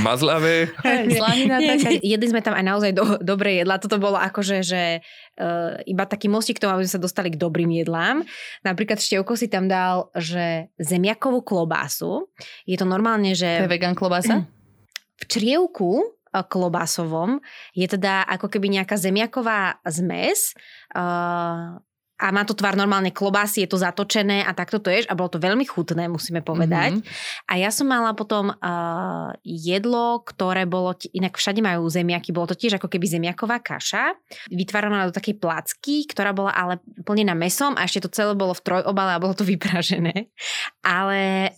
Slanina 1.20 1.60
taká. 1.60 1.92
nie, 1.92 2.00
jedli 2.02 2.28
sme 2.32 2.40
tam 2.40 2.56
aj 2.56 2.66
naozaj 2.66 2.92
do, 2.96 3.04
dobré 3.20 3.60
jedlá. 3.60 3.78
Toto 3.84 4.00
bolo 4.00 4.16
akože, 4.16 4.64
že 4.64 5.04
uh, 5.04 5.78
iba 5.84 6.08
taký 6.08 6.32
mostík 6.32 6.58
k 6.58 6.64
tomu, 6.64 6.80
aby 6.80 6.88
sme 6.88 6.96
sa 6.96 7.04
dostali 7.04 7.30
k 7.30 7.38
dobrým 7.38 7.70
jedlám. 7.76 8.24
Napríklad 8.64 9.04
Števko 9.04 9.36
si 9.36 9.52
tam 9.52 9.68
dal, 9.68 10.08
že 10.16 10.72
zemiakovú 10.80 11.44
klobásu. 11.44 12.32
Je 12.64 12.80
to 12.80 12.88
normálne, 12.88 13.36
že... 13.36 13.60
To 13.62 13.68
je 13.68 13.76
vegan 13.76 13.94
klobása? 13.94 14.48
v 15.24 15.24
črievku 15.30 15.92
klobásovom. 16.42 17.38
Je 17.78 17.86
teda 17.86 18.26
ako 18.26 18.50
keby 18.50 18.74
nejaká 18.82 18.98
zemiaková 18.98 19.78
zmes, 19.86 20.58
uh, 20.98 21.78
a 22.24 22.32
má 22.32 22.48
to 22.48 22.56
tvar 22.56 22.80
normálne 22.80 23.12
klobásy, 23.12 23.68
je 23.68 23.76
to 23.76 23.84
zatočené 23.84 24.48
a 24.48 24.56
takto 24.56 24.80
to 24.80 24.88
ješ 24.88 25.12
a 25.12 25.18
bolo 25.20 25.28
to 25.28 25.44
veľmi 25.44 25.68
chutné, 25.68 26.08
musíme 26.08 26.40
povedať. 26.40 27.04
Mm-hmm. 27.04 27.52
A 27.52 27.54
ja 27.60 27.68
som 27.68 27.92
mala 27.92 28.16
potom 28.16 28.56
uh, 28.56 29.36
jedlo, 29.44 30.24
ktoré 30.24 30.64
bolo, 30.64 30.96
inak 31.12 31.36
všade 31.36 31.60
majú 31.60 31.84
zemiaky, 31.92 32.32
bolo 32.32 32.48
to 32.48 32.56
tiež 32.56 32.80
ako 32.80 32.88
keby 32.88 33.12
zemiaková 33.12 33.60
kaša, 33.60 34.16
vytváraná 34.48 35.12
do 35.12 35.12
takej 35.12 35.36
placky, 35.36 36.08
ktorá 36.08 36.32
bola 36.32 36.56
ale 36.56 36.80
plnená 37.04 37.36
mesom 37.36 37.76
a 37.76 37.84
ešte 37.84 38.08
to 38.08 38.16
celé 38.16 38.32
bolo 38.40 38.56
v 38.56 38.64
trojobale 38.64 39.20
a 39.20 39.20
bolo 39.20 39.36
to 39.36 39.44
vypražené. 39.44 40.32
Ale, 40.80 41.52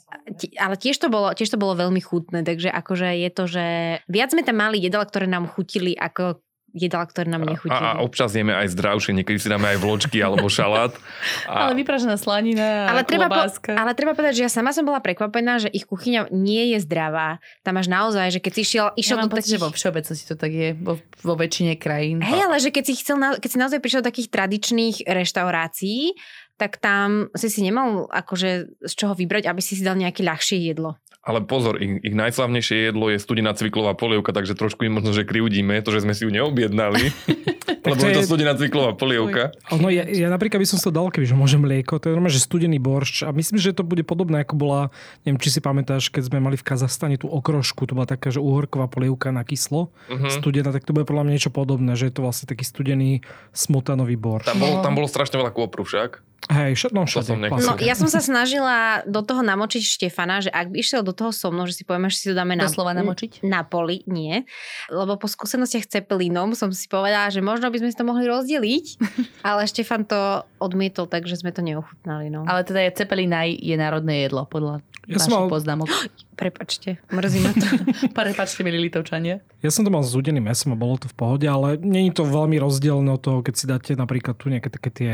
ale 0.58 0.76
tiež, 0.82 0.98
to 0.98 1.14
bolo, 1.14 1.30
tiež 1.38 1.54
to 1.54 1.62
bolo 1.62 1.78
veľmi 1.78 2.02
chutné, 2.02 2.42
takže 2.42 2.74
akože 2.74 3.22
je 3.22 3.30
to, 3.30 3.44
že 3.46 3.66
viac 4.10 4.34
sme 4.34 4.42
tam 4.42 4.58
mali 4.58 4.82
jedla, 4.82 5.06
ktoré 5.06 5.30
nám 5.30 5.46
chutili 5.46 5.94
ako 5.94 6.42
jedala, 6.76 7.08
ktoré 7.08 7.32
nám 7.32 7.48
nechutí. 7.48 7.72
A, 7.72 7.96
a 7.96 8.04
občas 8.04 8.36
jeme 8.36 8.52
aj 8.52 8.76
zdravšie, 8.76 9.16
niekedy 9.16 9.40
si 9.40 9.48
dáme 9.48 9.72
aj 9.72 9.80
vločky 9.80 10.20
alebo 10.20 10.52
šalát. 10.52 10.92
A... 11.48 11.70
Ale 11.70 11.80
vypražená 11.80 12.20
slanina, 12.20 12.90
ale 12.90 13.06
treba, 13.06 13.30
po, 13.30 13.48
ale 13.72 13.92
treba 13.94 14.18
povedať, 14.18 14.42
že 14.42 14.44
ja 14.50 14.52
sama 14.52 14.74
som 14.74 14.84
bola 14.84 15.00
prekvapená, 15.00 15.62
že 15.62 15.70
ich 15.72 15.86
kuchyňa 15.88 16.34
nie 16.34 16.76
je 16.76 16.84
zdravá. 16.84 17.38
Tam 17.62 17.78
máš 17.78 17.88
naozaj, 17.88 18.34
že 18.36 18.40
keď 18.42 18.52
si 18.52 18.62
išiel, 18.66 18.86
išiel 18.98 19.18
ja 19.22 19.24
do 19.24 19.30
takých... 19.32 19.56
že 19.56 19.62
vo 19.62 19.70
všeobecnosti 19.72 20.26
to 20.26 20.36
tak 20.36 20.52
je, 20.52 20.70
vo, 20.76 21.00
vo 21.00 21.34
väčšine 21.38 21.78
krajín. 21.78 22.20
Hej, 22.20 22.50
ale 22.50 22.58
že 22.60 22.74
keď 22.74 22.84
si, 22.84 22.94
chcel, 23.00 23.16
keď 23.22 23.50
si 23.50 23.58
naozaj 23.62 23.80
prišiel 23.80 24.02
do 24.02 24.10
takých 24.10 24.30
tradičných 24.34 24.96
reštaurácií, 25.06 26.18
tak 26.56 26.80
tam 26.80 27.28
si 27.36 27.52
si 27.52 27.60
nemal 27.60 28.08
akože 28.08 28.80
z 28.80 28.94
čoho 28.96 29.14
vybrať, 29.14 29.52
aby 29.52 29.60
si 29.60 29.76
si 29.76 29.84
dal 29.84 30.00
nejaké 30.00 30.24
ľahšie 30.24 30.72
jedlo. 30.72 30.96
Ale 31.26 31.42
pozor, 31.42 31.82
ich, 31.82 32.06
ich 32.06 32.14
najslavnejšie 32.14 32.94
jedlo 32.94 33.10
je 33.10 33.18
studená 33.18 33.58
cviklová 33.58 33.98
polievka, 33.98 34.30
takže 34.30 34.54
trošku 34.54 34.86
im 34.86 35.02
možno, 35.02 35.10
že 35.10 35.26
kriudíme 35.26 35.82
to, 35.82 35.90
že 35.90 36.06
sme 36.06 36.14
si 36.14 36.22
ju 36.24 36.30
neobjednali. 36.30 37.02
lebo 37.94 38.02
je 38.02 38.18
to 38.18 38.24
studená 38.26 38.54
cviklová 38.58 38.98
polievka. 38.98 39.54
No 39.74 39.94
ja, 39.94 40.06
ja 40.06 40.28
napríklad 40.30 40.62
by 40.62 40.68
som 40.68 40.78
to 40.82 40.90
dal, 40.90 41.10
keby 41.14 41.26
že 41.30 41.38
môžem 41.38 41.62
mlieko. 41.62 42.02
To 42.02 42.10
je 42.10 42.14
normálne, 42.18 42.34
že 42.34 42.42
studený 42.42 42.78
boršč. 42.82 43.26
A 43.26 43.30
myslím, 43.34 43.62
že 43.62 43.78
to 43.78 43.86
bude 43.86 44.02
podobné, 44.06 44.42
ako 44.42 44.58
bola, 44.58 44.82
neviem, 45.24 45.38
či 45.42 45.54
si 45.54 45.60
pamätáš, 45.62 46.10
keď 46.10 46.34
sme 46.34 46.42
mali 46.42 46.58
v 46.58 46.66
Kazachstane 46.66 47.18
tú 47.22 47.30
okrošku, 47.30 47.86
to 47.86 47.94
bola 47.94 48.10
taká, 48.10 48.34
že 48.34 48.42
uhorková 48.42 48.90
polievka 48.90 49.30
na 49.30 49.46
kyslo, 49.46 49.94
uh-huh. 50.10 50.32
studená, 50.34 50.74
tak 50.74 50.86
to 50.86 50.94
bude 50.94 51.06
podľa 51.06 51.30
mňa 51.30 51.34
niečo 51.38 51.52
podobné, 51.54 51.94
že 51.94 52.10
je 52.10 52.14
to 52.18 52.26
vlastne 52.26 52.50
taký 52.50 52.66
studený 52.66 53.22
smotanový 53.54 54.18
boršč. 54.18 54.50
Tam, 54.50 54.58
bol, 54.58 54.82
tam 54.82 54.94
bolo 54.98 55.08
strašne 55.10 55.38
veľa 55.38 55.54
kôpru 55.54 55.86
však. 55.86 56.26
Hej, 56.46 56.94
no 56.94 57.10
všade. 57.10 57.34
No, 57.42 57.74
ja 57.82 57.98
som 57.98 58.06
sa 58.06 58.22
snažila 58.22 59.02
do 59.10 59.26
toho 59.26 59.42
namočiť 59.42 59.82
Štefana, 59.82 60.46
že 60.46 60.54
ak 60.54 60.70
by 60.70 60.78
išiel 60.78 61.02
do 61.02 61.10
toho 61.16 61.32
so 61.32 61.50
mnou, 61.50 61.66
že 61.66 61.80
si 61.80 61.84
povieme, 61.88 62.12
že 62.12 62.20
si 62.20 62.28
to 62.30 62.36
dáme 62.36 62.54
na, 62.54 62.68
Doslova 62.68 62.92
namočiť? 62.92 63.42
na 63.48 63.64
poli, 63.64 64.04
nie. 64.06 64.44
Lebo 64.92 65.16
po 65.16 65.32
skúsenostiach 65.32 65.88
cepelínom 65.88 66.52
som 66.54 66.70
si 66.76 66.86
povedala, 66.92 67.32
že 67.32 67.40
možno 67.40 67.72
by 67.72 67.80
sme 67.80 67.90
si 67.90 67.98
to 67.98 68.04
mohli 68.04 68.28
rozdeliť, 68.28 68.86
ale 69.50 69.66
Štefan 69.66 70.04
to 70.04 70.44
odmietol, 70.60 71.08
takže 71.08 71.40
sme 71.40 71.56
to 71.56 71.64
neochutnali. 71.64 72.28
No. 72.28 72.44
Ale 72.46 72.68
teda 72.68 72.84
je 72.86 72.92
cepelín 73.00 73.32
je 73.46 73.76
národné 73.80 74.28
jedlo, 74.28 74.46
podľa 74.46 74.84
ja 75.06 75.22
som 75.22 75.46
mal... 75.46 75.50
poznámok. 75.50 75.90
Prepačte, 76.36 77.00
mrzí 77.16 77.40
ma 77.40 77.52
to. 77.56 77.68
Prepačte, 78.18 78.60
milí 78.68 78.92
Litovčania. 78.92 79.40
Ja 79.64 79.72
som 79.72 79.88
to 79.88 79.94
mal 79.94 80.04
s 80.04 80.12
udeným 80.12 80.44
mesom 80.44 80.76
a 80.76 80.78
bolo 80.78 81.00
to 81.00 81.08
v 81.08 81.16
pohode, 81.16 81.48
ale 81.48 81.80
není 81.80 82.12
to 82.12 82.28
veľmi 82.28 82.60
rozdielne 82.60 83.08
od 83.16 83.22
toho, 83.24 83.40
keď 83.40 83.54
si 83.56 83.66
dáte 83.72 83.92
napríklad 83.96 84.36
tu 84.36 84.52
nejaké 84.52 84.68
také 84.68 84.90
tie 84.92 85.12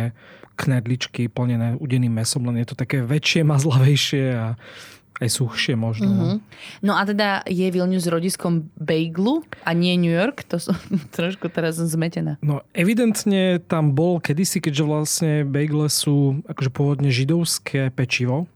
knedličky 0.58 1.30
plnené 1.30 1.78
udeným 1.78 2.12
mesom, 2.12 2.42
len 2.50 2.58
je 2.64 2.74
to 2.74 2.76
také 2.76 3.06
väčšie, 3.06 3.46
mazlavejšie 3.46 4.26
a 4.34 4.48
aj 5.20 5.30
suchšie 5.30 5.78
možno. 5.78 6.10
Mm-hmm. 6.10 6.38
No 6.82 6.98
a 6.98 7.06
teda 7.06 7.46
je 7.46 7.68
Vilnius 7.70 8.10
rodiskom 8.10 8.72
bagelu 8.80 9.46
a 9.62 9.76
nie 9.78 9.94
New 10.00 10.14
York? 10.14 10.48
To 10.50 10.58
som 10.58 10.78
trošku 11.18 11.52
teraz 11.52 11.78
zmetená. 11.78 12.42
No 12.42 12.66
evidentne 12.74 13.62
tam 13.62 13.94
bol 13.94 14.18
kedysi, 14.18 14.64
keďže 14.64 14.84
vlastne 14.88 15.32
bagele 15.46 15.92
sú 15.92 16.42
akože 16.50 16.70
pôvodne 16.74 17.14
židovské 17.14 17.94
pečivo, 17.94 18.50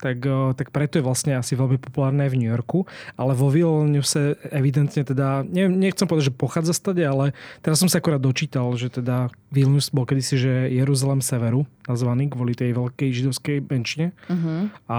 tak, 0.00 0.24
tak 0.56 0.72
preto 0.72 0.98
je 0.98 1.04
vlastne 1.04 1.36
asi 1.36 1.52
veľmi 1.52 1.76
populárne 1.76 2.24
v 2.26 2.40
New 2.40 2.48
Yorku, 2.48 2.88
ale 3.20 3.36
vo 3.36 3.52
Vilniuse 3.52 4.40
evidentne 4.48 5.04
teda, 5.04 5.44
ne, 5.44 5.68
nechcem 5.68 6.08
povedať, 6.08 6.32
že 6.32 6.40
pochádza 6.40 6.72
stade, 6.72 7.04
ale 7.04 7.36
teraz 7.60 7.84
som 7.84 7.86
sa 7.92 8.00
akorát 8.00 8.18
dočítal, 8.18 8.72
že 8.80 8.88
teda 8.88 9.28
Vilnius 9.52 9.92
bol 9.92 10.08
kedysi, 10.08 10.40
že 10.40 10.52
Jeruzalem 10.72 11.20
severu 11.20 11.68
nazvaný 11.84 12.32
kvôli 12.32 12.56
tej 12.56 12.72
veľkej 12.72 13.08
židovskej 13.12 13.56
menšine. 13.68 14.16
Uh-huh. 14.26 14.72
A 14.88 14.98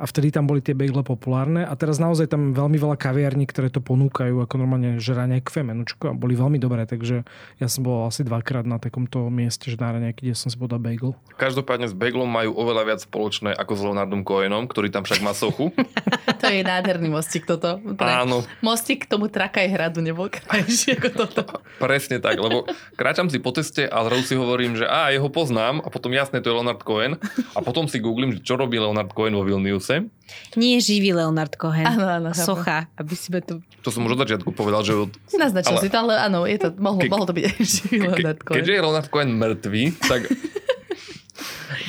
a 0.00 0.08
vtedy 0.08 0.32
tam 0.32 0.48
boli 0.48 0.64
tie 0.64 0.72
bagle 0.72 1.04
populárne 1.04 1.68
a 1.68 1.76
teraz 1.76 2.00
naozaj 2.00 2.32
tam 2.32 2.56
veľmi 2.56 2.80
veľa 2.80 2.96
kaviarní, 2.96 3.44
ktoré 3.44 3.68
to 3.68 3.84
ponúkajú 3.84 4.40
ako 4.40 4.54
normálne 4.56 4.96
žraňajkové 4.96 5.60
menučko 5.60 6.04
a 6.08 6.14
boli 6.16 6.32
veľmi 6.32 6.56
dobré, 6.56 6.88
takže 6.88 7.28
ja 7.60 7.68
som 7.68 7.84
bol 7.84 8.08
asi 8.08 8.24
dvakrát 8.24 8.64
na 8.64 8.80
takomto 8.80 9.28
mieste, 9.28 9.68
že 9.68 9.76
na 9.76 9.92
kde 9.92 10.32
som 10.32 10.48
si 10.48 10.56
podal 10.56 10.80
bagel. 10.80 11.12
Každopádne 11.36 11.92
s 11.92 11.94
bagelom 11.94 12.30
majú 12.30 12.56
oveľa 12.56 12.82
viac 12.88 13.00
spoločné 13.04 13.52
ako 13.52 13.72
s 13.76 13.80
Leonardom 13.84 14.24
Cohenom, 14.24 14.64
ktorý 14.64 14.88
tam 14.88 15.04
však 15.04 15.20
má 15.20 15.36
sochu. 15.36 15.68
to 16.40 16.46
je 16.48 16.64
nádherný 16.64 17.12
mostík 17.12 17.44
toto. 17.44 17.76
Pre... 17.76 18.08
Áno. 18.08 18.40
Mostík 18.64 19.04
k 19.04 19.10
tomu 19.12 19.28
Trakaj 19.28 19.68
hradu 19.68 20.00
nebol 20.00 20.32
krajší 20.32 20.94
ako 20.96 21.08
toto. 21.12 21.42
Presne 21.76 22.16
tak, 22.24 22.40
lebo 22.40 22.64
kráčam 22.96 23.28
si 23.28 23.36
po 23.36 23.52
ceste 23.52 23.84
a 23.84 24.00
zrazu 24.08 24.24
si 24.24 24.34
hovorím, 24.40 24.80
že 24.80 24.88
a 24.88 25.12
jeho 25.12 25.28
poznám 25.28 25.84
a 25.84 25.92
potom 25.92 26.14
jasne 26.16 26.40
to 26.40 26.48
je 26.48 26.56
Leonard 26.56 26.80
Cohen 26.80 27.20
a 27.52 27.58
potom 27.60 27.84
si 27.84 28.00
googlím, 28.00 28.32
že 28.32 28.40
čo 28.40 28.56
robí 28.56 28.80
Leonard 28.80 29.12
Cohen 29.12 29.36
vo 29.36 29.44
Vilnius 29.44 29.89
Beyoncé. 29.90 30.54
Nie 30.54 30.78
živý 30.78 31.10
Leonard 31.10 31.58
Cohen. 31.58 31.86
Áno, 31.86 32.06
áno. 32.06 32.30
Socha, 32.30 32.86
aby 32.94 33.14
si 33.18 33.34
to... 33.42 33.58
To 33.82 33.90
som 33.90 34.06
už 34.06 34.14
od 34.14 34.22
začiatku 34.22 34.54
povedal, 34.54 34.86
že... 34.86 34.94
Od... 34.94 35.10
Naznačil 35.34 35.74
ale... 35.78 35.82
si 35.82 35.88
to, 35.90 35.98
ale 36.06 36.14
áno, 36.22 36.46
je 36.46 36.58
to, 36.62 36.68
mohlo, 36.78 37.02
ke... 37.02 37.10
mohlo 37.10 37.26
to 37.26 37.34
byť 37.34 37.44
živý 37.74 37.96
ke... 37.98 38.06
Leonard 38.14 38.40
Cohen. 38.46 38.56
Keďže 38.62 38.72
je 38.72 38.80
Leonard 38.80 39.08
Cohen 39.10 39.30
mŕtvý, 39.34 39.84
tak 40.06 40.20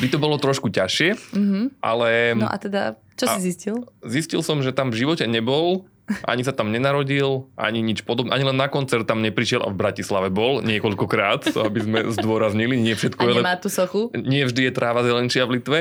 by 0.02 0.08
to 0.10 0.18
bolo 0.18 0.36
trošku 0.42 0.74
ťažšie, 0.74 1.10
mm-hmm. 1.14 1.64
ale... 1.86 2.34
No 2.34 2.50
a 2.50 2.58
teda, 2.58 2.98
čo 3.14 3.30
a 3.30 3.38
si 3.38 3.54
zistil? 3.54 3.86
Zistil 4.02 4.42
som, 4.42 4.66
že 4.66 4.74
tam 4.74 4.90
v 4.90 5.06
živote 5.06 5.30
nebol, 5.30 5.86
ani 6.26 6.42
sa 6.46 6.54
tam 6.54 6.70
nenarodil, 6.70 7.48
ani 7.56 7.82
nič 7.82 8.04
podobné, 8.06 8.32
ani 8.36 8.46
len 8.48 8.58
na 8.58 8.68
koncert 8.68 9.08
tam 9.08 9.24
neprišiel 9.24 9.64
a 9.64 9.70
v 9.72 9.78
Bratislave 9.78 10.30
bol 10.30 10.60
niekoľkokrát, 10.64 11.52
aby 11.58 11.80
sme 11.82 12.00
zdôraznili, 12.18 12.78
nie 12.78 12.96
všetko 12.96 13.42
nemá 13.42 13.58
tú 13.58 13.68
sochu? 13.72 14.12
Nie 14.16 14.48
vždy 14.48 14.70
je 14.70 14.72
tráva 14.72 15.02
zelenčia 15.02 15.48
v 15.48 15.60
Litve, 15.60 15.80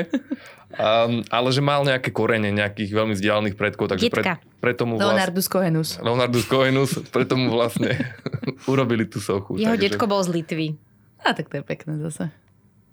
um, 0.75 1.25
ale 1.27 1.47
že 1.53 1.61
mal 1.61 1.83
nejaké 1.83 2.09
korene 2.09 2.49
nejakých 2.51 2.91
veľmi 2.91 3.13
vzdialených 3.15 3.55
predkov, 3.55 3.91
takže 3.91 4.07
pre, 4.09 4.41
preto 4.59 4.83
mu 4.89 4.97
vlastne... 4.97 5.15
Leonardus 5.15 5.47
Cohenus. 5.47 5.89
Leonardus 6.01 6.45
Cohenus, 6.47 6.91
preto 7.11 7.37
mu 7.37 7.51
vlastne 7.53 7.95
urobili 8.71 9.05
tú 9.07 9.21
sochu. 9.21 9.59
Jeho 9.59 9.75
takže... 9.75 9.95
detko 9.95 10.05
bol 10.09 10.21
z 10.23 10.29
Litvy. 10.31 10.67
A 11.21 11.37
tak 11.37 11.53
to 11.53 11.61
je 11.61 11.63
pekné 11.63 12.01
zase. 12.01 12.33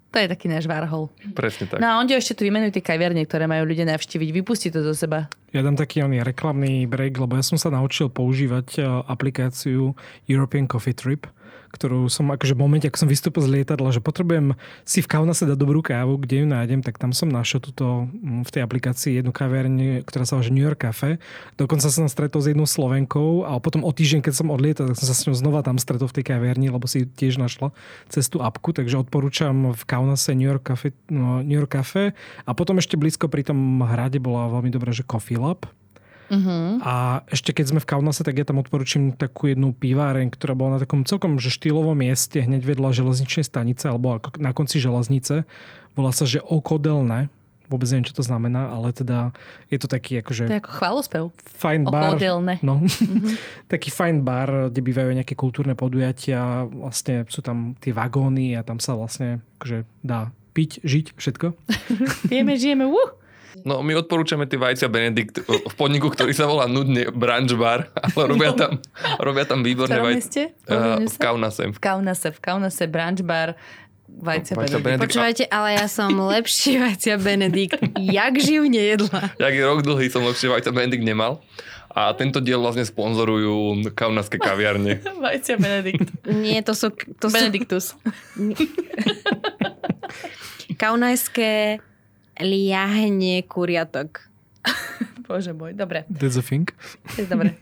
To 0.08 0.16
je 0.16 0.28
taký 0.28 0.48
náš 0.48 0.64
Varhol. 0.64 1.12
Presne 1.36 1.68
tak. 1.68 1.84
No 1.84 1.92
a 1.92 2.00
on 2.00 2.08
ešte 2.08 2.32
tu 2.32 2.48
vymenujú 2.48 2.80
tie 2.80 2.84
kaviarne, 2.84 3.20
ktoré 3.28 3.44
majú 3.44 3.68
ľudia 3.68 3.84
navštíviť. 3.84 4.28
Vypustí 4.40 4.72
to 4.72 4.80
zo 4.80 4.96
seba. 4.96 5.28
Ja 5.52 5.60
dám 5.60 5.76
taký 5.76 6.00
oný 6.00 6.24
reklamný 6.24 6.88
break, 6.88 7.20
lebo 7.20 7.36
ja 7.36 7.44
som 7.44 7.60
sa 7.60 7.68
naučil 7.68 8.08
používať 8.08 8.80
e, 8.80 8.88
aplikáciu 9.04 9.92
European 10.24 10.64
Coffee 10.64 10.96
Trip 10.96 11.28
ktorú 11.72 12.08
som 12.08 12.28
akože 12.32 12.56
v 12.56 12.60
momente, 12.60 12.86
ako 12.88 13.04
som 13.04 13.10
vystúpil 13.10 13.44
z 13.44 13.60
lietadla, 13.60 13.92
že 13.92 14.00
potrebujem 14.00 14.56
si 14.88 15.04
v 15.04 15.10
Kaunase 15.10 15.44
dať 15.44 15.58
dobrú 15.58 15.84
kávu, 15.84 16.16
kde 16.20 16.44
ju 16.44 16.46
nájdem, 16.48 16.80
tak 16.80 16.96
tam 16.96 17.12
som 17.12 17.28
našiel 17.28 17.60
túto 17.60 18.08
mm, 18.08 18.48
v 18.48 18.50
tej 18.50 18.62
aplikácii 18.64 19.20
jednu 19.20 19.30
kaviareň, 19.30 20.02
ktorá 20.08 20.24
sa 20.24 20.40
volá 20.40 20.48
New 20.48 20.64
York 20.64 20.80
Cafe. 20.80 21.20
Dokonca 21.60 21.92
som 21.92 22.08
stretol 22.08 22.40
s 22.40 22.50
jednou 22.50 22.64
Slovenkou 22.64 23.44
a 23.44 23.60
potom 23.60 23.84
o 23.84 23.92
týždeň, 23.92 24.24
keď 24.24 24.34
som 24.34 24.48
odlietal, 24.48 24.88
tak 24.90 24.96
som 24.98 25.06
sa 25.08 25.16
s 25.16 25.24
ňou 25.28 25.36
znova 25.36 25.60
tam 25.60 25.76
stretol 25.76 26.08
v 26.08 26.20
tej 26.20 26.24
kaviarni, 26.32 26.72
lebo 26.72 26.88
si 26.88 27.04
tiež 27.04 27.36
našla 27.36 27.70
cestu 28.08 28.40
apku, 28.40 28.72
takže 28.72 28.98
odporúčam 28.98 29.76
v 29.76 29.82
Kaunase 29.84 30.32
New 30.32 30.48
York 30.48 30.64
Cafe, 30.64 30.96
no, 31.12 31.44
New 31.44 31.56
York 31.56 31.72
Cafe. 31.72 32.16
A 32.48 32.50
potom 32.56 32.80
ešte 32.80 32.96
blízko 32.96 33.28
pri 33.28 33.44
tom 33.44 33.84
hrade 33.84 34.16
bola 34.18 34.48
veľmi 34.48 34.72
dobré, 34.72 34.90
že 34.96 35.04
Coffee 35.04 35.36
Lab, 35.40 35.68
Uh-huh. 36.28 36.76
A 36.84 37.24
ešte 37.32 37.56
keď 37.56 37.72
sme 37.72 37.80
v 37.80 37.88
Kaunase, 37.88 38.20
tak 38.20 38.36
ja 38.36 38.44
tam 38.44 38.60
odporúčam 38.60 39.16
takú 39.16 39.48
jednu 39.48 39.72
piváreň, 39.72 40.28
ktorá 40.28 40.52
bola 40.52 40.76
na 40.76 40.80
takom 40.84 41.02
celkom 41.08 41.40
že 41.40 41.48
štýlovom 41.48 41.96
mieste, 41.96 42.44
hneď 42.44 42.68
vedľa 42.68 42.92
železničnej 42.92 43.44
stanice, 43.48 43.88
alebo 43.88 44.16
ako 44.16 44.36
na 44.36 44.52
konci 44.52 44.76
železnice. 44.78 45.48
Volá 45.96 46.12
sa, 46.12 46.28
že 46.28 46.44
Okodelné. 46.44 47.32
Vôbec 47.68 47.84
neviem, 47.92 48.08
čo 48.08 48.16
to 48.16 48.24
znamená, 48.24 48.72
ale 48.72 48.96
teda 48.96 49.36
je 49.68 49.76
to 49.76 49.92
taký 49.92 50.24
akože... 50.24 50.48
To 50.48 50.56
je 50.56 50.62
ako 50.64 50.72
chválospev. 50.72 51.22
Fajn 51.36 51.84
bar. 51.84 52.16
Okodelné. 52.16 52.54
No. 52.64 52.80
Uh-huh. 52.80 53.36
taký 53.72 53.92
fajn 53.92 54.24
bar, 54.24 54.72
kde 54.72 54.80
bývajú 54.80 55.12
nejaké 55.12 55.36
kultúrne 55.36 55.76
podujatia. 55.76 56.64
Vlastne 56.64 57.28
sú 57.28 57.44
tam 57.44 57.76
tie 57.76 57.92
vagóny 57.92 58.56
a 58.56 58.64
tam 58.64 58.80
sa 58.80 58.96
vlastne 58.96 59.44
akože 59.60 59.84
dá 60.00 60.32
piť, 60.56 60.80
žiť, 60.80 61.06
všetko. 61.20 61.46
Vieme, 62.32 62.56
žijeme, 62.56 62.88
uh! 62.88 63.27
No 63.64 63.80
my 63.80 63.96
odporúčame 63.98 64.44
tie 64.44 64.60
vajcia 64.60 64.88
Benedikt 64.88 65.44
v 65.44 65.74
podniku, 65.74 66.12
ktorý 66.12 66.32
sa 66.36 66.48
volá 66.48 66.68
nudne 66.68 67.08
Brunch 67.08 67.56
Bar, 67.56 67.88
ale 67.96 68.22
robia 68.28 68.52
tam, 68.52 68.80
robia 69.18 69.44
tam 69.48 69.64
výborné 69.64 69.98
vajcia. 69.98 70.52
Uh, 70.68 71.04
v 71.04 71.16
Kaunase. 71.16 71.72
V 71.72 71.80
Kaunase, 71.80 72.28
v 72.32 72.40
Kaunase 72.40 72.84
Brunch 72.86 73.24
Bar. 73.24 73.56
Vajcia, 74.08 74.56
vajcia 74.56 74.80
Benedikt. 74.80 75.04
Počúvajte, 75.04 75.44
ale 75.52 75.76
ja 75.76 75.86
som 75.86 76.10
lepšie 76.34 76.80
vajcia 76.80 77.20
Benedikt. 77.20 77.80
Jak 77.96 78.40
živ 78.40 78.68
nejedla. 78.68 79.36
Jak 79.36 79.52
je 79.52 79.62
rok 79.62 79.84
dlhý 79.84 80.08
som 80.08 80.24
lepšie 80.24 80.48
vajcia 80.48 80.72
Benedikt 80.72 81.04
nemal. 81.04 81.44
A 81.88 82.14
tento 82.14 82.38
diel 82.38 82.62
vlastne 82.62 82.86
sponzorujú 82.86 83.90
kaunaské 83.96 84.38
kaviarne. 84.38 85.02
Vajcia 85.24 85.58
Benedikt. 85.58 86.14
Nie, 86.30 86.62
to 86.62 86.76
sú... 86.76 86.94
To 86.94 87.26
sú 87.26 87.34
Benediktus. 87.34 87.98
kaunajské 90.78 91.82
liahne 92.40 93.42
kuriatok. 93.46 94.28
Bože 95.28 95.52
môj, 95.52 95.76
dobre. 95.76 96.04
That's 96.08 96.40
a 96.40 96.44
thing. 96.44 96.70
To 97.14 97.22
je 97.22 97.28
dobre. 97.28 97.54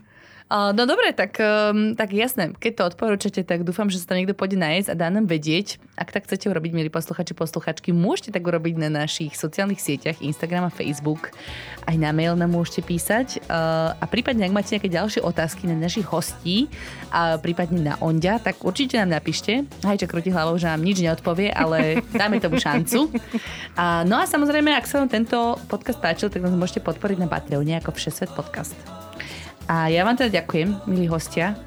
No 0.47 0.83
dobre, 0.87 1.11
tak, 1.11 1.43
um, 1.43 1.99
tak 1.99 2.15
jasné. 2.15 2.55
Keď 2.55 2.73
to 2.79 2.83
odporúčate, 2.95 3.43
tak 3.43 3.67
dúfam, 3.67 3.91
že 3.91 3.99
sa 3.99 4.15
tam 4.15 4.23
niekto 4.23 4.31
pôjde 4.31 4.55
nájsť 4.55 4.89
a 4.91 4.95
dá 4.95 5.11
nám 5.11 5.27
vedieť. 5.27 5.83
Ak 5.99 6.15
tak 6.15 6.31
chcete 6.31 6.47
urobiť, 6.47 6.71
milí 6.71 6.87
posluchači, 6.87 7.35
posluchačky, 7.35 7.91
môžete 7.91 8.31
tak 8.31 8.47
urobiť 8.47 8.79
na 8.79 8.87
našich 8.87 9.35
sociálnych 9.35 9.83
sieťach, 9.83 10.23
Instagram 10.23 10.71
a 10.71 10.71
Facebook. 10.71 11.35
Aj 11.83 11.99
na 11.99 12.15
mail 12.15 12.39
nám 12.39 12.55
môžete 12.55 12.87
písať. 12.87 13.43
A 13.51 14.05
prípadne, 14.07 14.47
ak 14.47 14.55
máte 14.55 14.71
nejaké 14.79 14.87
ďalšie 14.87 15.27
otázky 15.27 15.67
na 15.67 15.75
našich 15.75 16.07
hostí 16.07 16.71
a 17.11 17.43
prípadne 17.43 17.83
na 17.83 17.95
Ondia, 17.99 18.39
tak 18.39 18.63
určite 18.63 19.03
nám 19.03 19.19
napíšte. 19.19 19.67
Hajča 19.83 20.07
krúti 20.07 20.31
hlavou, 20.31 20.55
že 20.63 20.71
nám 20.71 20.79
nič 20.79 21.03
neodpovie, 21.03 21.51
ale 21.51 21.99
dáme 22.23 22.39
tomu 22.39 22.63
šancu. 22.63 23.11
Uh, 23.75 24.07
no 24.07 24.23
a 24.23 24.31
samozrejme, 24.31 24.71
ak 24.79 24.87
sa 24.87 25.03
vám 25.03 25.11
tento 25.11 25.59
podcast 25.67 25.99
páčil, 25.99 26.31
tak 26.31 26.47
nás 26.47 26.55
môžete 26.55 26.87
podporiť 26.87 27.19
na 27.19 27.27
Patreone 27.27 27.75
ako 27.83 27.99
Všesvet 27.99 28.31
podcast. 28.31 29.06
A 29.67 29.89
ja 29.89 30.03
vám 30.03 30.15
teda 30.15 30.31
ďakujem, 30.37 30.87
milí 30.87 31.07
hostia. 31.07 31.59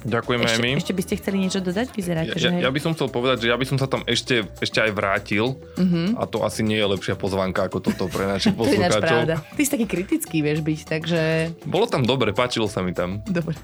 Ďakujeme 0.00 0.42
aj 0.42 0.48
Ešte, 0.48 0.62
my. 0.62 0.70
ešte 0.76 0.92
by 0.92 1.02
ste 1.02 1.14
chceli 1.16 1.36
niečo 1.38 1.58
dodať? 1.58 1.90
Vyzeráte, 1.90 2.30
Ja, 2.30 2.38
že 2.38 2.48
ja, 2.56 2.70
by 2.70 2.80
som 2.80 2.94
chcel 2.94 3.10
povedať, 3.10 3.42
že 3.42 3.48
ja 3.50 3.58
by 3.58 3.66
som 3.66 3.76
sa 3.76 3.84
tam 3.84 4.06
ešte, 4.06 4.46
ešte 4.56 4.78
aj 4.78 4.90
vrátil 4.90 5.58
Mhm. 5.74 6.14
a 6.14 6.22
to 6.24 6.40
asi 6.40 6.62
nie 6.62 6.76
je 6.76 6.86
lepšia 6.86 7.14
pozvánka 7.14 7.66
ako 7.66 7.82
toto 7.82 8.06
pre 8.06 8.24
našich 8.24 8.54
To 8.56 8.62
poslucháčov. 8.62 9.02
pravda. 9.02 9.34
Ty 9.42 9.58
si 9.58 9.68
taký 9.68 9.86
kritický, 9.86 10.38
vieš 10.40 10.62
byť, 10.62 10.80
takže... 10.86 11.20
Bolo 11.64 11.84
tam 11.84 12.00
dobre, 12.00 12.30
páčilo 12.30 12.64
sa 12.64 12.80
mi 12.80 12.94
tam. 12.94 13.20
Dobre. 13.24 13.58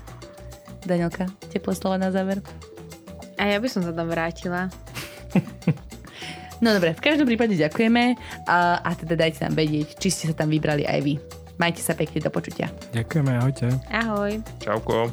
Danielka, 0.82 1.24
teplé 1.48 1.72
slova 1.72 1.96
na 1.96 2.10
záver? 2.10 2.42
A 3.34 3.46
ja 3.46 3.56
by 3.56 3.68
som 3.68 3.80
sa 3.80 3.90
tam 3.90 4.06
vrátila. 4.06 4.68
No 6.60 6.70
dobre, 6.70 6.94
v 6.94 7.02
každom 7.02 7.26
prípade 7.26 7.52
ďakujeme 7.52 8.14
a, 8.46 8.58
a 8.78 8.90
teda 8.94 9.18
dajte 9.18 9.42
nám 9.42 9.52
vedieť, 9.52 9.98
či 9.98 10.08
ste 10.08 10.24
sa 10.26 10.34
tam 10.34 10.48
vybrali 10.48 10.86
aj 10.86 11.00
vy. 11.02 11.14
Majte 11.54 11.80
sa 11.80 11.94
pekne 11.94 12.18
do 12.18 12.30
počutia. 12.34 12.70
Ďakujeme, 12.90 13.30
ahojte. 13.38 13.66
Ahoj. 13.90 14.42
Čauko. 14.58 15.10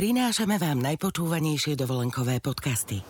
Prinášame 0.00 0.56
vám 0.56 0.80
najpočúvanejšie 0.80 1.76
dovolenkové 1.76 2.40
podcasty. 2.40 3.04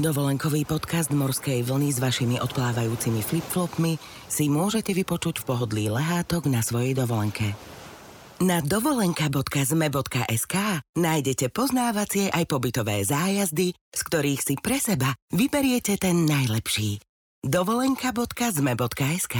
Dovolenkový 0.00 0.64
podcast 0.64 1.12
Morskej 1.12 1.60
vlny 1.60 1.92
s 1.92 2.00
vašimi 2.00 2.40
odplávajúcimi 2.40 3.20
flipflopmi 3.20 4.00
si 4.32 4.48
môžete 4.48 4.96
vypočuť 4.96 5.44
v 5.44 5.52
pohodlí 5.52 5.84
lehátok 5.92 6.48
na 6.48 6.64
svojej 6.64 6.96
dovolenke. 6.96 7.52
Na 8.40 8.64
dovolenka.zme.sk 8.64 10.56
nájdete 10.96 11.52
poznávacie 11.52 12.32
aj 12.32 12.48
pobytové 12.48 13.04
zájazdy, 13.04 13.76
z 13.76 14.00
ktorých 14.00 14.40
si 14.40 14.56
pre 14.56 14.80
seba 14.80 15.12
vyberiete 15.36 16.00
ten 16.00 16.24
najlepší. 16.24 17.04
dovolenka.zme.sk 17.44 19.36